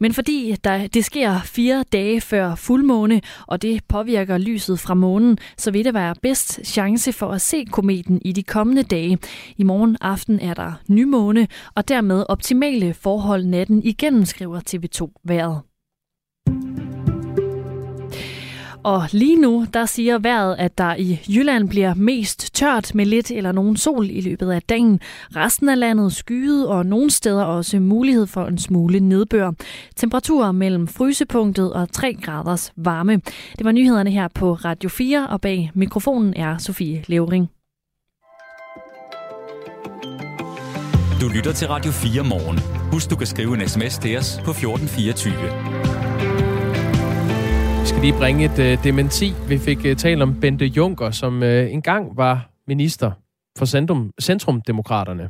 Men 0.00 0.14
fordi 0.14 0.56
der, 0.64 0.86
det 0.86 1.04
sker 1.04 1.40
fire 1.44 1.84
dage 1.92 2.20
før 2.20 2.54
fuldmåne, 2.54 3.20
og 3.46 3.62
det 3.62 3.84
påvirker 3.88 4.38
lyset 4.38 4.80
fra 4.80 4.94
månen, 4.94 5.38
så 5.56 5.70
vil 5.70 5.84
det 5.84 5.94
være 5.94 6.14
bedst 6.22 6.60
chance 6.66 7.12
for 7.12 7.26
at 7.26 7.40
se 7.40 7.64
kometen 7.64 8.20
i 8.24 8.32
de 8.32 8.42
kommende 8.42 8.82
dage. 8.82 9.18
I 9.56 9.62
morgen 9.62 9.96
aften 10.00 10.40
er 10.40 10.54
der 10.54 10.72
nymåne, 10.88 11.48
og 11.74 11.88
dermed 11.88 12.24
optimale 12.28 12.94
forhold 12.94 13.44
natten 13.44 13.82
igennem, 13.82 14.24
skriver 14.24 14.60
TV2 14.60 15.20
Været. 15.24 15.69
Og 18.84 19.08
lige 19.12 19.36
nu, 19.36 19.66
der 19.74 19.86
siger 19.86 20.18
vejret, 20.18 20.56
at 20.58 20.78
der 20.78 20.94
i 20.94 21.20
Jylland 21.28 21.68
bliver 21.68 21.94
mest 21.94 22.54
tørt 22.54 22.94
med 22.94 23.06
lidt 23.06 23.30
eller 23.30 23.52
nogen 23.52 23.76
sol 23.76 24.10
i 24.10 24.20
løbet 24.20 24.50
af 24.50 24.62
dagen. 24.62 25.00
Resten 25.36 25.68
af 25.68 25.78
landet 25.78 26.12
skyet 26.12 26.68
og 26.68 26.86
nogle 26.86 27.10
steder 27.10 27.44
også 27.44 27.80
mulighed 27.80 28.26
for 28.26 28.46
en 28.46 28.58
smule 28.58 29.00
nedbør. 29.00 29.50
Temperaturer 29.96 30.52
mellem 30.52 30.88
frysepunktet 30.88 31.72
og 31.72 31.92
3 31.92 32.14
graders 32.14 32.72
varme. 32.76 33.20
Det 33.58 33.64
var 33.64 33.72
nyhederne 33.72 34.10
her 34.10 34.28
på 34.34 34.54
Radio 34.54 34.88
4, 34.88 35.26
og 35.28 35.40
bag 35.40 35.70
mikrofonen 35.74 36.34
er 36.36 36.58
Sofie 36.58 37.04
Levering. 37.06 37.50
Du 41.20 41.28
lytter 41.34 41.52
til 41.52 41.68
Radio 41.68 41.92
4 41.92 42.24
morgen. 42.24 42.58
Husk, 42.92 43.10
du 43.10 43.16
kan 43.16 43.26
skrive 43.26 43.54
en 43.54 43.68
sms 43.68 43.98
til 43.98 44.18
os 44.18 44.40
på 44.44 44.50
1424 44.50 45.89
skal 47.90 48.02
lige 48.02 48.18
bringe 48.18 48.44
et 48.44 48.78
uh, 48.78 48.84
dementi. 48.84 49.32
Vi 49.48 49.58
fik 49.58 49.78
uh, 49.78 49.96
talt 49.96 50.22
om 50.22 50.40
Bente 50.40 50.64
Juncker, 50.64 51.10
som 51.10 51.42
uh, 51.42 51.48
engang 51.48 52.16
var 52.16 52.50
minister 52.66 53.10
for 53.58 53.64
Centrum, 53.64 54.10
Centrumdemokraterne. 54.20 55.28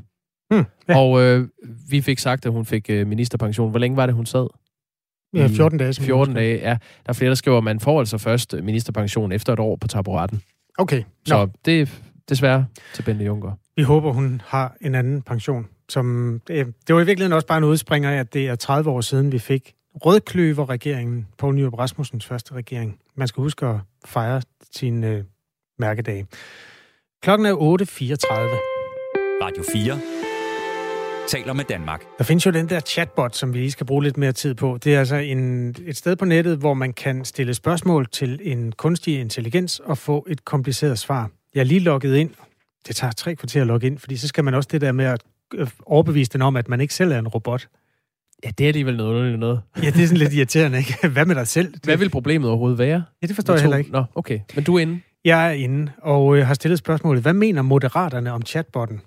Hmm, 0.51 0.65
ja. 0.89 0.99
Og 0.99 1.11
uh, 1.11 1.49
vi 1.91 2.01
fik 2.01 2.19
sagt, 2.19 2.47
at 2.47 2.53
hun 2.53 2.65
fik 2.65 2.91
uh, 2.93 3.07
ministerpension. 3.07 3.71
Hvor 3.71 3.79
længe 3.79 3.97
var 3.97 4.07
det, 4.07 4.15
hun 4.15 4.27
sad? 4.27 4.47
Ja, 5.35 5.47
14 5.47 5.79
dage. 5.79 6.03
14 6.03 6.35
dage, 6.35 6.59
ja. 6.59 6.71
Der 6.71 7.09
er 7.09 7.13
flere, 7.13 7.29
der 7.29 7.35
skriver, 7.35 7.59
at 7.59 7.65
man 7.65 7.81
får 7.81 7.99
altså 7.99 8.19
først 8.19 8.55
ministerpension 8.63 9.33
efter 9.33 9.53
et 9.53 9.59
år 9.59 9.77
på 9.77 9.89
taburetten. 9.89 10.43
Okay. 10.79 11.03
Så 11.27 11.37
no. 11.37 11.53
det 11.65 11.81
er 11.81 11.87
desværre 12.29 12.67
til 12.95 13.03
Bente 13.03 13.25
Juncker. 13.25 13.53
Vi 13.77 13.83
håber, 13.83 14.13
hun 14.13 14.43
har 14.47 14.77
en 14.81 14.95
anden 14.95 15.23
pension. 15.23 15.67
Som, 15.89 16.41
det, 16.49 16.67
det 16.87 16.95
var 16.95 17.01
i 17.01 17.07
virkeligheden 17.07 17.33
også 17.33 17.47
bare 17.47 17.59
en 17.59 17.65
udspringer 17.65 18.11
af, 18.11 18.17
at 18.17 18.35
det 18.35 18.49
er 18.49 18.55
30 18.55 18.91
år 18.91 19.01
siden, 19.01 19.33
vi 19.33 19.39
fik 19.39 19.75
Rødkløver-regeringen, 19.95 21.27
Poul 21.39 21.55
Nyrup 21.55 21.79
Rasmussens 21.79 22.27
første 22.27 22.55
regering. 22.55 22.99
Man 23.15 23.29
skal 23.29 23.43
huske 23.43 23.67
at 23.67 23.77
fejre 24.05 24.43
sin 24.73 25.05
øh, 25.05 25.25
mærkedag. 25.79 26.27
Klokken 27.23 27.47
er 27.47 27.53
8.34. 27.53 27.57
Radio 29.43 29.65
4 29.73 30.21
taler 31.29 31.53
med 31.53 31.65
Danmark. 31.65 32.05
Der 32.19 32.25
findes 32.25 32.47
jo 32.47 32.51
den 32.51 32.69
der 32.69 32.81
chatbot, 32.81 33.37
som 33.37 33.55
vi 33.55 33.59
lige 33.59 33.71
skal 33.71 33.87
bruge 33.87 34.03
lidt 34.03 34.17
mere 34.17 34.33
tid 34.33 34.55
på. 34.55 34.79
Det 34.85 34.95
er 34.95 34.99
altså 34.99 35.17
en, 35.17 35.69
et 35.87 35.97
sted 35.97 36.17
på 36.17 36.25
nettet, 36.25 36.59
hvor 36.59 36.75
man 36.75 36.93
kan 36.93 37.25
stille 37.25 37.55
spørgsmål 37.55 38.07
til 38.07 38.41
en 38.43 38.73
kunstig 38.73 39.21
intelligens 39.21 39.81
og 39.81 39.99
få 39.99 40.27
et 40.29 40.45
kompliceret 40.45 40.99
svar. 40.99 41.31
Jeg 41.55 41.61
er 41.61 41.65
lige 41.65 41.81
logget 41.81 42.17
ind. 42.17 42.31
Det 42.89 42.97
tager 42.97 43.13
tre 43.13 43.35
kvarter 43.35 43.61
at 43.61 43.67
logge 43.67 43.87
ind, 43.87 43.99
fordi 43.99 44.17
så 44.17 44.29
skal 44.29 44.45
man 44.45 44.55
også 44.55 44.69
det 44.73 44.81
der 44.81 44.93
med 44.93 45.05
at 45.05 45.23
øh, 45.55 45.69
overbevise 45.87 46.31
den 46.31 46.43
om, 46.43 46.57
at 46.57 46.69
man 46.69 46.81
ikke 46.81 46.95
selv 46.95 47.13
er 47.13 47.19
en 47.19 47.29
robot. 47.29 47.69
Ja, 48.45 48.51
det 48.59 48.65
er 48.65 48.69
alligevel 48.69 48.97
noget 48.97 49.11
underligt 49.11 49.39
noget. 49.39 49.61
Ja, 49.77 49.91
det 49.91 50.03
er 50.03 50.07
sådan 50.07 50.19
lidt 50.19 50.33
irriterende, 50.33 50.79
ikke? 50.79 51.09
Hvad 51.13 51.27
med 51.27 51.35
dig 51.35 51.49
selv? 51.49 51.75
Hvad 51.85 51.97
vil 51.97 52.11
problemet 52.11 52.49
overhovedet 52.49 52.79
være? 52.79 53.03
Ja, 53.23 53.27
det 53.27 53.35
forstår 53.35 53.55
jeg 53.55 53.63
heller 53.63 53.77
ikke. 53.77 53.91
Nå, 53.91 54.05
okay. 54.15 54.41
Men 54.55 54.65
du 54.65 54.77
er 54.77 54.81
inde? 54.81 55.01
Jeg 55.25 55.47
er 55.47 55.51
inde, 55.51 55.93
og 56.03 56.37
øh, 56.37 56.47
har 56.47 56.55
stillet 56.55 56.79
spørgsmålet, 56.79 57.23
hvad 57.23 57.33
mener 57.33 57.63
moderaterne 57.63 58.33
om 58.33 58.43
chatbotten? 58.43 59.01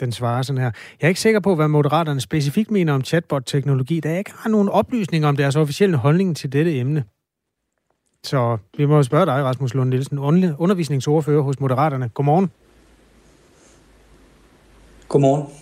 Den 0.00 0.12
svarer 0.12 0.42
sådan 0.42 0.62
her. 0.62 0.70
Jeg 1.00 1.06
er 1.06 1.08
ikke 1.08 1.20
sikker 1.20 1.40
på, 1.40 1.54
hvad 1.54 1.68
moderaterne 1.68 2.20
specifikt 2.20 2.70
mener 2.70 2.92
om 2.92 3.04
chatbot-teknologi, 3.04 4.00
da 4.00 4.08
jeg 4.08 4.18
ikke 4.18 4.32
har 4.38 4.50
nogen 4.50 4.68
oplysninger 4.68 5.28
om 5.28 5.36
deres 5.36 5.56
officielle 5.56 5.96
holdning 5.96 6.36
til 6.36 6.52
dette 6.52 6.78
emne. 6.78 7.04
Så 8.24 8.58
vi 8.76 8.86
må 8.86 9.02
spørge 9.02 9.26
dig, 9.26 9.44
Rasmus 9.44 9.74
Lund 9.74 9.90
Nielsen, 9.90 10.18
undervisningsordfører 10.18 11.42
hos 11.42 11.60
Moderaterne. 11.60 12.08
Godmorgen. 12.08 12.50
Godmorgen. 15.08 15.61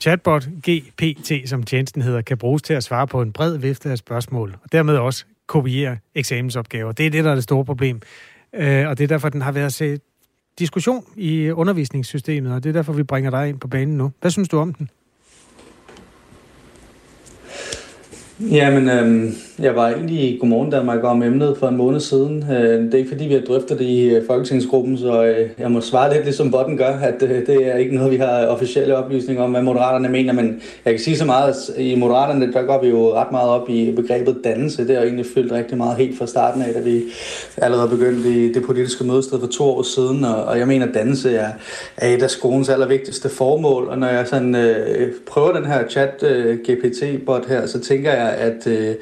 Chatbot 0.00 0.48
GPT, 0.68 1.48
som 1.48 1.62
tjenesten 1.62 2.02
hedder, 2.02 2.22
kan 2.22 2.38
bruges 2.38 2.62
til 2.62 2.74
at 2.74 2.84
svare 2.84 3.06
på 3.06 3.22
en 3.22 3.32
bred 3.32 3.56
vifte 3.56 3.90
af 3.90 3.98
spørgsmål, 3.98 4.56
og 4.62 4.72
dermed 4.72 4.96
også 4.96 5.24
kopiere 5.46 5.96
eksamensopgaver. 6.14 6.92
Det 6.92 7.06
er 7.06 7.10
det, 7.10 7.24
der 7.24 7.30
er 7.30 7.34
det 7.34 7.44
store 7.44 7.64
problem. 7.64 8.00
Øh, 8.54 8.88
og 8.88 8.98
det 8.98 9.04
er 9.04 9.08
derfor, 9.08 9.28
den 9.28 9.42
har 9.42 9.52
været 9.52 9.72
set 9.72 10.00
diskussion 10.58 11.04
i 11.16 11.50
undervisningssystemet, 11.50 12.52
og 12.52 12.64
det 12.64 12.68
er 12.68 12.72
derfor, 12.72 12.92
vi 12.92 13.02
bringer 13.02 13.30
dig 13.30 13.48
ind 13.48 13.60
på 13.60 13.68
banen 13.68 13.96
nu. 13.96 14.12
Hvad 14.20 14.30
synes 14.30 14.48
du 14.48 14.58
om 14.58 14.74
den? 14.74 14.90
Jamen, 18.48 18.88
øh, 18.88 19.32
jeg 19.58 19.76
var 19.76 19.88
egentlig 19.88 20.16
i 20.20 20.38
Godmorgen 20.38 20.70
Danmark 20.70 21.04
om 21.04 21.22
emnet 21.22 21.56
for 21.58 21.68
en 21.68 21.76
måned 21.76 22.00
siden. 22.00 22.44
Øh, 22.50 22.82
det 22.84 22.94
er 22.94 22.98
ikke 22.98 23.10
fordi, 23.10 23.24
vi 23.24 23.34
har 23.34 23.40
drøftet 23.40 23.78
det 23.78 23.84
i 23.84 24.14
øh, 24.14 24.26
Folketingsgruppen, 24.26 24.98
så 24.98 25.24
øh, 25.24 25.48
jeg 25.58 25.70
må 25.70 25.80
svare 25.80 26.12
lidt 26.12 26.24
ligesom 26.24 26.50
Botten 26.50 26.76
gør, 26.76 26.92
at 26.92 27.22
øh, 27.22 27.46
det 27.46 27.66
er 27.66 27.76
ikke 27.76 27.94
noget, 27.94 28.10
vi 28.12 28.16
har 28.16 28.46
officielle 28.46 28.96
oplysninger 28.96 29.42
om, 29.42 29.50
hvad 29.50 29.62
Moderaterne 29.62 30.08
mener, 30.08 30.32
men 30.32 30.60
jeg 30.84 30.92
kan 30.92 31.00
sige 31.00 31.16
så 31.16 31.24
meget, 31.24 31.48
at 31.48 31.82
i 31.82 31.94
Moderaterne, 31.94 32.52
der 32.52 32.62
går 32.62 32.82
vi 32.82 32.88
jo 32.88 33.14
ret 33.14 33.32
meget 33.32 33.50
op 33.50 33.68
i 33.68 33.92
begrebet 33.96 34.36
dannelse. 34.44 34.88
Det 34.88 34.96
har 34.96 35.02
egentlig 35.02 35.26
fyldt 35.34 35.52
rigtig 35.52 35.76
meget 35.76 35.96
helt 35.96 36.18
fra 36.18 36.26
starten 36.26 36.62
af, 36.62 36.74
da 36.74 36.80
vi 36.80 37.02
allerede 37.56 37.88
begyndte 37.88 38.28
i 38.28 38.52
det 38.52 38.62
politiske 38.62 39.04
mødested 39.04 39.40
for 39.40 39.46
to 39.46 39.64
år 39.64 39.82
siden, 39.82 40.24
og, 40.24 40.44
og 40.44 40.58
jeg 40.58 40.68
mener, 40.68 40.86
at 40.86 40.94
dannelse 40.94 41.36
er, 41.36 41.48
er 41.96 42.08
et 42.08 42.22
af 42.22 42.30
skolens 42.30 42.68
allervigtigste 42.68 43.28
formål, 43.28 43.88
og 43.88 43.98
når 43.98 44.06
jeg 44.06 44.26
sådan 44.26 44.54
øh, 44.54 45.12
prøver 45.26 45.52
den 45.52 45.66
her 45.66 45.82
chat-GPT-bot 45.88 47.44
øh, 47.44 47.48
her, 47.48 47.66
så 47.66 47.80
tænker 47.80 48.12
jeg, 48.12 48.29
at 48.30 48.66
øh, 48.66 48.94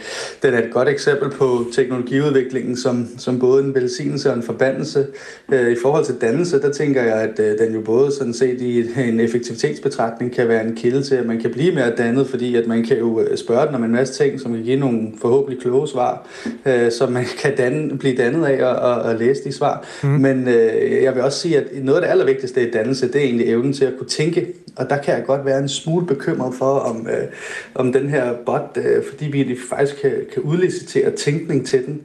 den 0.43 0.55
er 0.55 0.59
et 0.59 0.71
godt 0.73 0.89
eksempel 0.89 1.31
på 1.31 1.65
teknologiudviklingen 1.75 2.77
som, 2.77 3.09
som 3.19 3.39
både 3.39 3.65
en 3.65 3.75
velsignelse 3.75 4.31
og 4.31 4.37
en 4.37 4.43
forbandelse. 4.43 5.07
Øh, 5.53 5.73
I 5.73 5.77
forhold 5.83 6.05
til 6.05 6.15
dannelse, 6.21 6.61
der 6.61 6.73
tænker 6.73 7.03
jeg, 7.03 7.15
at 7.15 7.41
øh, 7.41 7.59
den 7.59 7.75
jo 7.75 7.81
både 7.81 8.13
sådan 8.13 8.35
set 8.35 8.61
i 8.61 9.01
en 9.09 9.21
effektivitetsbetragtning 9.21 10.33
kan 10.33 10.49
være 10.49 10.65
en 10.65 10.75
kilde 10.77 11.03
til, 11.03 11.15
at 11.15 11.27
man 11.27 11.41
kan 11.41 11.51
blive 11.51 11.75
mere 11.75 11.91
dannet, 11.97 12.27
fordi 12.27 12.57
at 12.57 12.67
man 12.67 12.85
kan 12.85 12.99
jo 12.99 13.21
øh, 13.21 13.37
spørge 13.37 13.67
den 13.67 13.75
om 13.75 13.85
en 13.85 13.93
masse 13.93 14.25
ting, 14.25 14.41
som 14.41 14.55
kan 14.55 14.63
give 14.63 14.81
nogle 14.81 15.13
forhåbentlig 15.21 15.63
kloge 15.63 15.89
svar, 15.89 16.27
øh, 16.67 16.93
som 16.93 17.13
man 17.13 17.25
kan 17.43 17.57
danne, 17.57 17.99
blive 17.99 18.17
dannet 18.17 18.47
af 18.47 18.65
og, 18.65 18.77
og, 18.77 19.03
og 19.03 19.15
læse 19.15 19.45
de 19.45 19.53
svar. 19.53 19.87
Mm. 20.03 20.09
Men 20.09 20.49
øh, 20.49 21.03
jeg 21.03 21.15
vil 21.15 21.23
også 21.23 21.39
sige, 21.39 21.57
at 21.57 21.65
noget 21.83 21.99
af 21.99 22.03
det 22.03 22.11
allervigtigste 22.11 22.69
i 22.69 22.71
dannelse, 22.71 23.07
det 23.07 23.17
er 23.17 23.25
egentlig 23.25 23.49
evnen 23.49 23.73
til 23.73 23.85
at 23.85 23.93
kunne 23.99 24.09
tænke, 24.09 24.55
og 24.77 24.91
der 24.91 24.97
kan 24.97 25.15
jeg 25.15 25.25
godt 25.27 25.45
være 25.45 25.59
en 25.59 25.69
smule 25.69 26.07
bekymret 26.07 26.55
for, 26.55 26.79
om, 26.79 27.07
øh, 27.07 27.27
om 27.75 27.93
den 27.93 28.09
her 28.09 28.35
bot, 28.47 28.79
øh, 28.85 29.03
fordi 29.19 29.43
vi 29.43 29.57
faktisk 29.69 30.01
kan, 30.01 30.13
kan 30.33 30.43
udlicitere 30.43 31.11
tænkning 31.11 31.67
til 31.67 31.87
den, 31.87 32.03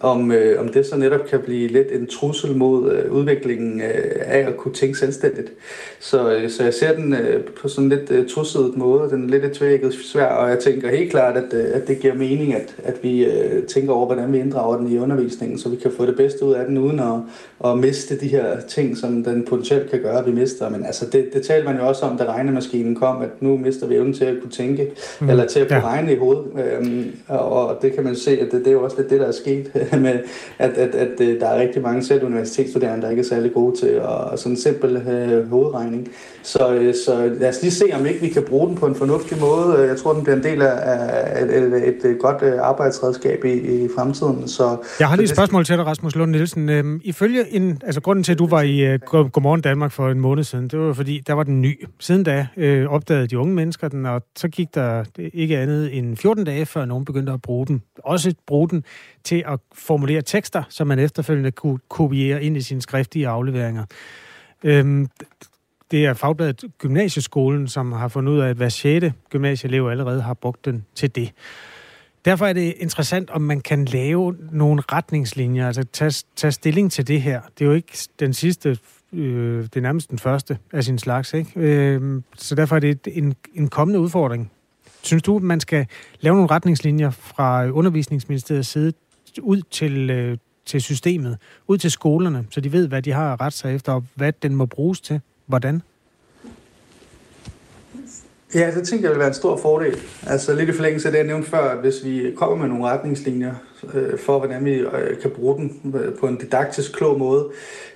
om, 0.00 0.32
øh, 0.32 0.60
om 0.60 0.68
det 0.68 0.86
så 0.86 0.96
netop 0.96 1.26
kan 1.26 1.40
blive 1.40 1.68
lidt 1.68 1.88
en 1.92 2.06
trussel 2.06 2.56
mod 2.56 2.92
øh, 2.92 3.12
udviklingen 3.12 3.80
øh, 3.80 4.12
af 4.20 4.38
at 4.38 4.56
kunne 4.56 4.74
tænke 4.74 4.98
selvstændigt. 4.98 5.52
Så, 6.00 6.34
øh, 6.34 6.50
så 6.50 6.64
jeg 6.64 6.74
ser 6.74 6.94
den 6.96 7.14
øh, 7.14 7.44
på 7.44 7.68
sådan 7.68 7.88
lidt 7.88 8.10
øh, 8.10 8.28
trusset 8.28 8.76
måde, 8.76 9.10
den 9.10 9.24
er 9.24 9.28
lidt 9.28 9.44
et 9.44 9.52
tvækket 9.52 9.94
svær, 9.94 10.26
og 10.26 10.50
jeg 10.50 10.58
tænker 10.58 10.90
helt 10.90 11.10
klart, 11.10 11.36
at, 11.36 11.54
øh, 11.54 11.64
at 11.72 11.88
det 11.88 12.00
giver 12.00 12.14
mening, 12.14 12.54
at, 12.54 12.74
at 12.84 12.94
vi 13.02 13.24
øh, 13.24 13.62
tænker 13.62 13.92
over, 13.92 14.06
hvordan 14.06 14.32
vi 14.32 14.38
inddrager 14.38 14.76
den 14.76 14.92
i 14.92 14.98
undervisningen, 14.98 15.58
så 15.58 15.68
vi 15.68 15.76
kan 15.76 15.92
få 15.96 16.06
det 16.06 16.16
bedste 16.16 16.44
ud 16.44 16.52
af 16.52 16.66
den, 16.66 16.78
uden 16.78 16.98
at, 16.98 17.20
at 17.64 17.78
miste 17.78 18.20
de 18.20 18.28
her 18.28 18.60
ting, 18.68 18.96
som 18.96 19.24
den 19.24 19.44
potentielt 19.48 19.90
kan 19.90 20.00
gøre, 20.02 20.18
at 20.18 20.26
vi 20.26 20.32
mister. 20.32 20.68
Men 20.68 20.86
altså, 20.86 21.06
det, 21.06 21.28
det 21.34 21.46
talte 21.46 21.66
man 21.66 21.76
jo 21.76 21.88
også 21.88 22.06
om, 22.06 22.18
da 22.18 22.24
regnemaskinen 22.24 22.94
kom, 22.94 23.22
at 23.22 23.28
nu 23.40 23.56
mister 23.56 23.86
vi 23.86 23.94
evnen 23.94 24.14
til 24.14 24.24
at 24.24 24.36
kunne 24.40 24.50
tænke, 24.50 24.90
mm. 25.20 25.30
eller 25.30 25.46
til 25.46 25.60
at 25.60 25.68
kunne 25.68 25.78
ja. 25.78 25.86
regne 25.86 26.12
i 26.12 26.16
hovedet. 26.16 26.44
Øhm, 26.64 27.12
og 27.28 27.78
det 27.82 27.92
kan 27.92 28.04
man 28.04 28.16
se, 28.16 28.30
at 28.30 28.46
det, 28.52 28.60
det 28.60 28.66
er 28.66 28.72
jo 28.72 28.84
også 28.84 28.96
lidt 28.96 29.10
det, 29.10 29.20
der 29.20 29.26
er 29.26 29.32
sket 29.32 29.70
med, 30.06 30.18
at, 30.58 30.70
at, 30.70 30.94
at, 30.94 31.20
at 31.20 31.40
der 31.40 31.46
er 31.46 31.60
rigtig 31.60 31.82
mange 31.82 32.04
selv 32.04 32.24
universitetsstuderende, 32.24 33.02
der 33.02 33.10
ikke 33.10 33.20
er 33.20 33.26
særlig 33.26 33.52
gode 33.52 33.76
til 33.76 33.86
at 33.86 34.38
sådan 34.38 34.52
en 34.52 34.56
simpel 34.56 34.96
øh, 34.96 35.50
hovedregning. 35.50 36.08
Så, 36.42 36.74
øh, 36.74 36.94
så 37.06 37.30
lad 37.40 37.48
os 37.48 37.62
lige 37.62 37.72
se, 37.72 37.84
om 37.92 38.06
ikke 38.06 38.20
vi 38.20 38.28
kan 38.28 38.42
bruge 38.42 38.68
den 38.68 38.76
på 38.76 38.86
en 38.86 38.94
fornuftig 38.94 39.38
måde. 39.40 39.78
Jeg 39.78 39.96
tror, 39.96 40.12
den 40.12 40.22
bliver 40.22 40.36
en 40.36 40.42
del 40.42 40.62
af 40.62 41.42
et, 41.42 41.56
et, 41.56 41.88
et, 41.88 42.10
et 42.10 42.18
godt 42.18 42.42
øh, 42.42 42.52
arbejdsredskab 42.60 43.44
i, 43.44 43.84
i 43.84 43.88
fremtiden. 43.96 44.48
Så, 44.48 44.76
Jeg 45.00 45.08
har 45.08 45.16
lige 45.16 45.24
et 45.24 45.30
spørgsmål 45.30 45.64
til 45.64 45.76
dig, 45.76 45.86
Rasmus 45.86 46.16
Lund 46.16 46.30
Nielsen. 46.30 46.68
Øhm, 46.68 47.00
ifølge 47.04 47.43
en, 47.50 47.80
altså 47.84 48.00
grunden 48.00 48.22
til, 48.22 48.32
at 48.32 48.38
du 48.38 48.46
var 48.46 48.62
i 48.62 48.94
uh, 48.94 49.00
Godmorgen 49.00 49.60
Danmark 49.60 49.92
for 49.92 50.10
en 50.10 50.20
måned 50.20 50.44
siden, 50.44 50.68
det 50.68 50.78
var 50.78 50.92
fordi, 50.92 51.20
der 51.26 51.32
var 51.32 51.42
den 51.42 51.62
ny. 51.62 51.84
Siden 52.00 52.24
da 52.24 52.46
øh, 52.56 52.86
opdagede 52.86 53.26
de 53.26 53.38
unge 53.38 53.54
mennesker 53.54 53.88
den, 53.88 54.06
og 54.06 54.22
så 54.36 54.48
gik 54.48 54.74
der 54.74 55.04
ikke 55.18 55.58
andet 55.58 55.98
end 55.98 56.16
14 56.16 56.44
dage, 56.44 56.66
før 56.66 56.84
nogen 56.84 57.04
begyndte 57.04 57.32
at 57.32 57.42
bruge 57.42 57.66
den. 57.66 57.82
Også 58.04 58.34
bruge 58.46 58.68
den 58.68 58.84
til 59.24 59.44
at 59.46 59.60
formulere 59.74 60.22
tekster, 60.22 60.62
som 60.68 60.86
man 60.86 60.98
efterfølgende 60.98 61.50
kunne 61.50 61.78
kopiere 61.88 62.42
ind 62.42 62.56
i 62.56 62.60
sine 62.60 62.82
skriftlige 62.82 63.28
afleveringer. 63.28 63.84
Øhm, 64.64 65.08
det 65.90 66.06
er 66.06 66.14
fagbladet 66.14 66.64
Gymnasieskolen, 66.78 67.68
som 67.68 67.92
har 67.92 68.08
fundet 68.08 68.32
ud 68.32 68.38
af, 68.38 68.48
at 68.48 68.56
hver 68.56 68.68
6. 68.68 69.06
gymnasieelev 69.30 69.88
allerede 69.88 70.22
har 70.22 70.34
brugt 70.34 70.64
den 70.64 70.84
til 70.94 71.14
det. 71.14 71.32
Derfor 72.24 72.46
er 72.46 72.52
det 72.52 72.74
interessant, 72.78 73.30
om 73.30 73.42
man 73.42 73.60
kan 73.60 73.84
lave 73.84 74.36
nogle 74.52 74.82
retningslinjer, 74.92 75.66
altså 75.66 75.84
tage, 75.92 76.24
tage 76.36 76.52
stilling 76.52 76.92
til 76.92 77.08
det 77.08 77.22
her. 77.22 77.40
Det 77.58 77.64
er 77.64 77.68
jo 77.68 77.74
ikke 77.74 77.98
den 78.20 78.34
sidste, 78.34 78.78
øh, 79.12 79.62
det 79.62 79.76
er 79.76 79.80
nærmest 79.80 80.10
den 80.10 80.18
første 80.18 80.58
af 80.72 80.84
sin 80.84 80.98
slags, 80.98 81.34
ikke? 81.34 81.50
Øh, 81.56 82.22
så 82.36 82.54
derfor 82.54 82.76
er 82.76 82.80
det 82.80 83.08
en, 83.12 83.34
en 83.54 83.68
kommende 83.68 84.00
udfordring. 84.00 84.50
Synes 85.02 85.22
du, 85.22 85.36
at 85.36 85.42
man 85.42 85.60
skal 85.60 85.86
lave 86.20 86.34
nogle 86.34 86.50
retningslinjer 86.50 87.10
fra 87.10 87.66
undervisningsministeriets 87.70 88.68
side 88.68 88.92
ud 89.42 89.62
til, 89.70 90.10
øh, 90.10 90.38
til 90.66 90.82
systemet, 90.82 91.38
ud 91.68 91.78
til 91.78 91.90
skolerne, 91.90 92.46
så 92.50 92.60
de 92.60 92.72
ved, 92.72 92.88
hvad 92.88 93.02
de 93.02 93.12
har 93.12 93.32
at 93.32 93.40
rette 93.40 93.58
sig 93.58 93.74
efter, 93.74 93.92
og 93.92 94.04
hvad 94.14 94.32
den 94.32 94.56
må 94.56 94.66
bruges 94.66 95.00
til? 95.00 95.20
Hvordan? 95.46 95.82
Ja, 98.54 98.70
det 98.74 98.88
tænker 98.88 99.04
jeg 99.04 99.10
vil 99.10 99.18
være 99.18 99.28
en 99.28 99.34
stor 99.34 99.56
fordel. 99.56 99.96
Altså 100.26 100.54
lidt 100.54 100.68
i 100.68 100.72
forlængelse 100.72 101.08
af 101.08 101.12
det, 101.12 101.18
jeg 101.18 101.26
nævnte 101.26 101.50
før, 101.50 101.70
at 101.70 101.78
hvis 101.78 102.04
vi 102.04 102.32
kommer 102.36 102.56
med 102.56 102.68
nogle 102.68 102.84
retningslinjer 102.84 103.54
øh, 103.94 104.18
for, 104.18 104.38
hvordan 104.38 104.64
vi 104.64 104.74
øh, 104.74 105.20
kan 105.22 105.30
bruge 105.30 105.56
den 105.56 105.94
øh, 106.04 106.14
på 106.14 106.26
en 106.26 106.36
didaktisk 106.36 106.92
klog 106.92 107.18
måde, 107.18 107.46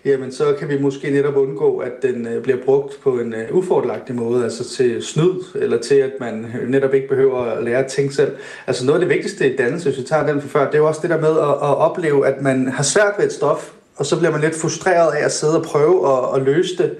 jamen 0.05 0.33
så 0.33 0.55
kan 0.59 0.69
vi 0.69 0.81
måske 0.81 1.11
netop 1.11 1.37
undgå, 1.37 1.79
at 1.79 1.93
den 2.03 2.27
øh, 2.27 2.43
bliver 2.43 2.59
brugt 2.65 3.01
på 3.03 3.19
en 3.19 3.35
øh, 3.35 3.57
ufordelagtig 3.57 4.15
måde, 4.15 4.45
altså 4.45 4.69
til 4.77 5.03
snyd, 5.03 5.45
eller 5.55 5.79
til 5.79 5.95
at 5.95 6.13
man 6.21 6.47
øh, 6.61 6.69
netop 6.69 6.95
ikke 6.95 7.09
behøver 7.09 7.43
at 7.43 7.65
lære 7.65 7.85
at 7.85 7.91
tænke 7.91 8.15
selv. 8.15 8.37
Altså 8.67 8.87
noget 8.87 9.01
af 9.01 9.07
det 9.07 9.15
vigtigste 9.15 9.53
i 9.53 9.57
dannelse, 9.57 9.89
hvis 9.89 9.99
vi 9.99 10.05
tager 10.05 10.27
den 10.27 10.41
for 10.41 10.49
før, 10.49 10.67
det 10.67 10.75
er 10.75 10.79
jo 10.79 10.87
også 10.87 11.01
det 11.03 11.11
der 11.11 11.21
med 11.21 11.39
at, 11.39 11.69
at 11.69 11.77
opleve, 11.77 12.27
at 12.27 12.43
man 12.43 12.69
har 12.69 12.83
svært 12.83 13.15
ved 13.19 13.27
et 13.27 13.33
stof, 13.33 13.71
og 13.97 14.07
så 14.07 14.19
bliver 14.19 14.33
man 14.33 14.41
lidt 14.41 14.55
frustreret 14.55 15.13
af 15.13 15.25
at 15.25 15.33
sidde 15.33 15.57
og 15.57 15.65
prøve 15.65 16.13
at, 16.13 16.41
at 16.41 16.43
løse 16.43 16.77
det. 16.77 16.97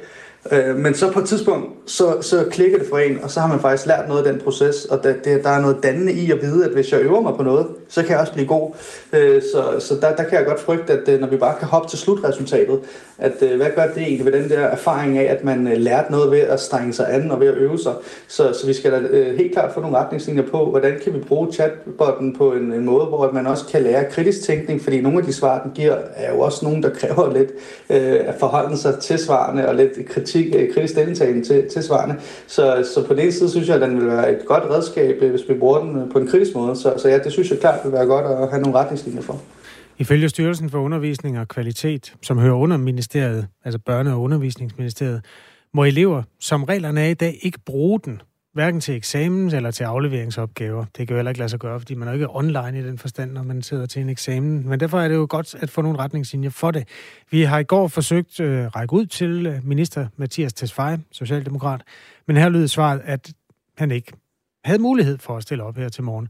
Øh, 0.53 0.77
men 0.77 0.95
så 0.95 1.13
på 1.13 1.21
et 1.21 1.27
tidspunkt, 1.27 1.67
så, 1.87 2.17
så 2.21 2.45
klikker 2.51 2.79
det 2.79 2.87
for 2.89 2.99
en, 2.99 3.19
og 3.23 3.31
så 3.31 3.41
har 3.41 3.49
man 3.49 3.61
faktisk 3.61 3.87
lært 3.87 4.09
noget 4.09 4.27
af 4.27 4.33
den 4.33 4.41
proces, 4.41 4.85
og 4.85 5.03
der, 5.03 5.13
det, 5.25 5.45
der 5.45 5.51
er 5.51 5.61
noget 5.61 5.77
dannende 5.83 6.13
i 6.13 6.31
at 6.31 6.43
vide, 6.43 6.65
at 6.65 6.71
hvis 6.71 6.93
jeg 6.93 7.01
øver 7.01 7.21
mig 7.21 7.35
på 7.37 7.43
noget, 7.43 7.67
så 7.89 8.03
kan 8.03 8.11
jeg 8.11 8.21
også 8.21 8.33
blive 8.33 8.47
god. 8.47 8.71
Øh, 9.13 9.43
så 9.43 9.87
så 9.89 9.95
der, 9.95 10.17
der 10.17 10.25
kan 10.25 10.39
jeg 10.39 10.47
godt 10.47 10.61
frygte, 10.61 10.93
at 10.93 11.09
øh, 11.09 11.21
når 11.21 11.27
vi 11.27 11.37
bare 11.37 11.55
kan 11.59 11.69
hoppe 11.69 11.89
til 11.89 11.99
slutresultatet, 11.99 12.81
at 13.19 13.43
øh, 13.43 13.57
hvad 13.57 13.67
gør 13.77 13.87
det 13.87 14.03
egentlig 14.03 14.27
ved 14.27 14.33
den 14.33 14.51
der 14.51 14.61
erfaring 14.61 15.19
af, 15.19 15.25
at 15.25 15.45
man 15.45 15.67
øh, 15.67 15.77
lærte 15.77 16.13
noget 16.13 16.31
ved 16.31 16.39
at 16.41 16.61
strenge 16.61 16.93
sig 16.93 17.15
an 17.15 17.31
og 17.31 17.41
ved 17.41 17.47
at 17.47 17.55
øve 17.55 17.79
sig. 17.79 17.93
Så, 18.29 18.53
så 18.53 18.67
vi 18.67 18.73
skal 18.73 18.93
da 18.93 18.99
øh, 18.99 19.37
helt 19.37 19.53
klart 19.53 19.75
få 19.75 19.81
nogle 19.81 19.97
retningslinjer 19.97 20.43
på, 20.43 20.71
hvordan 20.71 20.99
kan 21.05 21.15
vi 21.15 21.19
bruge 21.19 21.53
chatbotten 21.53 22.37
på 22.37 22.53
en, 22.53 22.73
en 22.73 22.85
måde, 22.85 23.07
hvor 23.07 23.31
man 23.33 23.47
også 23.47 23.65
kan 23.67 23.83
lære 23.83 24.05
kritisk 24.11 24.43
tænkning, 24.43 24.83
fordi 24.83 25.01
nogle 25.01 25.19
af 25.19 25.25
de 25.25 25.33
svar, 25.33 25.63
den 25.63 25.71
giver, 25.75 25.97
er 26.15 26.33
jo 26.33 26.41
også 26.41 26.65
nogen, 26.65 26.83
der 26.83 26.91
kræver 26.91 27.33
lidt 27.33 27.51
øh, 27.91 28.29
at 28.29 28.35
forholde 28.39 28.77
sig 28.77 28.99
til 28.99 29.19
svarene 29.19 29.69
og 29.69 29.75
lidt 29.75 30.09
kritik, 30.09 30.38
kritik, 30.39 30.55
øh, 30.55 30.75
kritisk 30.75 30.93
stillingtagen 30.93 31.45
til, 31.45 31.69
til 31.69 31.83
svarene. 31.83 32.21
Så, 32.47 32.89
så 32.95 33.07
på 33.07 33.15
den 33.15 33.23
ene 33.23 33.33
side 33.33 33.51
synes 33.51 33.69
jeg, 33.69 33.77
at 33.77 33.83
den 33.83 34.01
vil 34.01 34.07
være 34.07 34.33
et 34.33 34.47
godt 34.47 34.65
redskab, 34.65 35.23
øh, 35.23 35.31
hvis 35.31 35.49
vi 35.49 35.55
bruger 35.55 35.79
den 35.79 35.99
øh, 35.99 36.13
på 36.13 36.19
en 36.19 36.27
kritisk 36.27 36.55
måde. 36.55 36.77
Så, 36.77 36.95
så 36.97 37.09
ja, 37.09 37.19
det 37.19 37.33
synes 37.33 37.51
jeg 37.51 37.59
klart 37.59 37.81
vil 37.85 37.93
være 37.93 38.07
godt 38.07 38.27
at 38.27 38.51
have 38.51 38.63
nogle 38.63 38.79
retningslinjer 38.79 39.23
for. 39.23 39.41
Ifølge 39.99 40.29
Styrelsen 40.29 40.71
for 40.71 40.79
Undervisning 40.79 41.39
og 41.39 41.49
Kvalitet, 41.49 42.15
som 42.23 42.39
hører 42.39 42.55
under 42.55 42.77
ministeriet, 42.77 43.47
altså 43.65 43.81
Børne- 43.91 44.11
og 44.11 44.23
Undervisningsministeriet, 44.23 45.25
må 45.75 45.85
elever, 45.85 46.23
som 46.41 46.65
reglerne 46.65 47.01
er 47.01 47.09
i 47.09 47.15
dag, 47.15 47.39
ikke 47.43 47.59
bruge 47.67 48.01
den, 48.05 48.21
hverken 48.53 48.81
til 48.81 48.97
eksamen 48.97 49.55
eller 49.55 49.71
til 49.71 49.85
afleveringsopgaver. 49.85 50.85
Det 50.85 51.07
kan 51.07 51.09
jo 51.09 51.15
heller 51.15 51.31
ikke 51.31 51.39
lade 51.39 51.49
sig 51.49 51.59
gøre, 51.59 51.81
fordi 51.81 51.95
man 51.95 52.09
er 52.09 52.13
ikke 52.13 52.27
online 52.31 52.79
i 52.79 52.83
den 52.83 52.99
forstand, 52.99 53.33
når 53.33 53.43
man 53.43 53.63
sidder 53.63 53.87
til 53.87 54.03
en 54.03 54.09
eksamen. 54.09 54.69
Men 54.69 54.81
derfor 54.81 55.01
er 55.01 55.09
det 55.09 55.15
jo 55.15 55.27
godt 55.31 55.55
at 55.55 55.71
få 55.71 55.83
nogle 55.83 55.99
retningslinjer 55.99 56.51
for 56.51 56.71
det. 56.71 56.89
Vi 57.31 57.43
har 57.43 57.59
i 57.59 57.65
går 57.65 57.89
forsøgt 57.89 58.41
at 58.41 58.47
øh, 58.47 58.67
række 58.67 58.93
ud 58.93 59.07
til 59.07 59.47
øh, 59.47 59.67
minister 59.67 60.07
Mathias 60.17 60.53
Tesfaye, 60.53 60.99
socialdemokrat, 61.13 61.83
men 62.27 62.37
her 62.37 62.49
lød 62.49 62.69
svaret, 62.69 63.01
at 63.05 63.33
han 63.79 63.91
ikke 63.91 64.13
havde 64.65 64.83
mulighed 64.83 65.19
for 65.19 65.37
at 65.37 65.43
stille 65.43 65.65
op 65.65 65.77
her 65.77 65.89
til 65.89 66.05
morgen. 66.05 66.29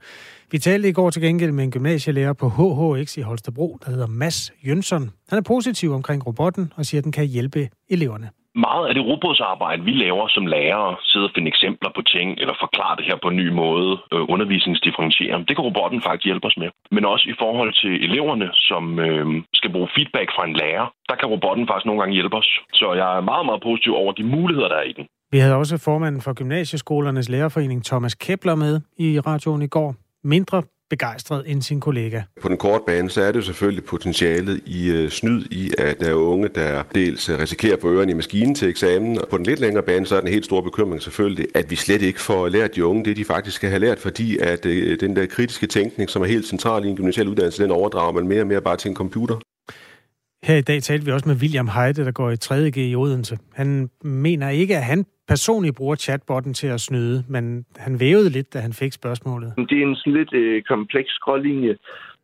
Vi 0.50 0.58
talte 0.58 0.88
i 0.88 0.92
går 0.92 1.10
til 1.10 1.22
gengæld 1.22 1.52
med 1.52 1.64
en 1.64 1.70
gymnasielærer 1.70 2.32
på 2.32 2.48
HHX 2.48 3.16
i 3.16 3.20
Holstebro, 3.20 3.78
der 3.84 3.90
hedder 3.90 4.06
Mads 4.06 4.52
Jønsson. 4.66 5.10
Han 5.28 5.38
er 5.38 5.42
positiv 5.42 5.92
omkring 5.92 6.26
robotten 6.26 6.72
og 6.76 6.86
siger, 6.86 7.00
at 7.00 7.04
den 7.04 7.12
kan 7.12 7.26
hjælpe 7.26 7.68
eleverne 7.88 8.30
meget 8.66 8.84
af 8.88 8.94
det 8.94 9.04
robotsarbejde, 9.10 9.82
vi 9.88 9.94
laver 10.04 10.26
som 10.28 10.46
lærere, 10.46 10.96
sidder 11.10 11.28
og 11.28 11.32
finde 11.34 11.48
eksempler 11.54 11.90
på 11.96 12.02
ting, 12.14 12.28
eller 12.40 12.54
forklare 12.64 12.96
det 12.98 13.04
her 13.08 13.16
på 13.22 13.28
en 13.30 13.36
ny 13.42 13.48
måde, 13.62 13.90
øh, 14.14 14.22
undervisningsdifferentiere, 14.34 15.44
det 15.48 15.54
kan 15.56 15.66
robotten 15.68 16.00
faktisk 16.06 16.24
hjælpe 16.28 16.46
os 16.50 16.56
med. 16.62 16.70
Men 16.94 17.04
også 17.12 17.26
i 17.32 17.34
forhold 17.42 17.72
til 17.82 17.92
eleverne, 18.08 18.48
som 18.68 18.84
øh, 19.06 19.26
skal 19.58 19.70
bruge 19.74 19.88
feedback 19.96 20.28
fra 20.36 20.44
en 20.48 20.54
lærer, 20.60 20.86
der 21.08 21.16
kan 21.20 21.28
robotten 21.34 21.66
faktisk 21.68 21.86
nogle 21.86 22.00
gange 22.00 22.14
hjælpe 22.18 22.36
os. 22.36 22.50
Så 22.80 22.86
jeg 23.00 23.08
er 23.16 23.20
meget, 23.30 23.46
meget 23.46 23.62
positiv 23.68 23.92
over 24.02 24.12
de 24.12 24.24
muligheder, 24.36 24.68
der 24.68 24.78
er 24.82 24.88
i 24.92 24.94
den. 24.98 25.06
Vi 25.32 25.38
havde 25.38 25.56
også 25.62 25.76
formanden 25.84 26.22
for 26.22 26.32
Gymnasieskolernes 26.34 27.28
Lærerforening, 27.28 27.84
Thomas 27.84 28.14
Kepler, 28.14 28.54
med 28.54 28.80
i 28.98 29.20
radioen 29.20 29.62
i 29.62 29.66
går. 29.66 29.94
Mindre 30.24 30.62
begejstret 30.90 31.42
end 31.46 31.62
sin 31.62 31.80
kollega. 31.80 32.22
På 32.42 32.48
den 32.48 32.56
korte 32.56 32.84
bane, 32.86 33.10
så 33.10 33.22
er 33.22 33.32
det 33.32 33.36
jo 33.36 33.44
selvfølgelig 33.44 33.84
potentialet 33.84 34.60
i 34.66 34.90
øh, 34.90 35.10
snyd 35.10 35.44
i, 35.50 35.72
at 35.78 36.00
der 36.00 36.08
er 36.08 36.14
unge, 36.14 36.48
der 36.48 36.82
dels 36.94 37.28
øh, 37.28 37.38
risikerer 37.38 37.76
på 37.76 37.90
ørerne 37.92 38.10
i 38.10 38.14
maskinen 38.14 38.54
til 38.54 38.68
eksamen. 38.68 39.18
Og 39.20 39.28
på 39.28 39.36
den 39.36 39.46
lidt 39.46 39.60
længere 39.60 39.82
bane, 39.82 40.06
så 40.06 40.16
er 40.16 40.20
den 40.20 40.28
helt 40.28 40.44
store 40.44 40.62
bekymring 40.62 41.02
selvfølgelig, 41.02 41.46
at 41.54 41.70
vi 41.70 41.76
slet 41.76 42.02
ikke 42.02 42.20
får 42.20 42.48
lært 42.48 42.74
de 42.74 42.84
unge 42.84 43.04
det, 43.04 43.16
de 43.16 43.24
faktisk 43.24 43.56
skal 43.56 43.68
have 43.70 43.80
lært, 43.80 43.98
fordi 43.98 44.38
at 44.38 44.66
øh, 44.66 45.00
den 45.00 45.16
der 45.16 45.26
kritiske 45.26 45.66
tænkning, 45.66 46.10
som 46.10 46.22
er 46.22 46.26
helt 46.26 46.46
central 46.46 46.84
i 46.84 46.88
en 46.88 46.96
gymnasial 46.96 47.28
uddannelse, 47.28 47.62
den 47.62 47.70
overdrager 47.70 48.12
man 48.12 48.28
mere 48.28 48.40
og 48.40 48.46
mere 48.46 48.60
bare 48.60 48.76
til 48.76 48.88
en 48.88 48.96
computer. 48.96 49.36
Her 50.44 50.56
i 50.56 50.60
dag 50.60 50.82
talte 50.82 51.06
vi 51.06 51.12
også 51.12 51.28
med 51.28 51.36
William 51.42 51.68
Heide, 51.68 52.04
der 52.04 52.12
går 52.12 52.30
i 52.30 52.42
3.G 52.44 52.76
i 52.76 52.94
Odense. 52.94 53.38
Han 53.54 53.90
mener 54.02 54.48
ikke, 54.48 54.76
at 54.76 54.84
han 54.84 55.04
personligt 55.28 55.76
bruger 55.76 55.96
chatbotten 55.96 56.54
til 56.54 56.66
at 56.66 56.80
snyde, 56.80 57.24
men 57.28 57.64
han 57.76 58.00
vævede 58.00 58.30
lidt, 58.30 58.54
da 58.54 58.58
han 58.58 58.72
fik 58.72 58.92
spørgsmålet. 58.92 59.54
Det 59.56 59.78
er 59.78 59.86
en 59.86 59.96
sådan 59.96 60.12
lidt 60.12 60.32
øh, 60.32 60.62
kompleks 60.62 61.10
skrålinje, 61.12 61.76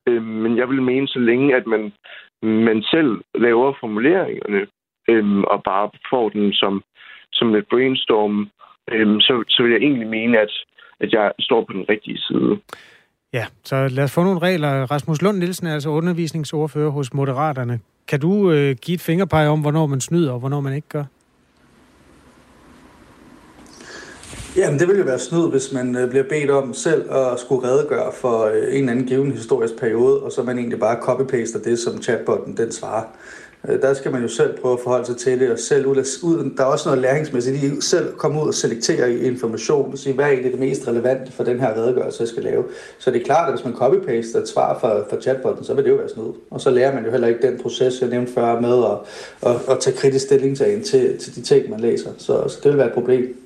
øh, 0.08 0.22
men 0.22 0.56
jeg 0.56 0.68
vil 0.68 0.82
mene, 0.82 1.08
så 1.08 1.18
længe 1.18 1.56
at 1.56 1.66
man, 1.66 1.92
man 2.42 2.82
selv 2.82 3.20
laver 3.34 3.74
formuleringerne 3.80 4.66
øh, 5.08 5.38
og 5.38 5.62
bare 5.62 5.90
får 6.10 6.28
dem 6.28 6.52
som, 6.52 6.82
som 7.32 7.54
et 7.54 7.66
brainstorm, 7.70 8.50
øh, 8.92 9.20
så, 9.20 9.44
så 9.48 9.62
vil 9.62 9.72
jeg 9.72 9.80
egentlig 9.80 10.08
mene, 10.08 10.38
at, 10.38 10.52
at 11.00 11.12
jeg 11.12 11.32
står 11.40 11.64
på 11.64 11.72
den 11.72 11.86
rigtige 11.88 12.18
side. 12.18 12.58
Ja, 13.34 13.46
så 13.64 13.88
lad 13.88 14.04
os 14.04 14.12
få 14.12 14.22
nogle 14.22 14.38
regler. 14.38 14.90
Rasmus 14.90 15.22
Lund 15.22 15.38
Nielsen 15.38 15.66
er 15.66 15.74
altså 15.74 15.88
undervisningsordfører 15.88 16.90
hos 16.90 17.14
Moderaterne. 17.14 17.80
Kan 18.08 18.20
du 18.20 18.50
øh, 18.50 18.76
give 18.76 18.94
et 18.94 19.00
fingerpege 19.00 19.48
om, 19.48 19.60
hvornår 19.60 19.86
man 19.86 20.00
snyder 20.00 20.32
og 20.32 20.38
hvornår 20.38 20.60
man 20.60 20.74
ikke 20.74 20.88
gør? 20.88 21.04
Jamen, 24.56 24.78
det 24.78 24.88
vil 24.88 24.98
jo 24.98 25.04
være 25.04 25.18
snyd, 25.18 25.50
hvis 25.50 25.72
man 25.72 25.96
øh, 25.96 26.10
bliver 26.10 26.24
bedt 26.28 26.50
om 26.50 26.74
selv 26.74 27.10
at 27.12 27.40
skulle 27.40 27.68
redegøre 27.68 28.12
for 28.20 28.44
øh, 28.44 28.52
en 28.54 28.62
eller 28.62 28.92
anden 28.92 29.06
given 29.06 29.32
historisk 29.32 29.76
periode, 29.80 30.22
og 30.22 30.32
så 30.32 30.42
man 30.42 30.58
egentlig 30.58 30.80
bare 30.80 30.96
copy-paster 30.96 31.62
det, 31.64 31.78
som 31.78 32.02
chatbotten 32.02 32.56
den 32.56 32.72
svarer. 32.72 33.04
Øh, 33.68 33.82
der 33.82 33.94
skal 33.94 34.12
man 34.12 34.22
jo 34.22 34.28
selv 34.28 34.58
prøve 34.60 34.72
at 34.72 34.80
forholde 34.80 35.06
sig 35.06 35.16
til 35.16 35.40
det, 35.40 35.50
og 35.50 35.58
selv 35.58 35.86
ud, 35.86 35.96
ud 36.22 36.50
der 36.56 36.62
er 36.62 36.66
også 36.66 36.88
noget 36.88 37.02
læringsmæssigt 37.02 37.62
i 37.62 37.80
selv 37.80 38.12
komme 38.12 38.42
ud 38.42 38.48
og 38.48 38.54
selektere 38.54 39.14
information, 39.14 39.92
og 39.92 39.98
sige, 39.98 40.14
hvad 40.14 40.24
er 40.24 40.28
egentlig 40.28 40.52
det 40.52 40.60
mest 40.60 40.88
relevante 40.88 41.32
for 41.32 41.44
den 41.44 41.60
her 41.60 41.76
redegørelse, 41.76 42.20
jeg 42.20 42.28
skal 42.28 42.42
lave. 42.42 42.64
Så 42.98 43.10
det 43.10 43.20
er 43.20 43.24
klart, 43.24 43.48
at 43.48 43.54
hvis 43.54 43.64
man 43.64 43.74
copy-paster 43.74 44.38
et 44.38 44.48
svar 44.48 44.78
fra, 44.78 44.98
fra 45.10 45.20
chatbotten, 45.20 45.64
så 45.64 45.74
vil 45.74 45.84
det 45.84 45.90
jo 45.90 45.96
være 45.96 46.08
snyd. 46.08 46.32
Og 46.50 46.60
så 46.60 46.70
lærer 46.70 46.94
man 46.94 47.04
jo 47.04 47.10
heller 47.10 47.28
ikke 47.28 47.46
den 47.46 47.58
proces, 47.62 48.00
jeg 48.00 48.08
nævnte 48.08 48.32
før, 48.32 48.60
med 48.60 48.84
at, 48.84 49.50
at, 49.50 49.72
at 49.74 49.80
tage 49.80 49.96
kritisk 49.96 50.24
stilling 50.24 50.56
til, 50.56 50.82
til, 50.82 51.18
til 51.18 51.34
de 51.34 51.42
ting, 51.42 51.70
man 51.70 51.80
læser. 51.80 52.10
Så, 52.18 52.48
så 52.48 52.58
det 52.62 52.70
vil 52.70 52.78
være 52.78 52.86
et 52.86 52.94
problem. 52.94 53.40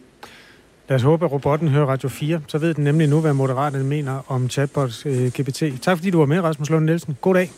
Lad 0.89 0.97
os 0.97 1.03
håbe, 1.03 1.25
at 1.25 1.33
robotten 1.33 1.69
hører 1.69 1.87
Radio 1.87 2.09
4. 2.09 2.41
Så 2.47 2.59
ved 2.59 2.75
den 2.75 2.85
nemlig 2.85 3.09
nu, 3.09 3.21
hvad 3.21 3.33
Moderaterne 3.33 3.85
mener 3.85 4.25
om 4.29 4.49
chatbot 4.51 5.07
øh, 5.07 5.27
GPT. 5.27 5.63
Tak 5.83 5.97
fordi 5.97 6.11
du 6.11 6.19
var 6.19 6.27
med, 6.27 6.41
Rasmus 6.41 6.71
Lund 6.71 6.85
Nielsen. 6.85 7.17
God 7.21 7.35
dag. 7.35 7.51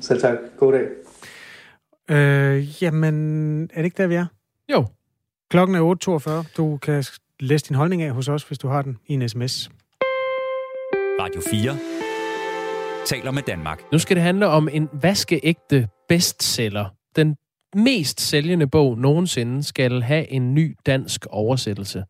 Selv 0.00 0.20
tak. 0.20 0.36
God 0.56 0.72
dag. 0.72 0.86
Øh, 2.10 2.82
jamen, 2.82 3.62
er 3.62 3.76
det 3.76 3.84
ikke 3.84 4.02
der, 4.02 4.06
vi 4.06 4.14
er? 4.14 4.26
Jo. 4.72 4.86
Klokken 5.50 5.76
er 5.76 6.44
8.42. 6.46 6.52
Du 6.56 6.76
kan 6.76 7.04
læse 7.40 7.68
din 7.68 7.76
holdning 7.76 8.02
af 8.02 8.10
hos 8.10 8.28
os, 8.28 8.42
hvis 8.42 8.58
du 8.58 8.68
har 8.68 8.82
den 8.82 8.98
i 9.06 9.14
en 9.14 9.28
sms. 9.28 9.70
Radio 11.20 11.40
4 11.50 11.76
taler 13.06 13.30
med 13.30 13.42
Danmark. 13.42 13.82
Nu 13.92 13.98
skal 13.98 14.16
det 14.16 14.22
handle 14.22 14.46
om 14.46 14.68
en 14.72 14.88
vaskeægte 14.92 15.88
bestseller. 16.08 16.86
Den 17.16 17.36
mest 17.74 18.20
sælgende 18.20 18.66
bog 18.66 18.98
nogensinde 18.98 19.62
skal 19.62 20.02
have 20.02 20.30
en 20.30 20.54
ny 20.54 20.76
dansk 20.86 21.26
oversættelse. 21.30 22.04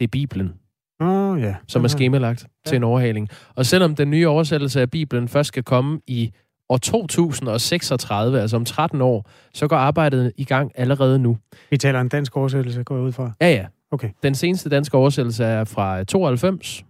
Det 0.00 0.04
er 0.04 0.08
Bibelen. 0.12 0.52
Oh, 1.00 1.40
ja. 1.40 1.54
Som 1.68 1.84
er 1.84 1.88
skemalagt 1.88 2.42
ja. 2.42 2.68
til 2.68 2.76
en 2.76 2.84
overhaling. 2.84 3.28
Og 3.54 3.66
selvom 3.66 3.94
den 3.94 4.10
nye 4.10 4.28
oversættelse 4.28 4.80
af 4.80 4.90
Bibelen 4.90 5.28
først 5.28 5.48
skal 5.48 5.62
komme 5.62 6.00
i 6.06 6.32
år 6.68 6.76
2036, 6.76 8.40
altså 8.40 8.56
om 8.56 8.64
13 8.64 9.00
år, 9.00 9.30
så 9.54 9.68
går 9.68 9.76
arbejdet 9.76 10.32
i 10.36 10.44
gang 10.44 10.72
allerede 10.74 11.18
nu. 11.18 11.38
Vi 11.70 11.76
taler 11.76 12.00
en 12.00 12.08
dansk 12.08 12.36
oversættelse, 12.36 12.84
går 12.84 12.94
jeg 12.94 13.04
ud 13.04 13.12
fra? 13.12 13.32
Ja, 13.40 13.50
ja. 13.50 13.66
Okay. 13.90 14.10
Den 14.22 14.34
seneste 14.34 14.70
danske 14.70 14.96
oversættelse 14.96 15.44
er 15.44 15.64
fra 15.64 16.04
92, 16.04 16.84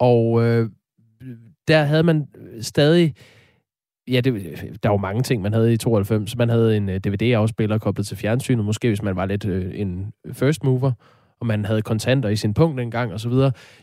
og 0.00 0.44
øh, 0.44 0.70
der 1.68 1.82
havde 1.82 2.02
man 2.02 2.28
stadig 2.60 3.14
ja, 4.08 4.20
det, 4.20 4.34
der 4.82 4.88
var 4.88 4.96
mange 4.96 5.22
ting, 5.22 5.42
man 5.42 5.52
havde 5.52 5.72
i 5.72 5.76
92. 5.76 6.36
Man 6.36 6.48
havde 6.48 6.76
en 6.76 6.88
øh, 6.88 7.00
DVD-afspiller 7.00 7.78
koblet 7.78 8.06
til 8.06 8.16
fjernsynet, 8.16 8.64
måske 8.64 8.88
hvis 8.88 9.02
man 9.02 9.16
var 9.16 9.26
lidt 9.26 9.44
uh, 9.44 9.64
en 9.74 10.12
first 10.32 10.64
mover, 10.64 10.92
og 11.40 11.46
man 11.46 11.64
havde 11.64 11.82
kontanter 11.82 12.28
i 12.28 12.36
sin 12.36 12.54
punkt 12.54 12.78
dengang 12.78 13.12
osv. 13.12 13.32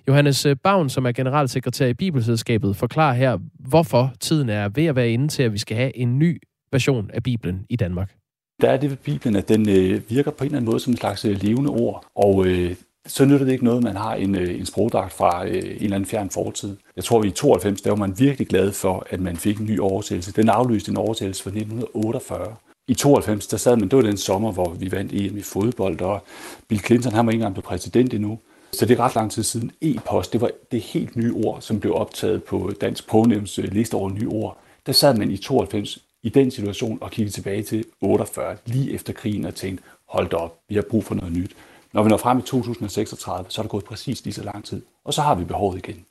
Johannes 0.08 0.46
øh, 0.46 0.56
Bavn, 0.64 0.90
som 0.90 1.06
er 1.06 1.12
generalsekretær 1.12 1.88
i 1.88 1.94
Bibelselskabet, 1.94 2.76
forklarer 2.76 3.14
her, 3.14 3.38
hvorfor 3.60 4.14
tiden 4.20 4.50
er 4.50 4.70
ved 4.70 4.86
at 4.86 4.96
være 4.96 5.10
inde 5.10 5.28
til, 5.28 5.44
at 5.44 5.54
vi 5.54 5.58
skal 5.58 5.78
have 5.78 5.98
en 5.98 6.20
ny 6.20 6.42
version 6.72 7.10
af 7.14 7.24
Bibelen 7.24 7.66
i 7.70 7.76
Danmark. 7.76 8.16
Der 8.62 8.70
er 8.70 8.78
det 8.78 8.90
ved 8.90 8.98
Bibelen, 8.98 9.36
at 9.36 9.50
den 9.50 9.70
øh, 9.70 10.02
virker 10.10 10.32
på 10.32 10.44
en 10.44 10.46
eller 10.46 10.58
anden 10.58 10.72
måde 10.72 10.80
som 10.80 10.94
en 10.94 10.98
slags 10.98 11.26
øh, 11.26 11.44
levende 11.44 11.70
ord, 11.70 12.06
og 12.16 12.46
øh, 12.48 12.76
så 13.08 13.26
nytter 13.26 13.46
det 13.46 13.52
ikke 13.52 13.66
noget, 13.66 13.78
at 13.78 13.84
man 13.84 13.96
har 13.96 14.16
en, 14.16 14.36
øh, 14.36 14.60
en 14.60 14.66
sprogdragt 14.66 15.14
fra 15.14 15.48
øh, 15.48 15.54
en 15.54 15.64
eller 15.64 15.96
anden 15.96 16.10
fjern 16.10 16.30
fortid. 16.30 16.78
Jeg 16.96 17.04
tror, 17.04 17.22
vi 17.22 17.28
i 17.28 17.32
92, 17.32 17.82
der 17.82 17.90
var 17.90 17.98
man 17.98 18.20
virkelig 18.20 18.48
glad 18.48 18.72
for, 18.72 19.08
at 19.10 19.20
man 19.20 19.38
fik 19.38 19.60
en 19.60 19.66
ny 19.66 19.80
oversættelse. 19.80 20.34
Den 20.34 20.50
aflyste 20.50 20.92
en 20.92 20.98
oversættelse 20.98 21.44
fra 21.44 21.50
1948. 21.50 22.56
I 22.88 22.94
92, 22.94 23.48
der 23.48 23.58
sad 23.58 23.78
man, 23.78 23.90
det 23.90 23.98
var 23.98 24.04
den 24.04 24.18
sommer, 24.18 24.52
hvor 24.52 24.70
vi 24.70 24.92
vandt 24.92 25.14
EM 25.14 25.38
i 25.38 25.42
fodbold, 25.42 26.02
og 26.02 26.24
Bill 26.68 26.82
Clinton, 26.82 27.14
han 27.14 27.26
var 27.26 27.32
ikke 27.32 27.42
engang 27.42 27.54
blevet 27.54 27.66
præsident 27.66 28.14
endnu. 28.14 28.40
Så 28.72 28.86
det 28.86 29.00
er 29.00 29.04
ret 29.04 29.16
lang 29.16 29.32
tid 29.32 29.44
siden. 29.44 29.72
E-post, 29.82 30.34
det 30.34 30.42
var 30.42 30.52
det 30.72 30.82
helt 30.82 31.16
nye 31.16 31.34
ord, 31.34 31.62
som 31.62 31.80
blev 31.80 31.96
optaget 31.96 32.44
på 32.44 32.72
Dansk 32.82 33.08
Prognævns 33.08 33.60
øh, 33.60 33.72
liste 33.72 33.96
over 33.96 34.10
nye 34.10 34.28
ord. 34.28 34.58
Der 34.86 34.92
sad 34.92 35.18
man 35.18 35.32
i 35.32 35.38
92 35.38 36.00
i 36.24 36.30
den 36.30 36.52
situation 36.52 36.98
og 37.02 37.12
kiggede 37.12 37.36
tilbage 37.36 37.64
til 37.64 37.86
48, 38.02 38.58
lige 38.66 38.94
efter 38.94 39.14
krigen, 39.14 39.46
og 39.46 39.56
tænkte, 39.56 39.84
hold 40.10 40.30
da 40.30 40.36
op, 40.36 40.60
vi 40.70 40.76
har 40.76 40.84
brug 40.90 41.04
for 41.04 41.16
noget 41.16 41.34
nyt. 41.34 41.52
Når 41.94 42.04
vi 42.04 42.10
når 42.10 42.18
frem 42.18 42.40
i 42.40 42.42
2036, 42.42 43.46
så 43.50 43.62
er 43.62 43.64
der 43.64 43.70
gået 43.70 43.86
præcis 43.86 44.24
lige 44.24 44.34
så 44.34 44.44
lang 44.44 44.66
tid, 44.66 44.82
og 45.06 45.14
så 45.14 45.22
har 45.22 45.36
vi 45.36 45.44
behovet 45.44 45.78
igen. 45.78 46.06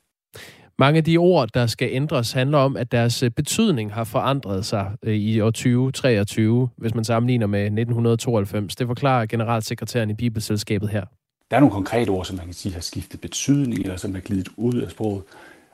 Mange 0.79 0.97
af 0.97 1.03
de 1.03 1.17
ord, 1.17 1.49
der 1.53 1.67
skal 1.67 1.89
ændres, 1.91 2.31
handler 2.31 2.57
om, 2.57 2.77
at 2.77 2.91
deres 2.91 3.23
øh, 3.23 3.31
betydning 3.31 3.93
har 3.93 4.03
forandret 4.03 4.65
sig 4.65 4.91
øh, 5.03 5.15
i 5.15 5.39
år 5.39 5.51
2023, 5.51 6.69
hvis 6.77 6.95
man 6.95 7.03
sammenligner 7.03 7.47
med 7.47 7.59
1992. 7.59 8.75
Det 8.75 8.87
forklarer 8.87 9.25
generalsekretæren 9.25 10.09
i 10.09 10.13
Bibelselskabet 10.13 10.89
her. 10.89 11.05
Der 11.51 11.55
er 11.55 11.59
nogle 11.59 11.73
konkrete 11.73 12.09
ord, 12.09 12.25
som 12.25 12.37
man 12.37 12.45
kan 12.45 12.53
sige 12.53 12.73
har 12.73 12.81
skiftet 12.81 13.21
betydning, 13.21 13.81
eller 13.81 13.97
som 13.97 14.15
er 14.15 14.19
glidet 14.19 14.47
ud 14.57 14.73
af 14.73 14.91
sproget. 14.91 15.23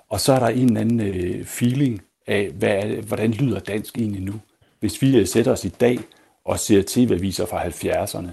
Og 0.10 0.20
så 0.20 0.34
er 0.34 0.40
der 0.40 0.48
en 0.48 0.68
eller 0.68 0.82
anden 0.82 1.00
øh, 1.00 1.46
feeling 1.46 2.02
af, 2.28 2.52
hvad 2.60 2.84
hvordan 2.84 3.32
lyder 3.32 3.60
dansk 3.60 3.98
egentlig 3.98 4.22
nu? 4.22 4.34
Hvis 4.80 5.02
vi 5.02 5.26
sætter 5.26 5.52
os 5.52 5.66
i 5.66 5.70
dag 5.70 6.00
og 6.46 6.60
ser 6.60 6.84
tv-aviser 6.88 7.46
fra 7.46 7.64
70'erne, 7.64 8.30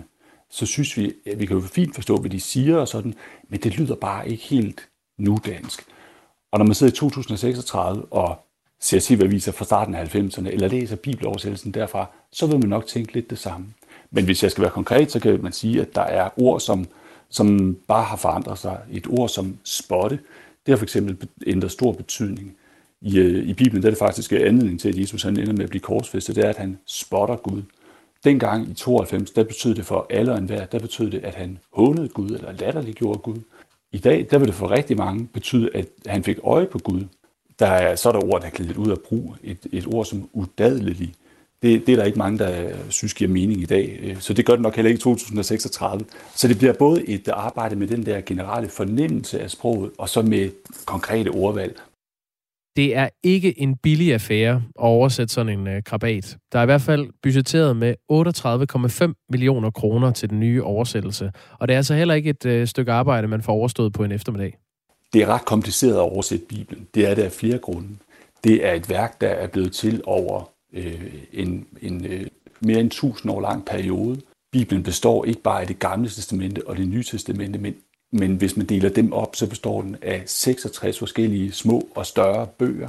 så 0.50 0.66
synes 0.66 0.96
vi, 0.96 1.12
at 1.26 1.40
vi 1.40 1.46
kan 1.46 1.56
jo 1.56 1.62
fint 1.62 1.94
forstå, 1.94 2.16
hvad 2.16 2.30
de 2.30 2.40
siger 2.40 2.76
og 2.76 2.88
sådan, 2.88 3.14
men 3.48 3.60
det 3.60 3.78
lyder 3.78 3.94
bare 3.94 4.28
ikke 4.28 4.42
helt 4.42 4.88
nudansk. 5.18 5.82
Og 6.50 6.58
når 6.58 6.66
man 6.66 6.74
sidder 6.74 6.92
i 6.92 6.96
2036 6.96 8.04
og 8.10 8.44
ser 8.80 9.00
TV-aviser 9.00 9.52
fra 9.52 9.64
starten 9.64 9.94
af 9.94 10.14
90'erne, 10.14 10.48
eller 10.48 10.68
læser 10.68 10.96
bibeloversættelsen 10.96 11.72
derfra, 11.72 12.06
så 12.32 12.46
vil 12.46 12.58
man 12.58 12.68
nok 12.68 12.86
tænke 12.86 13.12
lidt 13.14 13.30
det 13.30 13.38
samme. 13.38 13.66
Men 14.10 14.24
hvis 14.24 14.42
jeg 14.42 14.50
skal 14.50 14.62
være 14.62 14.70
konkret, 14.70 15.12
så 15.12 15.20
kan 15.20 15.42
man 15.42 15.52
sige, 15.52 15.80
at 15.80 15.94
der 15.94 16.02
er 16.02 16.30
ord, 16.36 16.60
som, 16.60 16.86
som 17.28 17.76
bare 17.88 18.04
har 18.04 18.16
forandret 18.16 18.58
sig. 18.58 18.78
Et 18.92 19.06
ord 19.08 19.28
som 19.28 19.58
spotte, 19.64 20.18
det 20.66 20.72
har 20.72 20.76
for 20.76 20.84
eksempel 20.84 21.28
ændret 21.46 21.70
stor 21.70 21.92
betydning. 21.92 22.56
i, 23.00 23.18
øh, 23.18 23.48
i 23.48 23.54
Bibelen, 23.54 23.82
der 23.82 23.88
er 23.88 23.90
det 23.90 23.98
faktisk 23.98 24.32
anledning 24.32 24.80
til, 24.80 24.88
at 24.88 24.98
Jesus 24.98 25.22
han 25.22 25.36
ender 25.36 25.52
med 25.52 25.64
at 25.64 25.70
blive 25.70 25.80
korsfæstet, 25.80 26.36
det 26.36 26.44
er, 26.44 26.48
at 26.48 26.56
han 26.56 26.78
spotter 26.86 27.36
Gud. 27.36 27.62
Dengang 28.24 28.70
i 28.70 28.74
92, 28.74 29.30
der 29.30 29.44
betød 29.44 29.74
det 29.74 29.86
for 29.86 30.06
alle 30.10 30.32
og 30.32 30.38
enhver, 30.38 30.66
der 30.66 30.78
betød 30.78 31.10
det, 31.10 31.24
at 31.24 31.34
han 31.34 31.58
hånede 31.72 32.08
Gud, 32.08 32.30
eller 32.30 32.52
latterliggjorde 32.52 33.18
Gud. 33.18 33.38
I 33.92 33.98
dag, 33.98 34.26
der 34.30 34.38
vil 34.38 34.46
det 34.46 34.54
for 34.54 34.70
rigtig 34.70 34.96
mange 34.96 35.26
betyde, 35.26 35.70
at 35.74 35.86
han 36.06 36.24
fik 36.24 36.38
øje 36.44 36.66
på 36.66 36.78
Gud. 36.78 37.04
Der 37.58 37.66
er, 37.66 37.96
så 37.96 38.08
er 38.08 38.12
der 38.12 38.32
ord, 38.32 38.40
der 38.40 38.46
er 38.46 38.50
glædet 38.50 38.76
ud 38.76 38.90
af 38.90 38.98
brug. 38.98 39.36
Et, 39.42 39.66
et 39.72 39.86
ord 39.86 40.04
som 40.04 40.28
udadelig. 40.32 41.14
Det, 41.62 41.86
det 41.86 41.92
er 41.92 41.96
der 41.96 42.04
ikke 42.04 42.18
mange, 42.18 42.38
der 42.38 42.68
øh, 42.68 42.74
synes 42.88 43.14
giver 43.14 43.30
mening 43.30 43.62
i 43.62 43.64
dag. 43.64 43.98
Øh, 44.02 44.20
så 44.20 44.32
det 44.32 44.46
gør 44.46 44.52
det 44.52 44.62
nok 44.62 44.76
heller 44.76 44.88
ikke 44.88 44.98
i 44.98 45.02
2036. 45.02 46.04
Så 46.34 46.48
det 46.48 46.58
bliver 46.58 46.72
både 46.72 47.08
et 47.08 47.28
arbejde 47.28 47.76
med 47.76 47.86
den 47.86 48.06
der 48.06 48.20
generelle 48.20 48.68
fornemmelse 48.68 49.40
af 49.40 49.50
sproget, 49.50 49.90
og 49.98 50.08
så 50.08 50.22
med 50.22 50.50
konkrete 50.86 51.28
ordvalg. 51.28 51.80
Det 52.78 52.96
er 52.96 53.08
ikke 53.22 53.60
en 53.60 53.76
billig 53.76 54.14
affære 54.14 54.54
at 54.54 54.62
oversætte 54.84 55.34
sådan 55.34 55.58
en 55.58 55.66
øh, 55.66 55.82
krabat. 55.82 56.36
Der 56.52 56.58
er 56.58 56.62
i 56.62 56.66
hvert 56.66 56.80
fald 56.80 57.08
budgetteret 57.22 57.76
med 57.76 57.94
38,5 59.12 59.26
millioner 59.30 59.70
kroner 59.70 60.12
til 60.12 60.30
den 60.30 60.40
nye 60.40 60.64
oversættelse. 60.64 61.32
Og 61.60 61.68
det 61.68 61.74
er 61.74 61.78
altså 61.78 61.94
heller 61.94 62.14
ikke 62.14 62.30
et 62.30 62.46
øh, 62.46 62.66
stykke 62.66 62.92
arbejde, 62.92 63.28
man 63.28 63.42
får 63.42 63.52
overstået 63.52 63.92
på 63.92 64.04
en 64.04 64.12
eftermiddag. 64.12 64.58
Det 65.12 65.22
er 65.22 65.26
ret 65.26 65.44
kompliceret 65.44 65.94
at 65.94 66.00
oversætte 66.00 66.44
Bibelen. 66.48 66.86
Det 66.94 67.10
er 67.10 67.14
det 67.14 67.22
af 67.22 67.32
flere 67.32 67.58
grunde. 67.58 67.88
Det 68.44 68.66
er 68.66 68.72
et 68.72 68.88
værk, 68.88 69.20
der 69.20 69.28
er 69.28 69.46
blevet 69.46 69.72
til 69.72 70.02
over 70.04 70.50
øh, 70.72 71.14
en, 71.32 71.66
en 71.82 72.04
øh, 72.04 72.26
mere 72.60 72.80
end 72.80 72.86
1000 72.86 73.32
år 73.32 73.40
lang 73.40 73.64
periode. 73.64 74.20
Bibelen 74.52 74.82
består 74.82 75.24
ikke 75.24 75.42
bare 75.42 75.60
af 75.60 75.66
det 75.66 75.78
gamle 75.78 76.08
testamente 76.08 76.68
og 76.68 76.76
det 76.76 76.88
nye 76.88 77.02
testamente, 77.02 77.58
men 77.58 77.74
men 78.10 78.36
hvis 78.36 78.56
man 78.56 78.66
deler 78.66 78.88
dem 78.88 79.12
op, 79.12 79.36
så 79.36 79.46
består 79.46 79.82
den 79.82 79.96
af 80.02 80.22
66 80.26 80.98
forskellige 80.98 81.52
små 81.52 81.88
og 81.94 82.06
større 82.06 82.46
bøger, 82.46 82.88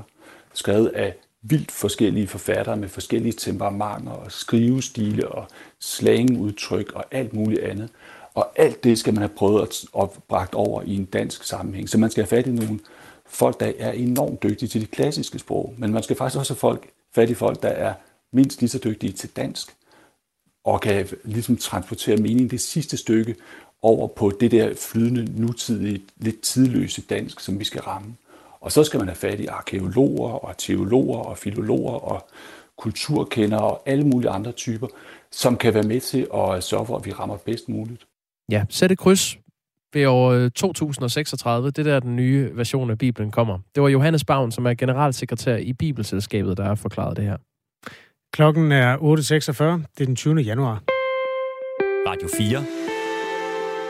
skrevet 0.54 0.88
af 0.88 1.16
vildt 1.42 1.72
forskellige 1.72 2.28
forfattere 2.28 2.78
med 2.78 2.90
forskellige 2.90 3.34
temperamenter 3.34 4.12
og 4.12 4.32
skrivestile 4.32 5.28
og 5.28 5.48
slangudtryk 5.80 6.92
og 6.92 7.06
alt 7.12 7.34
muligt 7.34 7.62
andet. 7.62 7.90
Og 8.34 8.52
alt 8.56 8.84
det 8.84 9.00
skal 9.00 9.14
man 9.14 9.22
have 9.22 9.36
prøvet 9.36 9.62
at, 9.62 10.02
at 10.04 10.10
bragt 10.28 10.56
over 10.56 10.82
i 10.82 10.96
en 10.96 11.06
dansk 11.06 11.44
sammenhæng. 11.44 11.90
Så 11.90 11.98
man 11.98 12.10
skal 12.10 12.24
have 12.24 12.30
fat 12.30 12.48
i 12.48 12.52
nogle 12.52 12.80
folk, 13.26 13.60
der 13.60 13.72
er 13.80 13.92
enormt 13.92 14.44
dygtige 14.44 14.70
til 14.70 14.82
det 14.82 14.92
klassiske 14.92 15.40
sprog, 15.40 15.74
men 15.78 15.92
man 15.92 16.04
skal 16.04 16.16
faktisk 16.16 16.40
også 16.40 16.54
have 16.54 16.60
folk, 16.60 16.90
fat 17.16 17.30
i 17.30 17.34
folk, 17.34 17.64
der 17.64 17.70
er 17.70 17.94
mindst 18.34 18.60
lige 18.62 18.70
så 18.70 18.80
dygtige 18.84 19.14
til 19.14 19.30
dansk, 19.30 19.76
og 20.64 20.82
kan 20.82 21.08
ligesom 21.24 21.58
transportere 21.58 22.18
mening 22.18 22.52
det 22.52 22.62
sidste 22.62 22.98
stykke 22.98 23.36
over 23.82 24.08
på 24.08 24.32
det 24.40 24.52
der 24.52 24.74
flydende, 24.78 25.42
nutidige, 25.42 26.02
lidt 26.18 26.42
tidløse 26.42 27.02
dansk, 27.02 27.40
som 27.40 27.60
vi 27.60 27.64
skal 27.64 27.82
ramme. 27.82 28.16
Og 28.62 28.72
så 28.72 28.84
skal 28.84 28.98
man 28.98 29.08
have 29.08 29.16
fat 29.16 29.40
i 29.40 29.46
arkeologer 29.46 30.32
og 30.32 30.58
teologer 30.58 31.20
og 31.20 31.38
filologer 31.38 31.94
og 31.94 32.30
kulturkendere 32.78 33.62
og 33.62 33.84
alle 33.86 34.04
mulige 34.04 34.30
andre 34.30 34.52
typer, 34.52 34.88
som 35.32 35.58
kan 35.58 35.74
være 35.74 35.84
med 35.84 36.00
til 36.00 36.28
at 36.34 36.64
sørge 36.64 36.86
for, 36.86 36.98
at 36.98 37.06
vi 37.06 37.12
rammer 37.12 37.38
bedst 37.38 37.70
muligt. 37.70 38.06
Ja, 38.52 38.66
sæt 38.70 38.92
et 38.92 38.98
kryds 38.98 39.38
ved 39.94 40.06
år 40.06 40.50
2036. 40.50 41.72
Det 41.72 41.86
der 41.86 42.00
den 42.00 42.16
nye 42.16 42.52
version 42.54 42.90
af 42.90 42.98
Bibelen 42.98 43.32
kommer. 43.32 43.60
Det 43.76 43.84
var 43.84 43.90
Johannes 43.90 44.26
Bavn, 44.26 44.52
som 44.52 44.66
er 44.66 44.74
generalsekretær 44.74 45.56
i 45.56 45.74
Bibelselskabet, 45.74 46.58
der 46.58 46.64
har 46.64 46.76
forklaret 46.76 47.18
det 47.18 47.26
her. 47.26 47.38
Klokken 48.34 48.72
er 48.72 48.98
8.46. 48.98 49.64
Det 49.98 50.02
er 50.02 50.06
den 50.06 50.16
20. 50.16 50.36
januar. 50.36 50.84
Radio 52.08 52.28
4 52.38 52.89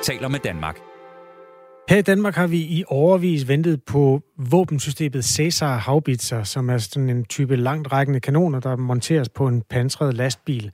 taler 0.03 0.27
med 0.27 0.39
Danmark. 0.39 0.79
Her 1.89 1.97
i 1.97 2.01
Danmark 2.01 2.35
har 2.35 2.47
vi 2.47 2.57
i 2.57 2.83
overvis 2.87 3.47
ventet 3.47 3.83
på 3.83 4.21
våbensystemet 4.37 5.25
Cæsar 5.25 5.77
Haubitzer, 5.77 6.43
som 6.43 6.69
er 6.69 6.77
sådan 6.77 7.09
en 7.09 7.25
type 7.25 7.55
langt 7.55 7.91
rækkende 7.91 8.19
kanoner, 8.19 8.59
der 8.59 8.75
monteres 8.75 9.29
på 9.29 9.47
en 9.47 9.61
pansret 9.61 10.13
lastbil. 10.13 10.71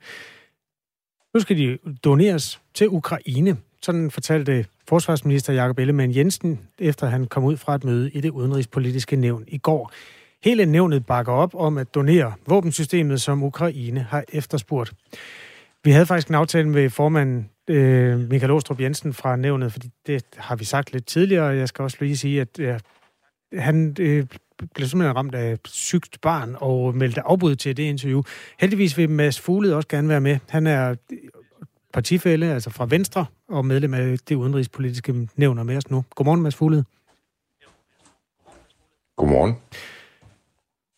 Nu 1.34 1.40
skal 1.40 1.56
de 1.56 1.78
doneres 2.04 2.60
til 2.74 2.88
Ukraine. 2.88 3.56
Sådan 3.82 4.10
fortalte 4.10 4.66
forsvarsminister 4.88 5.52
Jakob 5.52 5.78
Ellemann 5.78 6.16
Jensen, 6.16 6.60
efter 6.78 7.06
han 7.06 7.26
kom 7.26 7.44
ud 7.44 7.56
fra 7.56 7.74
et 7.74 7.84
møde 7.84 8.10
i 8.10 8.20
det 8.20 8.30
udenrigspolitiske 8.30 9.16
nævn 9.16 9.44
i 9.48 9.58
går. 9.58 9.92
Hele 10.44 10.66
nævnet 10.66 11.06
bakker 11.06 11.32
op 11.32 11.54
om 11.54 11.78
at 11.78 11.94
donere 11.94 12.32
våbensystemet, 12.46 13.20
som 13.20 13.42
Ukraine 13.42 14.00
har 14.00 14.24
efterspurgt. 14.32 14.92
Vi 15.86 15.90
havde 15.90 16.06
faktisk 16.06 16.28
en 16.28 16.34
aftale 16.34 16.68
med 16.68 16.90
formanden 16.90 17.50
øh, 17.68 18.18
Michael 18.18 18.50
Åstrup 18.50 18.80
Jensen 18.80 19.12
fra 19.12 19.36
nævnet, 19.36 19.72
fordi 19.72 19.90
det 20.06 20.24
har 20.36 20.56
vi 20.56 20.64
sagt 20.64 20.92
lidt 20.92 21.06
tidligere, 21.06 21.46
og 21.46 21.56
jeg 21.56 21.68
skal 21.68 21.82
også 21.82 21.96
lige 22.00 22.16
sige, 22.16 22.40
at 22.40 22.58
ja, 22.58 22.78
han 23.52 23.96
øh, 24.00 24.26
blev 24.74 24.88
simpelthen 24.88 25.16
ramt 25.16 25.34
af 25.34 25.58
sygt 25.64 26.20
barn 26.22 26.56
og 26.60 26.94
meldte 26.94 27.20
afbud 27.20 27.56
til 27.56 27.76
det 27.76 27.82
interview. 27.82 28.22
Heldigvis 28.60 28.98
vil 28.98 29.10
Mads 29.10 29.40
Fugled 29.40 29.72
også 29.72 29.88
gerne 29.88 30.08
være 30.08 30.20
med. 30.20 30.38
Han 30.48 30.66
er 30.66 30.94
partifælde, 31.92 32.52
altså 32.52 32.70
fra 32.70 32.86
Venstre, 32.90 33.26
og 33.48 33.64
medlem 33.64 33.94
af 33.94 34.18
det 34.28 34.34
udenrigspolitiske 34.34 35.28
nævner 35.36 35.62
med 35.62 35.76
os 35.76 35.90
nu. 35.90 36.04
Godmorgen, 36.14 36.42
Mads 36.42 36.54
Fugled. 36.54 36.82
Godmorgen. 39.16 39.54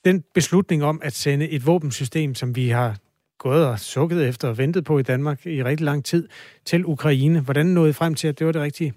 Den 0.05 0.25
beslutning 0.35 0.85
om 0.85 1.01
at 1.03 1.13
sende 1.13 1.49
et 1.49 1.67
våbensystem, 1.67 2.35
som 2.35 2.57
vi 2.57 2.69
har 2.69 2.97
gået 3.39 3.67
og 3.67 3.79
sukket 3.79 4.29
efter 4.29 4.49
og 4.49 4.59
ventet 4.59 4.85
på 4.85 4.99
i 4.99 5.03
Danmark 5.03 5.47
i 5.47 5.63
rigtig 5.65 5.85
lang 5.85 6.05
tid, 6.05 6.29
til 6.65 6.87
Ukraine. 6.87 7.41
Hvordan 7.41 7.67
nåede 7.67 7.91
I 7.91 7.93
frem 7.93 8.15
til, 8.15 8.29
at 8.29 8.39
det 8.39 8.47
var 8.47 8.53
det 8.53 8.63
rigtige? 8.63 8.95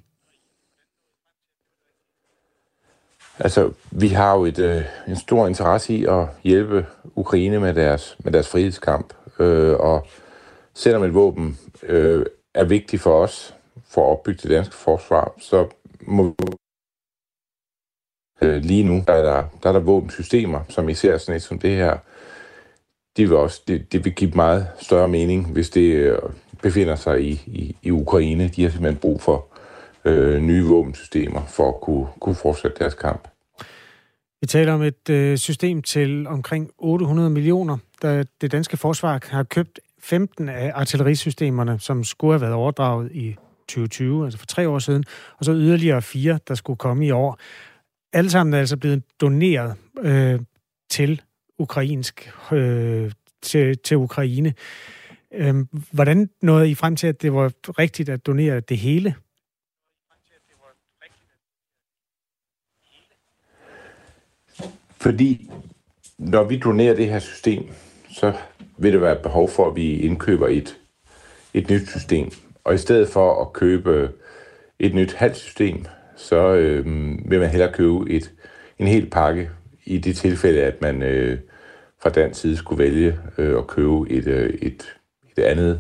Altså, 3.40 3.72
vi 3.92 4.08
har 4.08 4.36
jo 4.36 4.46
et, 4.46 4.60
øh, 4.60 4.82
en 5.08 5.16
stor 5.16 5.48
interesse 5.48 5.94
i 5.94 6.06
at 6.06 6.28
hjælpe 6.44 6.86
Ukraine 7.16 7.60
med 7.60 7.74
deres, 7.74 8.18
med 8.24 8.32
deres 8.32 8.50
frihedskamp. 8.50 9.14
Øh, 9.40 9.74
og 9.74 10.08
selvom 10.74 11.04
et 11.04 11.14
våben 11.14 11.60
øh, 11.84 12.26
er 12.54 12.64
vigtigt 12.64 13.02
for 13.02 13.24
os, 13.24 13.56
for 13.90 14.02
at 14.06 14.12
opbygge 14.12 14.40
det 14.44 14.52
danske 14.52 14.76
forsvar, 14.76 15.34
så 15.40 15.68
må 16.02 16.36
øh, 18.42 18.62
lige 18.62 18.84
nu, 18.84 19.04
der 19.08 19.14
er 19.14 19.24
der, 19.24 19.44
der 19.64 19.70
er 19.70 19.74
der 19.74 19.80
våbensystemer, 19.80 20.60
som 20.70 20.90
især 20.90 21.18
sådan 21.18 21.36
et 21.36 21.42
som 21.42 21.60
det 21.60 21.76
her, 21.76 21.98
det 23.18 23.30
vil 23.30 23.38
også 23.38 23.62
det, 23.68 23.92
det 23.92 24.06
vil 24.06 24.14
give 24.14 24.32
meget 24.36 24.68
større 24.80 25.08
mening, 25.08 25.52
hvis 25.52 25.70
det 25.70 25.82
øh, 25.82 26.18
befinder 26.62 26.96
sig 26.96 27.24
i, 27.24 27.32
i, 27.48 27.76
i 27.82 27.92
Ukraine. 27.92 28.48
De 28.48 28.64
har 28.64 28.70
simpelthen 28.70 29.00
brug 29.00 29.22
for 29.22 29.48
øh, 30.06 30.42
nye 30.42 30.64
våbensystemer 30.64 31.46
for 31.46 31.68
at 31.68 31.82
kunne, 31.82 32.08
kunne 32.20 32.36
fortsætte 32.36 32.78
deres 32.80 32.94
kamp. 32.94 33.28
Vi 34.42 34.48
taler 34.48 34.74
om 34.74 34.82
et 34.82 35.10
øh, 35.10 35.38
system 35.38 35.82
til 35.82 36.28
omkring 36.28 36.72
800 36.78 37.30
millioner, 37.30 37.78
da 38.02 38.24
det 38.42 38.52
danske 38.52 38.78
forsvar 38.78 39.20
har 39.28 39.44
købt 39.44 39.80
15 40.00 40.50
af 40.50 40.72
artillerisystemerne, 40.76 41.80
som 41.80 42.04
skulle 42.04 42.34
have 42.34 42.42
været 42.42 42.54
overdraget 42.54 43.12
i 43.12 43.36
2020, 43.68 44.26
altså 44.26 44.40
for 44.40 44.46
tre 44.46 44.70
år 44.70 44.80
siden, 44.80 45.04
og 45.38 45.46
så 45.46 45.54
yderligere 45.54 46.02
fire, 46.02 46.40
der 46.48 46.56
skulle 46.56 46.78
komme 46.78 47.06
i 47.06 47.12
år. 47.12 47.40
Alle 48.14 48.30
sammen 48.30 48.54
er 48.54 48.60
altså 48.60 48.78
blevet 48.78 49.04
doneret 49.22 49.76
øh, 50.02 50.40
til 50.90 51.22
ukrainsk 51.62 52.32
øh, 52.52 53.12
til, 53.42 53.78
til 53.78 53.98
Ukraine. 53.98 54.54
Øh, 55.34 55.56
hvordan 55.92 56.30
nåede 56.42 56.70
I 56.70 56.76
frem 56.76 56.96
til, 56.96 57.08
at 57.08 57.22
det 57.22 57.34
var 57.34 57.52
rigtigt 57.80 58.10
at 58.10 58.26
donere 58.26 58.60
det 58.60 58.78
hele? 58.78 59.16
Fordi 65.02 65.50
når 66.18 66.44
vi 66.44 66.58
donerer 66.58 66.96
det 66.96 67.10
her 67.10 67.20
system, 67.20 67.64
så 68.10 68.34
vil 68.78 68.94
det 68.94 69.02
være 69.02 69.20
behov 69.24 69.50
for, 69.50 69.70
at 69.70 69.76
vi 69.76 70.00
indkøber 70.00 70.48
et, 70.48 70.78
et 71.54 71.70
nyt 71.70 71.90
system. 71.90 72.32
Og 72.64 72.74
i 72.74 72.78
stedet 72.78 73.10
for 73.10 73.42
at 73.42 73.54
købe 73.54 74.12
et 74.80 74.96
nyt 74.96 75.14
halvt 75.14 75.38
system, 75.38 75.86
så 76.16 76.54
øh, 76.54 76.86
vil 77.32 77.40
man 77.40 77.50
hellere 77.50 77.74
købe 77.74 78.10
et, 78.10 78.32
en 78.80 78.88
hel 78.88 79.10
pakke 79.10 79.50
i 79.86 79.98
det 79.98 80.18
tilfælde, 80.18 80.62
at 80.62 80.82
man 80.82 81.02
øh, 81.04 81.40
fra 82.02 82.10
dansk 82.10 82.42
side 82.42 82.58
skulle 82.58 82.84
vælge 82.84 83.20
øh, 83.38 83.58
at 83.58 83.68
købe 83.68 84.10
et, 84.10 84.28
øh, 84.28 84.50
et, 84.50 84.96
et 85.38 85.44
andet 85.44 85.80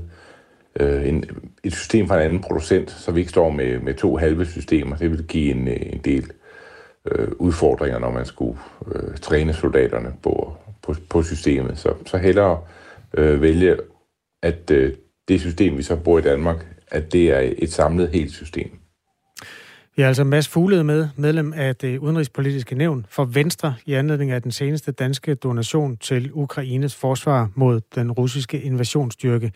øh, 0.80 1.08
en, 1.08 1.26
et 1.64 1.74
system 1.74 2.08
fra 2.08 2.16
en 2.16 2.22
anden 2.22 2.42
producent, 2.42 2.92
så 2.92 3.12
vi 3.12 3.20
ikke 3.20 3.32
står 3.32 3.50
med, 3.50 3.80
med 3.80 3.94
to 3.94 4.18
halve 4.18 4.46
systemer. 4.46 4.96
Det 4.96 5.12
vil 5.12 5.28
give 5.28 5.52
en, 5.52 5.68
øh, 5.68 5.78
en 5.80 6.02
del 6.06 6.32
øh, 7.12 7.28
udfordringer, 7.40 8.00
når 8.00 8.12
man 8.12 8.26
skulle 8.26 8.60
øh, 8.96 9.18
træne 9.18 9.54
soldaterne 9.54 10.14
på, 10.24 10.54
på, 10.82 10.96
på 11.10 11.24
systemet. 11.24 11.78
Så, 11.78 11.94
så 12.06 12.18
hellere 12.18 12.62
øh, 13.18 13.42
vælge, 13.42 13.78
at 14.44 14.72
øh, 14.72 14.94
det 15.28 15.42
system, 15.42 15.78
vi 15.78 15.84
så 15.84 15.96
bruger 15.96 16.20
i 16.20 16.24
Danmark, 16.24 16.66
at 16.88 17.14
det 17.14 17.30
er 17.30 17.54
et 17.58 17.72
samlet 17.72 18.10
helt 18.10 18.32
system. 18.32 18.81
Vi 19.96 20.02
har 20.02 20.08
altså 20.08 20.24
Mads 20.24 20.48
Fuglede 20.48 20.84
med, 20.84 21.10
medlem 21.16 21.54
af 21.54 21.76
det 21.76 21.98
udenrigspolitiske 21.98 22.76
nævn 22.76 23.06
for 23.10 23.26
Venstre 23.26 23.76
i 23.86 23.94
anledning 23.94 24.32
af 24.32 24.42
den 24.42 24.52
seneste 24.52 24.92
danske 24.92 25.36
donation 25.36 25.98
til 25.98 26.30
Ukraines 26.34 26.96
forsvar 26.96 27.50
mod 27.56 27.82
den 27.96 28.12
russiske 28.12 28.62
invasionsstyrke. 28.62 29.52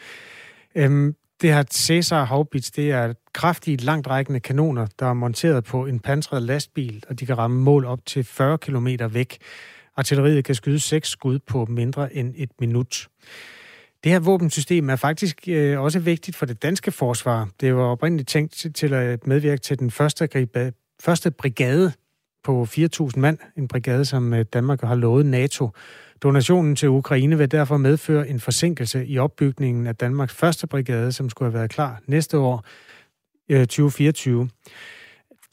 Øhm, 0.76 1.16
det 1.42 1.54
her 1.54 1.64
Cæsar 1.72 2.26
Haubits, 2.26 2.72
det 2.72 2.92
er 2.92 3.14
kraftige, 3.34 3.78
langtrækkende 3.78 4.40
kanoner, 4.40 4.88
der 5.00 5.06
er 5.06 5.14
monteret 5.14 5.64
på 5.64 5.86
en 5.86 6.00
pansret 6.00 6.42
lastbil, 6.42 7.04
og 7.10 7.20
de 7.20 7.26
kan 7.26 7.38
ramme 7.38 7.62
mål 7.62 7.86
op 7.86 8.00
til 8.06 8.24
40 8.24 8.58
km 8.58 8.88
væk. 9.10 9.38
Artilleriet 9.98 10.46
kan 10.46 10.56
skyde 10.56 10.80
seks 10.80 11.10
skud 11.10 11.40
på 11.40 11.66
mindre 11.66 12.16
end 12.16 12.34
et 12.38 12.50
minut. 12.60 13.08
Det 14.06 14.12
her 14.12 14.20
våbensystem 14.20 14.90
er 14.90 14.96
faktisk 14.96 15.42
øh, 15.48 15.82
også 15.82 16.00
vigtigt 16.00 16.38
for 16.38 16.46
det 16.46 16.64
danske 16.64 16.92
forsvar. 16.92 17.50
Det 17.62 17.76
var 17.76 17.84
oprindeligt 17.84 18.30
tænkt 18.30 18.66
til 18.76 18.94
at 18.94 19.28
medvirke 19.28 19.62
til 19.62 19.80
den 19.80 19.92
første, 19.92 20.28
gribe, 20.28 20.74
første 21.02 21.32
brigade 21.32 21.92
på 22.44 22.68
4.000 22.70 23.20
mand. 23.20 23.38
En 23.58 23.68
brigade, 23.68 24.06
som 24.06 24.34
øh, 24.34 24.46
Danmark 24.54 24.82
har 24.82 24.96
lovet 24.96 25.26
NATO. 25.26 25.70
Donationen 26.24 26.76
til 26.76 26.90
Ukraine 26.90 27.38
vil 27.38 27.52
derfor 27.52 27.78
medføre 27.78 28.30
en 28.30 28.40
forsinkelse 28.40 29.06
i 29.06 29.18
opbygningen 29.18 29.88
af 29.88 29.96
Danmarks 29.96 30.34
første 30.34 30.68
brigade, 30.68 31.12
som 31.12 31.30
skulle 31.30 31.52
have 31.52 31.60
været 31.60 31.72
klar 31.72 32.02
næste 32.08 32.38
år, 32.38 32.66
øh, 33.50 33.60
2024. 33.60 34.50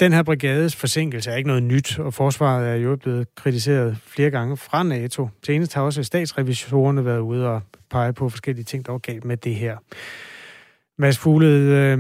Den 0.01 0.13
her 0.13 0.23
brigades 0.23 0.77
forsinkelse 0.77 1.31
er 1.31 1.37
ikke 1.37 1.49
noget 1.49 1.63
nyt, 1.63 1.99
og 1.99 2.15
forsvaret 2.15 2.69
er 2.69 2.75
jo 2.75 2.97
blevet 2.97 3.35
kritiseret 3.35 3.97
flere 4.07 4.31
gange 4.31 4.57
fra 4.57 4.83
NATO. 4.83 5.29
Senest 5.47 5.75
har 5.75 5.83
også 5.83 6.03
statsrevisorerne 6.03 7.05
været 7.05 7.21
ude 7.21 7.49
og 7.49 7.63
pege 7.93 8.13
på 8.13 8.29
forskellige 8.29 8.65
ting, 8.65 8.87
der 8.87 8.93
var 8.93 8.99
galt 8.99 9.25
med 9.25 9.37
det 9.37 9.55
her. 9.55 9.77
Mads 10.99 11.19
Fuglede, 11.19 11.67
øh, 11.77 11.99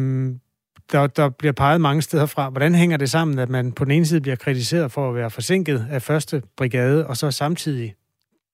der, 0.92 1.06
der 1.06 1.30
bliver 1.38 1.52
peget 1.52 1.80
mange 1.80 2.02
steder 2.02 2.26
fra. 2.26 2.50
Hvordan 2.50 2.74
hænger 2.74 2.96
det 2.96 3.10
sammen, 3.10 3.38
at 3.38 3.48
man 3.48 3.72
på 3.72 3.84
den 3.84 3.92
ene 3.92 4.06
side 4.06 4.20
bliver 4.20 4.36
kritiseret 4.36 4.92
for 4.92 5.08
at 5.08 5.14
være 5.14 5.30
forsinket 5.30 5.86
af 5.90 6.02
første 6.02 6.42
brigade, 6.56 7.06
og 7.06 7.16
så 7.16 7.30
samtidig 7.30 7.94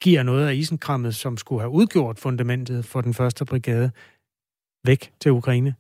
giver 0.03 0.23
noget 0.23 0.49
af 0.49 0.55
isenkrammet, 0.55 1.15
som 1.15 1.37
skulle 1.37 1.61
have 1.61 1.71
udgjort 1.71 2.19
fundamentet 2.23 2.85
for 2.93 3.01
den 3.01 3.15
første 3.15 3.45
brigade, 3.45 3.91
væk 4.85 5.03
til 5.21 5.33
Ukraine? 5.33 5.75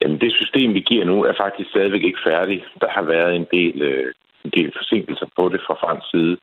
Jamen, 0.00 0.20
det 0.20 0.32
system, 0.32 0.74
vi 0.74 0.80
giver 0.80 1.04
nu, 1.04 1.24
er 1.24 1.34
faktisk 1.40 1.70
stadigvæk 1.70 2.02
ikke 2.02 2.18
færdigt. 2.26 2.64
Der 2.80 2.90
har 2.90 3.02
været 3.02 3.36
en 3.36 3.46
del, 3.52 3.82
øh, 3.82 4.14
en 4.44 4.50
del 4.50 4.72
forsinkelser 4.78 5.26
på 5.38 5.48
det 5.48 5.60
fra 5.66 5.74
fransk 5.74 6.06
side. 6.10 6.36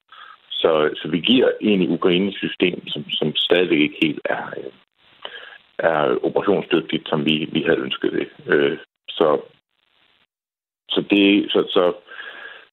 Så, 0.61 0.89
så 0.95 1.07
vi 1.07 1.19
giver 1.19 1.49
egentlig 1.61 1.89
Ukraines 1.89 2.35
system, 2.35 2.87
som, 2.87 3.09
som 3.09 3.35
stadigvæk 3.35 3.79
ikke 3.79 3.99
helt 4.01 4.21
er, 4.25 4.45
øh, 4.57 4.71
er 5.79 6.25
operationsdygtigt, 6.25 7.09
som 7.09 7.25
vi, 7.25 7.49
vi 7.51 7.61
havde 7.61 7.79
ønsket 7.87 8.11
det. 8.11 8.27
Øh, 8.53 8.77
så, 9.09 9.41
så 10.89 11.03
det, 11.09 11.51
så, 11.51 11.59
så, 11.75 11.93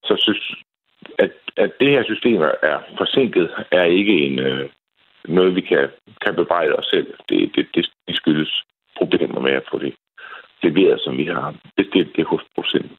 så 0.05 0.14
synes, 0.18 0.55
at, 1.18 1.32
at 1.57 1.70
det 1.80 1.91
her 1.91 2.05
system 2.05 2.43
er 2.72 2.78
forsinket, 2.99 3.51
er 3.70 3.84
ikke 3.84 4.12
en, 4.26 4.39
øh, 4.39 4.68
noget, 5.24 5.55
vi 5.55 5.61
kan, 5.61 5.89
kan 6.24 6.34
bebrejde 6.34 6.72
os 6.76 6.86
selv. 6.86 7.14
Det, 7.28 7.57
det, 7.57 7.66
det, 7.74 7.86
det 8.07 8.16
skyldes 8.16 8.62
problemer 8.99 9.41
med 9.41 9.53
at 9.53 9.68
få 9.70 9.78
det 9.78 9.95
leveret, 10.62 11.01
som 11.01 11.16
vi 11.16 11.24
har 11.24 11.55
bestilt 11.76 12.16
det 12.16 12.26
hos 12.26 12.43
producenten. 12.55 12.97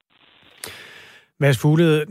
Mads 1.38 1.62
Fugle, 1.62 2.06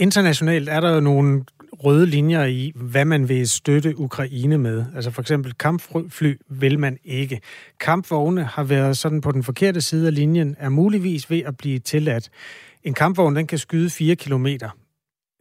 internationalt 0.00 0.68
er 0.68 0.80
der 0.80 0.94
jo 0.94 1.00
nogle 1.00 1.44
røde 1.72 2.06
linjer 2.06 2.44
i, 2.44 2.72
hvad 2.74 3.04
man 3.04 3.28
vil 3.28 3.48
støtte 3.48 3.98
Ukraine 3.98 4.58
med. 4.58 4.84
Altså 4.94 5.10
for 5.10 5.20
eksempel 5.20 5.54
kampfly 5.54 6.34
vil 6.48 6.78
man 6.78 6.98
ikke. 7.04 7.40
Kampvogne 7.80 8.44
har 8.44 8.64
været 8.64 8.96
sådan 8.96 9.20
på 9.20 9.32
den 9.32 9.42
forkerte 9.42 9.80
side 9.80 10.06
af 10.06 10.14
linjen, 10.14 10.56
er 10.58 10.68
muligvis 10.68 11.30
ved 11.30 11.38
at 11.38 11.56
blive 11.56 11.78
tilladt. 11.78 12.30
En 12.82 12.94
kampvogn, 12.94 13.36
den 13.36 13.46
kan 13.46 13.58
skyde 13.58 13.90
4 13.90 14.16
km. 14.16 14.46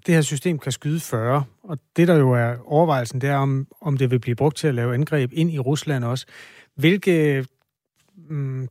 Det 0.05 0.15
her 0.15 0.21
system 0.21 0.59
kan 0.59 0.71
skyde 0.71 0.99
40, 0.99 1.43
og 1.63 1.77
det 1.95 2.07
der 2.07 2.15
jo 2.15 2.31
er 2.31 2.55
overvejelsen, 2.65 3.21
det 3.21 3.29
er, 3.29 3.35
om, 3.35 3.67
om 3.81 3.97
det 3.97 4.11
vil 4.11 4.19
blive 4.19 4.35
brugt 4.35 4.57
til 4.57 4.67
at 4.67 4.75
lave 4.75 4.93
angreb 4.93 5.31
ind 5.33 5.51
i 5.51 5.59
Rusland 5.59 6.03
også. 6.03 6.25
Hvilke 6.75 7.45
mm, 8.29 8.67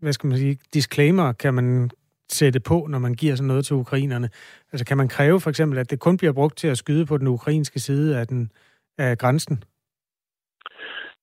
hvad 0.00 0.12
skal 0.12 0.28
man 0.28 0.38
sige, 0.38 0.58
disclaimer 0.74 1.32
kan 1.32 1.54
man 1.54 1.90
sætte 2.32 2.60
på, 2.60 2.86
når 2.90 2.98
man 2.98 3.14
giver 3.14 3.34
sådan 3.34 3.48
noget 3.48 3.64
til 3.64 3.76
ukrainerne? 3.76 4.28
Altså 4.72 4.84
kan 4.86 4.96
man 4.96 5.08
kræve 5.08 5.40
for 5.40 5.50
eksempel, 5.50 5.78
at 5.78 5.90
det 5.90 6.00
kun 6.00 6.16
bliver 6.16 6.32
brugt 6.32 6.56
til 6.58 6.68
at 6.68 6.78
skyde 6.78 7.06
på 7.06 7.18
den 7.18 7.26
ukrainske 7.26 7.80
side 7.80 8.18
af, 8.18 8.26
den, 8.26 8.50
af 8.98 9.18
grænsen? 9.18 9.64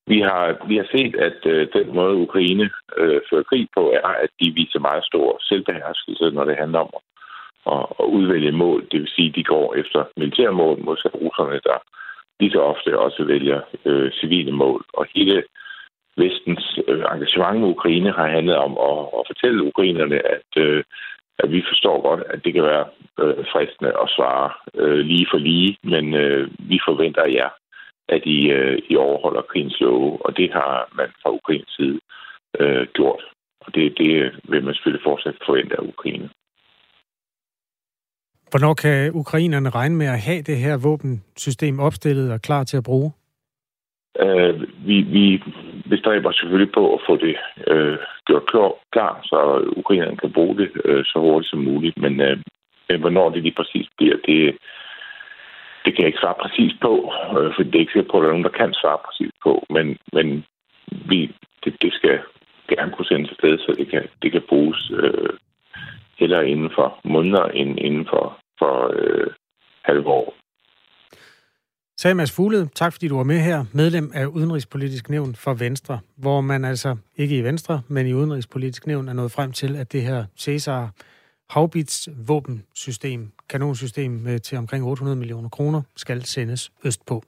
Vi 0.08 0.20
har, 0.20 0.68
vi 0.68 0.76
har 0.78 0.88
set, 0.96 1.16
at 1.16 1.40
øh, 1.46 1.68
den 1.74 1.96
måde, 1.96 2.16
Ukraine 2.16 2.70
øh, 2.98 3.22
fører 3.30 3.44
krig 3.44 3.68
på, 3.78 3.92
er, 3.92 4.08
at 4.08 4.30
de 4.42 4.52
viser 4.52 4.80
meget 4.80 5.06
stor 5.06 5.38
selvbeherskelse, 5.42 6.32
når 6.32 6.46
det 6.46 6.58
handler 6.58 6.80
om 6.80 6.92
at, 7.76 7.86
at 8.00 8.06
udvælge 8.06 8.52
mål. 8.52 8.88
Det 8.92 9.00
vil 9.00 9.14
sige, 9.16 9.30
at 9.30 9.36
de 9.36 9.44
går 9.44 9.76
efter 9.76 10.06
militærmål 10.18 10.84
modsat 10.84 11.14
russerne, 11.14 11.60
der 11.64 11.78
lige 12.40 12.52
så 12.52 12.62
ofte 12.62 13.00
også 13.00 13.24
vælger 13.24 13.62
øh, 13.86 14.12
civile 14.12 14.52
mål. 14.52 14.86
Og 14.94 15.06
hele 15.16 15.44
vestens 16.18 16.80
øh, 16.88 17.04
engagement 17.14 17.60
med 17.60 17.70
Ukraine 17.76 18.12
har 18.12 18.28
handlet 18.28 18.58
om 18.58 18.74
at, 18.90 19.00
at 19.18 19.24
fortælle 19.30 19.64
ukrainerne, 19.64 20.18
at, 20.36 20.52
øh, 20.58 20.84
at 21.40 21.52
vi 21.52 21.62
forstår 21.70 22.02
godt, 22.02 22.24
at 22.34 22.40
det 22.46 22.54
kan 22.54 22.64
være 22.64 22.86
øh, 23.22 23.46
fristende 23.52 23.92
at 24.04 24.10
svare 24.16 24.50
øh, 24.82 25.00
lige 25.12 25.28
for 25.32 25.38
lige, 25.38 25.78
men 25.84 26.14
øh, 26.14 26.50
vi 26.60 26.80
forventer 26.88 27.22
af 27.22 27.32
jer, 27.40 27.50
at 28.10 28.22
I, 28.26 28.40
øh, 28.58 28.78
I 28.90 28.96
overholder 28.96 29.42
krigens 29.42 29.80
love, 29.80 30.26
og 30.26 30.38
det 30.38 30.54
har 30.54 30.90
man 30.98 31.10
fra 31.22 31.30
Ukrains 31.32 31.72
side 31.78 32.00
øh, 32.60 32.88
gjort. 32.94 33.24
Og 33.62 33.76
det, 33.76 33.98
det 33.98 34.12
vil 34.50 34.64
man 34.64 34.74
selvfølgelig 34.74 35.04
fortsat 35.04 35.36
forvente 35.46 35.76
af 35.80 35.84
Ukraine. 35.94 36.30
Hvornår 38.52 38.74
kan 38.74 39.12
ukrainerne 39.14 39.70
regne 39.70 39.96
med 39.96 40.08
at 40.08 40.20
have 40.20 40.42
det 40.42 40.58
her 40.58 40.78
våbensystem 40.78 41.80
opstillet 41.80 42.32
og 42.32 42.42
klar 42.42 42.64
til 42.64 42.78
at 42.78 42.84
bruge? 42.84 43.12
Øh, 44.20 44.62
vi, 44.88 45.02
vi 45.02 45.44
bestræber 45.90 46.32
selvfølgelig 46.32 46.72
på 46.72 46.94
at 46.94 47.02
få 47.08 47.16
det 47.16 47.36
øh, 47.68 47.98
gjort 48.26 48.74
klar, 48.92 49.20
så 49.24 49.38
ukrainerne 49.78 50.18
kan 50.18 50.32
bruge 50.34 50.58
det 50.58 50.70
øh, 50.86 51.06
så 51.06 51.20
hurtigt 51.20 51.50
som 51.50 51.60
muligt. 51.60 51.98
Men 51.98 52.22
øh, 52.22 52.38
hvornår 53.00 53.30
det 53.30 53.44
lige 53.44 53.60
præcis 53.60 53.88
bliver, 53.98 54.18
det, 54.28 54.58
det 55.86 55.96
kan 55.96 56.02
jeg 56.04 56.08
ikke 56.08 56.24
svare 56.24 56.42
præcis 56.42 56.74
på, 56.82 57.14
øh, 57.38 57.50
for 57.56 57.64
det 57.64 57.76
er 57.76 57.80
ikke 57.80 57.94
sikkert 57.94 58.12
på, 58.12 58.18
at 58.18 58.22
der 58.22 58.28
er 58.28 58.36
nogen, 58.36 58.50
der 58.50 58.60
kan 58.62 58.74
svare 58.74 59.00
præcis 59.06 59.32
på. 59.44 59.66
Men, 59.70 59.98
men 60.14 60.46
vi, 61.10 61.32
det, 61.64 61.82
det 61.82 61.94
skal 61.94 62.20
gerne 62.70 62.92
kunne 62.92 63.06
sendes 63.06 63.32
afsted, 63.32 63.58
så 63.58 63.74
det 63.78 63.88
kan, 63.92 64.04
det 64.22 64.32
kan 64.32 64.42
bruges 64.50 64.92
øh, 64.94 65.30
heller 66.20 66.42
inden 66.42 66.72
for 66.76 67.00
måneder 67.04 67.46
end 67.46 67.80
inden 67.80 68.06
for, 68.06 68.38
for 68.60 68.92
øh, 68.94 69.28
halve 69.86 70.08
år. 70.08 70.34
Sagde 72.00 72.16
Mads 72.16 72.32
Fuglede, 72.32 72.70
tak 72.76 72.94
fordi 72.94 73.08
du 73.08 73.16
var 73.18 73.24
med 73.24 73.40
her, 73.40 73.66
medlem 73.72 74.12
af 74.14 74.26
Udenrigspolitisk 74.26 75.10
Nævn 75.10 75.36
for 75.36 75.54
Venstre, 75.54 76.00
hvor 76.16 76.42
man 76.42 76.66
altså 76.66 76.96
ikke 77.16 77.38
i 77.38 77.44
Venstre, 77.44 77.82
men 77.88 78.08
i 78.08 78.14
Udenrigspolitisk 78.14 78.88
Nævn 78.88 79.08
er 79.10 79.14
nået 79.14 79.32
frem 79.32 79.52
til, 79.52 79.76
at 79.76 79.92
det 79.92 80.02
her 80.02 80.26
Cæsar 80.40 80.92
Havbits 81.50 82.10
våbensystem, 82.18 83.32
kanonsystem 83.50 84.40
til 84.40 84.58
omkring 84.58 84.86
800 84.86 85.16
millioner 85.16 85.50
kroner, 85.50 85.82
skal 85.96 86.26
sendes 86.26 86.72
østpå. 86.84 87.24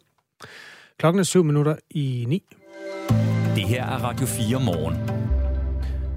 Klokken 0.98 1.20
er 1.20 1.24
syv 1.24 1.44
minutter 1.44 1.76
i 1.90 2.26
ni. 2.28 2.44
Det 3.56 3.64
her 3.68 3.86
er 3.86 4.04
Radio 4.04 4.26
4 4.26 4.60
morgen. 4.60 5.19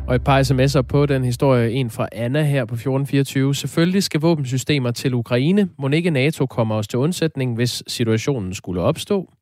Og 0.08 0.14
et 0.14 0.24
par 0.24 0.42
sms'er 0.42 0.82
på 0.82 1.06
den 1.06 1.24
historie. 1.24 1.70
En 1.70 1.90
fra 1.90 2.08
Anna 2.12 2.42
her 2.42 2.64
på 2.64 2.74
1424. 2.74 3.54
Selvfølgelig 3.54 4.02
skal 4.02 4.20
våbensystemer 4.20 4.90
til 4.90 5.14
Ukraine. 5.14 5.68
Må 5.78 5.88
ikke 5.88 6.10
NATO 6.10 6.46
kommer 6.46 6.74
os 6.74 6.88
til 6.88 6.98
undsætning, 6.98 7.54
hvis 7.54 7.82
situationen 7.86 8.54
skulle 8.54 8.80
opstå. 8.80 9.32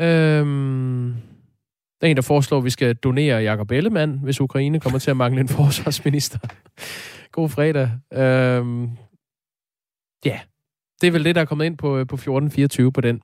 Øhm, 0.00 1.14
der 2.00 2.06
er 2.06 2.10
en, 2.10 2.16
der 2.16 2.22
foreslår, 2.22 2.58
at 2.58 2.64
vi 2.64 2.70
skal 2.70 2.94
donere 2.94 3.42
Jakob 3.42 3.70
Ellemann, 3.70 4.20
hvis 4.22 4.40
Ukraine 4.40 4.80
kommer 4.80 4.98
til 4.98 5.10
at 5.10 5.16
mangle 5.16 5.40
en 5.40 5.48
forsvarsminister. 5.58 6.38
God 7.32 7.48
fredag. 7.48 7.90
Øhm, 8.12 8.90
ja, 10.24 10.40
det 11.00 11.06
er 11.06 11.10
vel 11.10 11.24
det, 11.24 11.34
der 11.34 11.40
er 11.40 11.44
kommet 11.44 11.64
ind 11.64 11.78
på, 11.78 11.88
øh, 11.98 12.06
på 12.06 12.14
1424 12.14 12.92
på 12.92 13.00
den. 13.00 13.20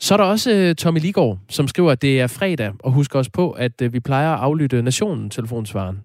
Så 0.00 0.14
er 0.14 0.18
der 0.18 0.24
også 0.34 0.50
uh, 0.50 0.74
Tommy 0.82 1.00
Ligård, 1.06 1.36
som 1.48 1.68
skriver, 1.68 1.90
at 1.92 2.02
det 2.02 2.14
er 2.20 2.28
fredag, 2.38 2.72
og 2.84 2.90
husk 2.98 3.14
også 3.14 3.30
på, 3.40 3.44
at 3.66 3.76
uh, 3.84 3.92
vi 3.92 4.00
plejer 4.00 4.30
at 4.34 4.40
aflytte 4.46 4.82
Nationen 4.82 5.30
telefonsvaren. 5.30 5.96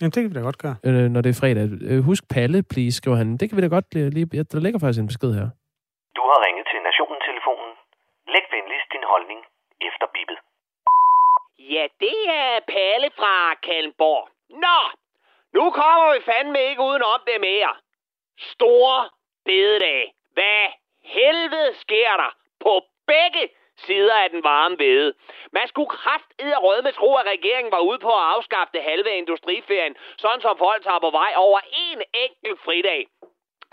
Jamen, 0.00 0.12
det 0.12 0.20
kan 0.22 0.30
vi 0.30 0.38
da 0.38 0.44
godt 0.50 0.58
gøre. 0.64 0.76
Uh, 0.88 1.06
når 1.14 1.20
det 1.24 1.30
er 1.34 1.38
fredag. 1.42 1.66
Uh, 1.90 2.04
husk 2.08 2.22
Palle, 2.34 2.62
please, 2.72 2.96
skriver 3.00 3.16
han. 3.16 3.28
Det 3.36 3.44
kan 3.48 3.56
vi 3.56 3.62
da 3.62 3.70
godt 3.76 3.88
lige... 4.16 4.26
Ja, 4.38 4.42
der 4.52 4.60
ligger 4.64 4.78
faktisk 4.80 5.00
en 5.00 5.10
besked 5.12 5.30
her. 5.38 5.48
Du 6.16 6.22
har 6.30 6.38
ringet 6.46 6.66
til 6.72 6.80
Nationen-telefonen. 6.88 7.72
Læg 8.34 8.44
venligst 8.56 8.88
din 8.94 9.06
holdning 9.12 9.40
efter 9.88 10.06
bippet. 10.14 10.38
Ja, 11.74 11.84
det 12.04 12.18
er 12.42 12.52
Palle 12.74 13.08
fra 13.18 13.34
Kalmborg. 13.66 14.24
Nå, 14.64 14.78
nu 15.56 15.64
kommer 15.80 16.06
vi 16.14 16.20
fandme 16.30 16.60
ikke 16.70 16.82
udenom 16.88 17.20
det 17.30 17.38
mere. 17.48 17.72
Store 18.52 18.98
bededag. 19.48 20.02
Hvad 20.36 20.62
helvede 21.16 21.72
sker 21.84 22.12
der 22.22 22.32
på 22.64 22.72
begge 23.06 23.42
sider 23.76 24.14
af 24.14 24.30
den 24.30 24.44
varme 24.44 24.78
vede. 24.78 25.14
Man 25.52 25.68
skulle 25.68 25.88
kraft 25.88 26.30
rød 26.38 26.82
med 26.82 26.92
tro, 26.92 27.14
at 27.14 27.26
regeringen 27.26 27.72
var 27.72 27.80
ude 27.88 27.98
på 27.98 28.08
at 28.08 28.26
afskaffe 28.34 28.72
det 28.72 28.82
halve 28.82 29.10
industriferien, 29.22 29.96
sådan 30.16 30.40
som 30.40 30.58
folk 30.58 30.82
tager 30.84 30.98
på 30.98 31.10
vej 31.10 31.32
over 31.36 31.60
en 31.88 32.02
enkelt 32.14 32.60
fridag 32.64 33.06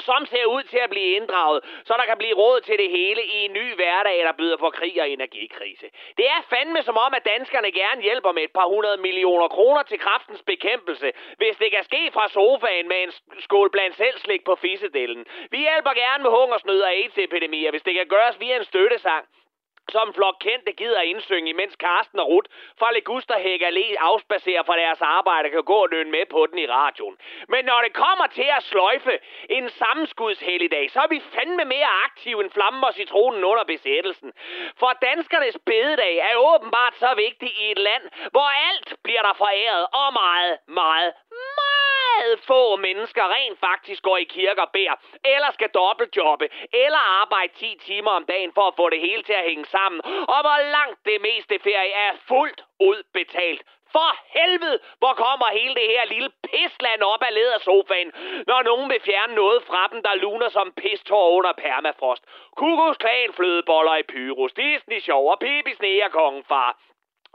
som 0.02 0.26
ser 0.26 0.46
ud 0.46 0.64
til 0.64 0.78
at 0.78 0.90
blive 0.90 1.16
inddraget, 1.16 1.60
så 1.86 1.94
der 1.98 2.06
kan 2.06 2.18
blive 2.18 2.36
råd 2.36 2.62
til 2.62 2.78
det 2.78 2.90
hele 2.90 3.22
i 3.26 3.38
en 3.46 3.54
ny 3.54 3.76
hverdag, 3.76 4.18
der 4.28 4.32
byder 4.32 4.58
på 4.58 4.70
krig 4.70 5.02
og 5.02 5.10
energikrise. 5.10 5.88
Det 6.18 6.26
er 6.26 6.42
fandme 6.50 6.84
som 6.84 6.98
om, 6.98 7.14
at 7.14 7.26
danskerne 7.26 7.72
gerne 7.72 8.02
hjælper 8.02 8.32
med 8.32 8.44
et 8.44 8.52
par 8.52 8.68
hundrede 8.68 8.98
millioner 8.98 9.48
kroner 9.48 9.84
til 9.84 10.00
kraftens 10.00 10.42
bekæmpelse, 10.42 11.12
hvis 11.38 11.56
det 11.58 11.72
kan 11.72 11.84
ske 11.84 12.12
fra 12.14 12.30
sofaen 12.30 12.88
med 12.88 13.04
en 13.04 13.12
skål 13.40 13.70
blandt 13.72 13.96
selv 13.96 14.18
slik 14.18 14.44
på 14.44 14.56
fissedelen. 14.56 15.26
Vi 15.52 15.58
hjælper 15.58 15.94
gerne 15.94 16.24
med 16.24 16.32
hungersnød 16.32 16.82
og 16.82 16.92
AIDS-epidemier, 16.92 17.72
hvis 17.72 17.84
det 17.84 17.94
kan 17.94 18.08
gøres 18.08 18.40
via 18.40 18.56
en 18.58 18.64
støttesang 18.64 19.26
som 19.92 20.14
flok 20.14 20.36
kendte 20.40 20.72
gider 20.72 21.02
indsynge, 21.02 21.50
imens 21.50 21.76
Karsten 21.76 22.20
og 22.20 22.28
Ruth 22.28 22.50
fra 22.80 22.92
Legusterhæk 22.92 23.62
Allé 23.62 23.96
afspacerer 24.00 24.64
fra 24.64 24.78
deres 24.78 25.02
arbejde 25.02 25.50
kan 25.50 25.64
gå 25.64 25.74
og 25.74 25.90
løn 25.92 26.12
med 26.12 26.26
på 26.26 26.48
den 26.52 26.60
i 26.60 26.68
radioen. 26.68 27.18
Men 27.50 27.66
når 27.66 27.82
det 27.86 27.94
kommer 27.94 28.28
til 28.28 28.50
at 28.58 28.64
sløjfe 28.64 29.20
en 29.50 29.70
sammenskudshelligdag, 29.70 30.92
så 30.92 31.00
er 31.00 31.08
vi 31.08 31.20
fandme 31.36 31.66
mere 31.66 31.92
aktive 32.06 32.44
end 32.44 32.52
flammen 32.52 32.84
og 32.84 32.94
citronen 32.94 33.44
under 33.44 33.64
besættelsen. 33.64 34.34
For 34.80 34.92
danskernes 35.02 35.58
bededag 35.66 36.16
er 36.18 36.36
åbenbart 36.36 36.96
så 36.96 37.14
vigtig 37.16 37.52
i 37.62 37.72
et 37.72 37.80
land, 37.80 38.04
hvor 38.32 38.50
alt 38.70 38.96
bliver 39.04 39.22
der 39.22 39.34
foræret 39.34 39.86
og 40.02 40.14
meget, 40.14 40.58
meget, 40.68 41.14
meget 42.24 42.40
få 42.40 42.76
mennesker 42.76 43.24
rent 43.36 43.60
faktisk 43.60 44.02
går 44.04 44.18
i 44.18 44.24
kirke 44.24 44.62
og 44.62 44.70
beder, 44.74 44.96
eller 45.34 45.50
skal 45.52 45.70
dobbeltjobbe, 45.70 46.46
eller 46.84 47.04
arbejde 47.22 47.54
10 47.54 47.78
timer 47.88 48.12
om 48.12 48.26
dagen 48.26 48.52
for 48.54 48.66
at 48.68 48.76
få 48.80 48.90
det 48.90 49.00
hele 49.00 49.24
til 49.24 49.34
at 49.34 49.48
hænge 49.50 49.66
sammen, 49.66 50.02
og 50.34 50.40
hvor 50.46 50.60
langt 50.78 51.00
det 51.06 51.18
meste 51.28 51.56
ferie 51.68 51.94
er 52.08 52.14
fuldt 52.28 52.62
ud 52.80 53.00
betalt. 53.14 53.62
For 53.96 54.12
helvede, 54.40 54.80
hvor 55.00 55.14
kommer 55.24 55.48
hele 55.60 55.76
det 55.76 55.88
her 55.94 56.06
lille 56.06 56.32
pisland 56.50 57.02
op 57.02 57.24
af 57.28 57.34
ledersofaen, 57.34 58.12
når 58.48 58.62
nogen 58.70 58.90
vil 58.90 59.02
fjerne 59.08 59.36
noget 59.36 59.64
fra 59.70 59.88
dem, 59.92 60.04
der 60.04 60.16
luner 60.16 60.50
som 60.50 60.74
pistår 60.82 61.30
under 61.38 61.54
permafrost. 61.54 62.24
Kukusklan 62.58 63.34
flødeboller 63.34 63.96
i 63.96 64.04
Pyrus, 64.04 64.54
Disney 64.54 65.00
Show 65.00 65.24
og 65.32 65.40
Pippi 65.40 65.74
Sneer 65.74 66.10
far. 66.48 66.72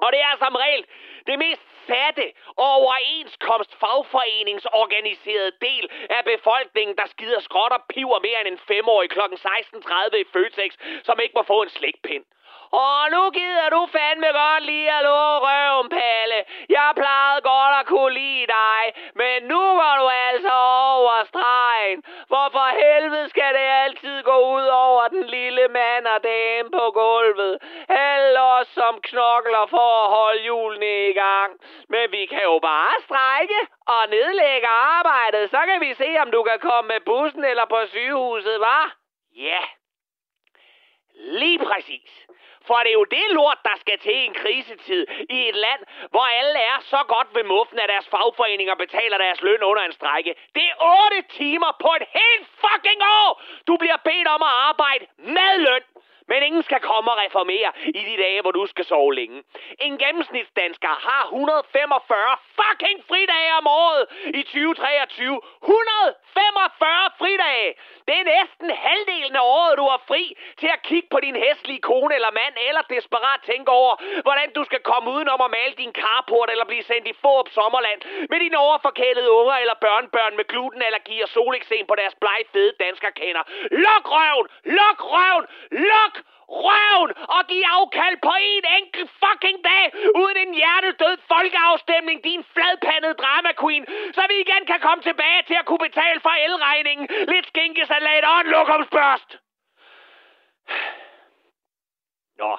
Og 0.02 0.12
det 0.12 0.20
er 0.20 0.26
altså 0.26 0.44
som 0.44 0.54
regel 0.54 0.84
det 1.26 1.38
mest 1.38 1.62
fatte 1.88 2.26
og 2.56 2.68
overenskomst 2.78 3.72
fagforeningsorganiserede 3.80 5.52
del 5.60 5.84
af 6.16 6.22
befolkningen, 6.24 6.96
der 6.96 7.06
skider 7.06 7.40
skråt 7.40 7.72
og 7.72 7.82
piver 7.92 8.20
mere 8.26 8.40
end 8.40 8.48
en 8.48 8.60
femårig 8.70 9.10
kl. 9.10 9.20
16.30 9.20 10.16
i 10.16 10.24
Føtex, 10.32 10.70
som 11.02 11.18
ikke 11.22 11.34
må 11.36 11.42
få 11.42 11.62
en 11.62 11.68
slikpind. 11.68 12.24
Og 12.70 13.10
nu 13.10 13.30
gider 13.30 13.68
du 13.70 13.88
fandme 13.92 14.26
godt 14.40 14.64
lige 14.64 14.90
at 14.98 15.02
love 15.02 15.38
røven, 15.46 15.88
Palle. 15.88 16.40
Jeg 16.68 16.92
plejede 16.96 17.40
godt 17.40 17.74
at 17.80 17.86
kunne 17.86 18.14
lide 18.14 18.46
dig, 18.46 18.82
men 19.14 19.36
nu 19.42 19.60
går 19.80 19.94
du 20.00 20.06
altså 20.08 20.52
over 20.94 21.24
stregen. 21.24 22.02
For 22.28 22.66
helvede 22.82 23.28
skal 23.28 23.54
det 23.58 23.68
altid 23.84 24.22
gå 24.22 24.36
ud 24.56 24.66
over 24.66 25.08
den 25.08 25.24
lille 25.26 25.68
mand 25.68 26.06
og 26.06 26.24
dame 26.24 26.70
på 26.70 26.84
gulvet 26.90 27.58
eller 27.90 28.40
os, 28.40 28.68
som 28.68 29.00
knokler 29.00 29.66
for 29.66 30.04
at 30.04 30.10
holde 30.10 30.42
julene 30.42 31.08
i 31.08 31.12
gang. 31.12 31.60
Men 31.88 32.12
vi 32.12 32.26
kan 32.26 32.42
jo 32.42 32.58
bare 32.58 32.94
strække 33.04 33.60
og 33.86 34.08
nedlægge 34.08 34.68
arbejdet. 34.68 35.50
Så 35.50 35.60
kan 35.66 35.80
vi 35.80 35.94
se, 35.94 36.16
om 36.18 36.30
du 36.30 36.42
kan 36.42 36.58
komme 36.60 36.88
med 36.88 37.00
bussen 37.00 37.44
eller 37.44 37.64
på 37.64 37.78
sygehuset, 37.86 38.60
var? 38.60 38.96
Ja. 39.36 39.60
Lige 41.14 41.58
præcis. 41.58 42.26
For 42.66 42.78
det 42.84 42.90
er 42.90 43.00
jo 43.02 43.04
det 43.04 43.26
lort, 43.30 43.60
der 43.64 43.76
skal 43.80 43.98
til 43.98 44.16
en 44.24 44.34
krisetid 44.34 45.06
i 45.30 45.48
et 45.48 45.54
land, 45.54 45.80
hvor 46.10 46.26
alle 46.40 46.58
er 46.58 46.78
så 46.80 47.00
godt 47.08 47.28
ved 47.34 47.44
muffen, 47.44 47.78
at 47.78 47.88
deres 47.88 48.08
fagforeninger 48.08 48.74
betaler 48.74 49.18
deres 49.18 49.42
løn 49.42 49.62
under 49.62 49.82
en 49.82 49.92
strække. 49.92 50.34
Det 50.54 50.64
er 50.70 50.74
8 51.06 51.22
timer 51.28 51.72
på 51.80 51.90
et 51.98 52.06
helt 52.18 52.46
fucking 52.64 53.00
år! 53.02 53.42
Du 53.66 53.76
bliver 53.76 53.96
bedt 54.04 54.28
om 54.28 54.42
at 54.42 54.54
arbejde 54.68 55.06
med 55.18 55.52
løn. 55.58 55.84
Men 56.30 56.42
ingen 56.42 56.62
skal 56.62 56.80
komme 56.80 57.10
og 57.12 57.18
reformere 57.24 57.70
i 58.00 58.02
de 58.08 58.16
dage, 58.22 58.40
hvor 58.42 58.50
du 58.50 58.66
skal 58.66 58.84
sove 58.84 59.14
længe. 59.14 59.42
En 59.80 59.98
gennemsnitsdansker 59.98 60.92
har 61.08 61.22
145 61.24 62.36
fucking 62.58 62.98
fridage 63.08 63.52
om 63.60 63.66
året 63.66 64.04
i 64.40 64.42
2023. 64.42 65.40
145 65.62 67.10
fridage! 67.20 67.70
Det 68.06 68.14
er 68.20 68.26
næsten 68.36 68.70
halvdelen 68.70 69.36
af 69.36 69.44
året, 69.58 69.78
du 69.78 69.84
har 69.92 70.00
fri 70.10 70.24
til 70.62 70.70
at 70.76 70.82
kigge 70.88 71.08
på 71.14 71.18
din 71.26 71.36
hæslige 71.44 71.82
kone 71.90 72.14
eller 72.18 72.30
mand, 72.40 72.54
eller 72.68 72.82
desperat 72.96 73.40
tænke 73.50 73.70
over, 73.80 73.94
hvordan 74.26 74.48
du 74.56 74.62
skal 74.68 74.82
komme 74.90 75.06
udenom 75.14 75.40
at 75.46 75.50
male 75.58 75.74
din 75.82 75.92
carport 76.00 76.48
eller 76.50 76.66
blive 76.70 76.84
sendt 76.90 77.06
i 77.12 77.14
Forup 77.22 77.48
Sommerland 77.56 78.00
med 78.30 78.38
dine 78.44 78.58
overforkælede 78.66 79.30
unger 79.40 79.56
eller 79.62 79.76
børnebørn 79.86 80.36
med 80.36 80.46
glutenallergi 80.52 81.16
og 81.24 81.28
soleksem 81.28 81.84
på 81.86 81.94
deres 82.00 82.14
blege 82.22 82.44
fede 82.52 82.72
danskerkender. 82.80 83.42
Luk 83.84 84.04
røven! 84.16 84.46
Luk 84.78 84.98
røven! 85.14 85.46
Luk 85.90 86.14
røven 86.48 87.10
og 87.36 87.42
give 87.50 87.66
afkald 87.76 88.16
på 88.28 88.34
en 88.52 88.64
enkelt 88.78 89.10
fucking 89.22 89.58
dag, 89.70 89.84
uden 90.20 90.36
en 90.44 90.52
hjertedød 90.60 91.16
folkeafstemning, 91.32 92.24
din 92.24 92.42
fladpandede 92.54 93.14
drama 93.22 93.50
queen, 93.62 93.84
så 94.16 94.22
vi 94.30 94.36
igen 94.44 94.62
kan 94.70 94.80
komme 94.86 95.02
tilbage 95.08 95.42
til 95.48 95.56
at 95.60 95.66
kunne 95.66 95.84
betale 95.88 96.20
for 96.20 96.34
elregningen, 96.46 97.06
lidt 97.32 97.46
skinkesalat 97.46 98.24
og 98.24 98.40
en 98.40 98.46
lokumsbørst. 98.46 99.30
Nå, 102.38 102.58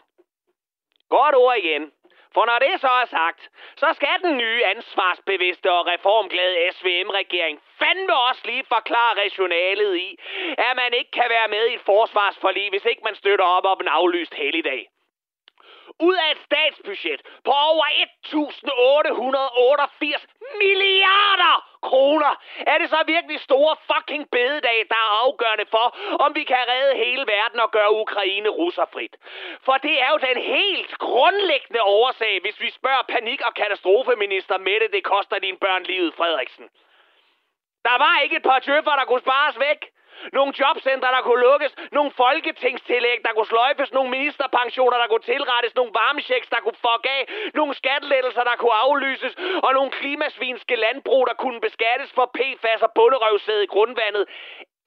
godt 1.10 1.36
ord 1.36 1.58
igen. 1.58 1.92
For 2.34 2.46
når 2.46 2.60
det 2.60 2.82
så 2.82 2.88
er 2.88 3.06
sagt, 3.06 3.50
så 3.76 3.94
skal 3.94 4.18
den 4.24 4.38
nye 4.38 4.66
ansvarsbevidste 4.66 5.72
og 5.72 5.88
reformglade 5.88 6.72
SVM-regering 6.72 7.62
fandme 7.80 8.16
også 8.16 8.42
lige 8.46 8.66
forklare 8.76 9.24
rationalet 9.24 9.98
i, 9.98 10.18
at 10.58 10.76
man 10.76 10.94
ikke 10.94 11.12
kan 11.12 11.30
være 11.30 11.48
med 11.48 11.68
i 11.68 11.74
et 11.74 11.82
forsvarsforlig, 11.82 12.70
hvis 12.70 12.86
ikke 12.86 13.02
man 13.04 13.16
støtter 13.16 13.46
op 13.46 13.66
om 13.66 13.78
en 13.82 13.88
aflyst 13.88 14.34
helligdag. 14.34 14.90
Ud 16.08 16.16
af 16.16 16.32
et 16.32 16.38
statsbudget 16.48 17.22
på 17.46 17.52
over 17.52 17.86
1.888 17.86 20.26
milliarder 20.62 21.56
kroner, 21.82 22.34
er 22.72 22.78
det 22.78 22.90
så 22.90 23.04
virkelig 23.06 23.40
store 23.40 23.76
fucking 23.90 24.30
bededag, 24.32 24.86
der 24.90 24.96
er 24.96 25.12
afgørende 25.26 25.66
for, 25.76 25.86
om 26.26 26.36
vi 26.36 26.44
kan 26.44 26.64
redde 26.72 26.96
hele 27.06 27.26
verden 27.28 27.60
og 27.60 27.72
gøre 27.72 27.94
Ukraine 27.94 28.50
russerfrit. 28.50 29.16
For 29.66 29.78
det 29.78 30.02
er 30.02 30.10
jo 30.14 30.18
den 30.18 30.38
helt 30.42 30.98
grundlæggende 30.98 31.84
årsag, 31.84 32.42
hvis 32.42 32.62
vi 32.62 32.70
spørger 32.72 33.04
panik- 33.10 33.46
og 33.48 33.54
katastrofeminister 33.54 34.58
Mette, 34.58 34.88
det 34.92 35.04
koster 35.04 35.40
dine 35.40 35.58
børn 35.58 35.84
livet, 35.84 36.14
Frederiksen. 36.14 36.70
Der 37.86 37.98
var 37.98 38.20
ikke 38.24 38.36
et 38.36 38.44
par 38.44 38.60
tøffer, 38.60 38.96
der 38.96 39.06
kunne 39.06 39.26
spares 39.28 39.60
væk. 39.60 39.90
Nogle 40.34 40.54
jobcentre, 40.60 41.08
der 41.16 41.22
kunne 41.22 41.42
lukkes. 41.42 41.76
Nogle 41.92 42.12
folketingstillæg, 42.12 43.20
der 43.26 43.34
kunne 43.34 43.52
sløjfes. 43.54 43.92
Nogle 43.92 44.10
ministerpensioner, 44.10 44.98
der 44.98 45.08
kunne 45.08 45.28
tilrettes. 45.34 45.76
Nogle 45.76 45.92
varmechecks, 45.94 46.50
der 46.50 46.60
kunne 46.60 46.80
fuck 46.88 47.04
af. 47.18 47.22
Nogle 47.54 47.74
skattelettelser, 47.74 48.44
der 48.44 48.56
kunne 48.56 48.78
aflyses. 48.86 49.36
Og 49.64 49.74
nogle 49.74 49.92
klimasvinske 49.92 50.76
landbrug, 50.76 51.28
der 51.28 51.34
kunne 51.34 51.62
beskattes 51.62 52.12
for 52.12 52.26
PFAS 52.38 52.82
og 52.82 52.92
bunderøvsæde 52.96 53.64
i 53.64 53.68
grundvandet. 53.68 54.26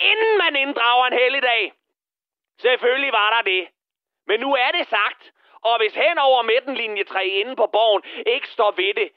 Inden 0.01 0.39
man 0.39 0.57
inddrager 0.57 1.07
en 1.07 1.19
helligdag. 1.23 1.73
Selvfølgelig 2.61 3.13
var 3.13 3.31
der 3.35 3.43
det. 3.43 3.69
Men 4.27 4.41
nu 4.41 4.55
er 4.55 4.71
det 4.71 4.87
sagt. 4.89 5.33
Og 5.65 5.77
hvis 5.79 5.95
hen 5.95 6.19
over 6.19 6.43
midtenlinje 6.43 7.05
3 7.05 7.27
inde 7.27 7.57
på 7.57 7.67
borgen 7.67 8.03
ikke 8.27 8.49
står 8.49 8.71
ved 8.71 8.95
det, 8.95 9.09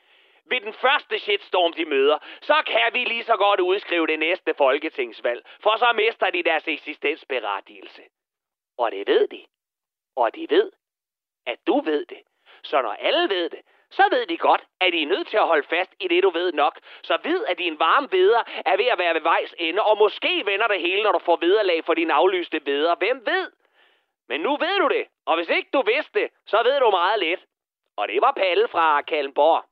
ved 0.49 0.61
den 0.61 0.73
første 0.73 1.19
shitstorm, 1.19 1.73
de 1.73 1.85
møder, 1.85 2.17
så 2.41 2.63
kan 2.65 2.93
vi 2.93 3.03
lige 3.03 3.23
så 3.23 3.37
godt 3.37 3.59
udskrive 3.59 4.07
det 4.07 4.19
næste 4.19 4.53
folketingsvalg, 4.53 5.45
for 5.59 5.77
så 5.77 5.93
mister 5.95 6.29
de 6.29 6.43
deres 6.43 6.67
eksistensberettigelse. 6.67 8.01
Og 8.77 8.91
det 8.91 9.07
ved 9.07 9.27
de. 9.27 9.45
Og 10.15 10.35
de 10.35 10.47
ved, 10.49 10.71
at 11.45 11.59
du 11.67 11.81
ved 11.81 12.05
det. 12.05 12.21
Så 12.63 12.81
når 12.81 12.93
alle 12.93 13.29
ved 13.29 13.49
det, 13.49 13.61
så 13.89 14.03
ved 14.11 14.25
de 14.25 14.37
godt, 14.37 14.63
at 14.81 14.93
de 14.93 15.01
er 15.01 15.07
nødt 15.07 15.27
til 15.27 15.37
at 15.37 15.47
holde 15.47 15.67
fast 15.67 15.95
i 15.99 16.07
det, 16.07 16.23
du 16.23 16.29
ved 16.29 16.53
nok. 16.53 16.79
Så 17.03 17.17
ved, 17.23 17.45
at 17.45 17.57
din 17.57 17.79
varme 17.79 18.07
veder 18.11 18.43
er 18.65 18.77
ved 18.77 18.85
at 18.85 18.99
være 18.99 19.13
ved 19.13 19.21
vejs 19.21 19.55
ende, 19.57 19.81
og 19.81 19.97
måske 19.97 20.45
vender 20.45 20.67
det 20.67 20.81
hele, 20.81 21.03
når 21.03 21.11
du 21.11 21.19
får 21.19 21.35
vederlag 21.35 21.85
for 21.85 21.93
din 21.93 22.11
aflyste 22.11 22.65
veder. 22.65 22.95
Hvem 22.95 23.25
ved? 23.25 23.51
Men 24.27 24.41
nu 24.41 24.57
ved 24.57 24.79
du 24.79 24.87
det, 24.87 25.05
og 25.25 25.35
hvis 25.35 25.49
ikke 25.49 25.69
du 25.73 25.81
vidste 25.81 26.19
det, 26.19 26.29
så 26.45 26.63
ved 26.63 26.79
du 26.79 26.89
meget 26.89 27.19
lidt. 27.19 27.45
Og 27.97 28.07
det 28.07 28.21
var 28.21 28.31
Palle 28.31 28.67
fra 28.67 29.01
Kallenborg. 29.01 29.65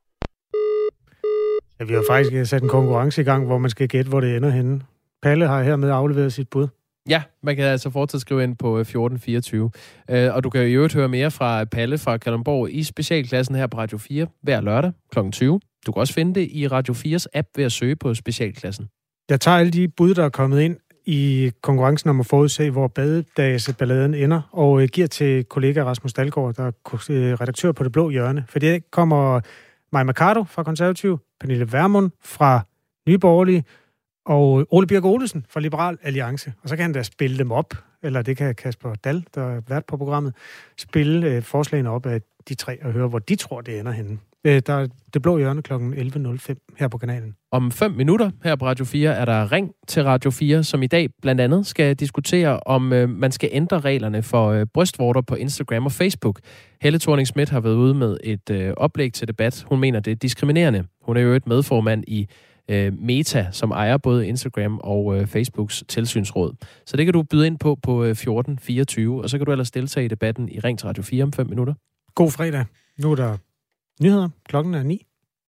Ja, 1.80 1.86
vi 1.86 1.94
har 1.94 2.04
faktisk 2.10 2.50
sat 2.50 2.64
en 2.64 2.70
konkurrence 2.70 3.22
i 3.22 3.24
gang, 3.24 3.46
hvor 3.46 3.58
man 3.58 3.70
skal 3.70 3.88
gætte, 3.88 4.10
hvor 4.10 4.22
det 4.22 4.36
ender 4.36 4.50
henne. 4.50 4.82
Palle 5.24 5.48
har 5.48 5.64
hermed 5.64 5.90
afleveret 5.90 6.34
sit 6.34 6.50
bud. 6.50 6.68
Ja, 7.10 7.22
man 7.44 7.56
kan 7.56 7.66
altså 7.66 7.90
fortsat 7.90 8.22
skrive 8.22 8.44
ind 8.44 8.56
på 8.56 8.78
1424. 8.78 9.72
Øh, 10.10 10.26
øh, 10.26 10.36
og 10.36 10.44
du 10.44 10.50
kan 10.50 10.68
i 10.68 10.72
øvrigt 10.72 10.94
høre 10.94 11.08
mere 11.08 11.32
fra 11.32 11.66
Palle 11.66 11.98
fra 11.98 12.18
Kalundborg 12.18 12.72
i 12.72 12.84
specialklassen 12.84 13.56
her 13.56 13.68
på 13.68 13.78
Radio 13.78 13.98
4 13.98 14.28
hver 14.42 14.62
lørdag 14.62 14.92
kl. 15.12 15.20
20. 15.32 15.60
Du 15.86 15.92
kan 15.92 16.00
også 16.00 16.14
finde 16.14 16.40
det 16.40 16.48
i 16.52 16.68
Radio 16.68 16.94
4's 16.94 17.26
app 17.34 17.48
ved 17.56 17.66
at 17.66 17.72
søge 17.72 17.96
på 17.96 18.14
specialklassen. 18.14 18.88
Jeg 19.30 19.42
tager 19.42 19.58
alle 19.58 19.72
de 19.72 19.88
bud, 19.88 20.14
der 20.14 20.26
er 20.26 20.30
kommet 20.30 20.62
ind 20.62 20.78
i 21.06 21.52
konkurrencen 21.62 22.10
om 22.10 22.20
at 22.20 22.26
forudse, 22.26 22.70
hvor 22.70 22.88
badedagsballaden 22.88 24.14
ender, 24.14 24.42
og 24.52 24.82
øh, 24.82 24.88
giver 24.88 25.08
til 25.08 25.44
kollega 25.44 25.84
Rasmus 25.84 26.14
Dalgaard, 26.14 26.54
der 26.54 26.64
er 26.64 26.72
redaktør 27.42 27.72
på 27.72 27.84
Det 27.84 27.92
Blå 27.92 28.10
Hjørne. 28.10 28.46
For 28.50 28.60
det 28.60 28.92
kommer 28.92 29.40
Maja 29.94 30.04
Mercado 30.04 30.44
fra 30.44 30.64
Konservativ, 30.64 31.18
Pernille 31.40 31.72
Vermund 31.72 32.12
fra 32.22 32.62
Nye 33.08 33.18
Borgerlige, 33.18 33.66
Og 34.26 34.68
Ole 34.72 34.88
Birk 34.88 35.06
Olesen 35.06 35.46
fra 35.50 35.60
Liberal 35.60 35.98
Alliance. 36.04 36.54
Og 36.64 36.70
så 36.70 36.76
kan 36.76 36.84
han 36.84 36.94
da 36.94 37.04
spille 37.04 37.38
dem 37.38 37.52
op, 37.52 37.74
eller 38.04 38.22
det 38.22 38.38
kan 38.38 38.56
Kasper 38.56 38.96
Dal, 38.96 39.26
der 39.36 39.42
er 39.42 39.62
vært 39.68 39.86
på 39.86 39.98
programmet, 39.98 40.36
spille 40.78 41.28
øh, 41.28 41.42
forslagene 41.42 41.90
op 41.90 42.06
af 42.06 42.22
de 42.50 42.56
tre 42.56 42.86
og 42.86 42.92
høre, 42.92 43.08
hvor 43.08 43.20
de 43.20 43.36
tror, 43.36 43.62
det 43.62 43.80
ender 43.80 43.92
henne. 43.92 44.20
Øh, 44.46 44.62
der 44.68 44.74
er 44.74 44.88
det 45.14 45.22
blå 45.22 45.38
hjørne 45.38 45.62
kl. 45.62 45.74
11.05 45.74 46.76
her 46.80 46.88
på 46.88 46.98
kanalen. 46.98 47.36
Om 47.52 47.72
fem 47.72 47.92
minutter 47.92 48.32
her 48.44 48.56
på 48.56 48.66
Radio 48.66 48.86
4 48.86 49.14
er 49.16 49.26
der 49.26 49.52
Ring 49.52 49.72
til 49.88 50.04
Radio 50.04 50.32
4, 50.32 50.64
som 50.64 50.84
i 50.84 50.88
dag 50.88 51.10
blandt 51.22 51.42
andet 51.42 51.66
skal 51.68 51.96
diskutere, 51.96 52.60
om 52.60 52.94
øh, 52.94 53.10
man 53.10 53.32
skal 53.32 53.50
ændre 53.52 53.80
reglerne 53.80 54.24
for 54.24 54.48
øh, 54.48 54.66
brystvorter 54.74 55.22
på 55.22 55.36
Instagram 55.36 55.86
og 55.86 55.92
Facebook. 55.92 56.40
Helle 56.82 57.00
thorning 57.00 57.28
Schmidt 57.28 57.50
har 57.50 57.60
været 57.60 57.76
ude 57.76 57.94
med 57.94 58.18
et 58.24 58.50
øh, 58.50 58.74
oplæg 58.78 59.14
til 59.14 59.28
debat. 59.28 59.66
Hun 59.70 59.80
mener, 59.80 60.00
det 60.00 60.12
er 60.12 60.16
diskriminerende. 60.16 60.84
Hun 61.02 61.18
er 61.18 61.22
jo 61.22 61.34
et 61.34 61.48
medformand 61.48 62.04
i 62.08 62.28
øh, 62.70 62.94
Meta, 63.00 63.48
som 63.52 63.72
ejer 63.72 63.98
både 63.98 64.28
Instagram 64.28 64.80
og 64.84 65.18
øh, 65.18 65.28
Facebooks 65.28 65.84
tilsynsråd. 65.88 66.54
Så 66.86 66.98
det 66.98 67.06
kan 67.06 67.14
du 67.14 67.24
byde 67.24 67.48
ind 67.48 67.60
på 67.60 67.78
på 67.84 68.04
øh, 68.04 68.10
1424, 68.10 69.24
og 69.24 69.30
så 69.30 69.38
kan 69.38 69.46
du 69.46 69.52
ellers 69.52 69.72
deltage 69.72 70.06
i 70.06 70.08
debatten 70.08 70.50
i 70.50 70.60
Ring 70.60 70.80
til 70.80 70.88
Radio 70.88 71.04
4 71.04 71.24
om 71.24 71.34
5 71.34 71.50
minutter. 71.50 71.74
God 72.16 72.32
fredag. 72.32 72.66
Nu 73.00 73.12
er 73.12 73.16
der 73.16 73.38
nyheder. 74.02 74.30
Klokken 74.46 74.74
er 74.74 74.84
9. 74.84 75.08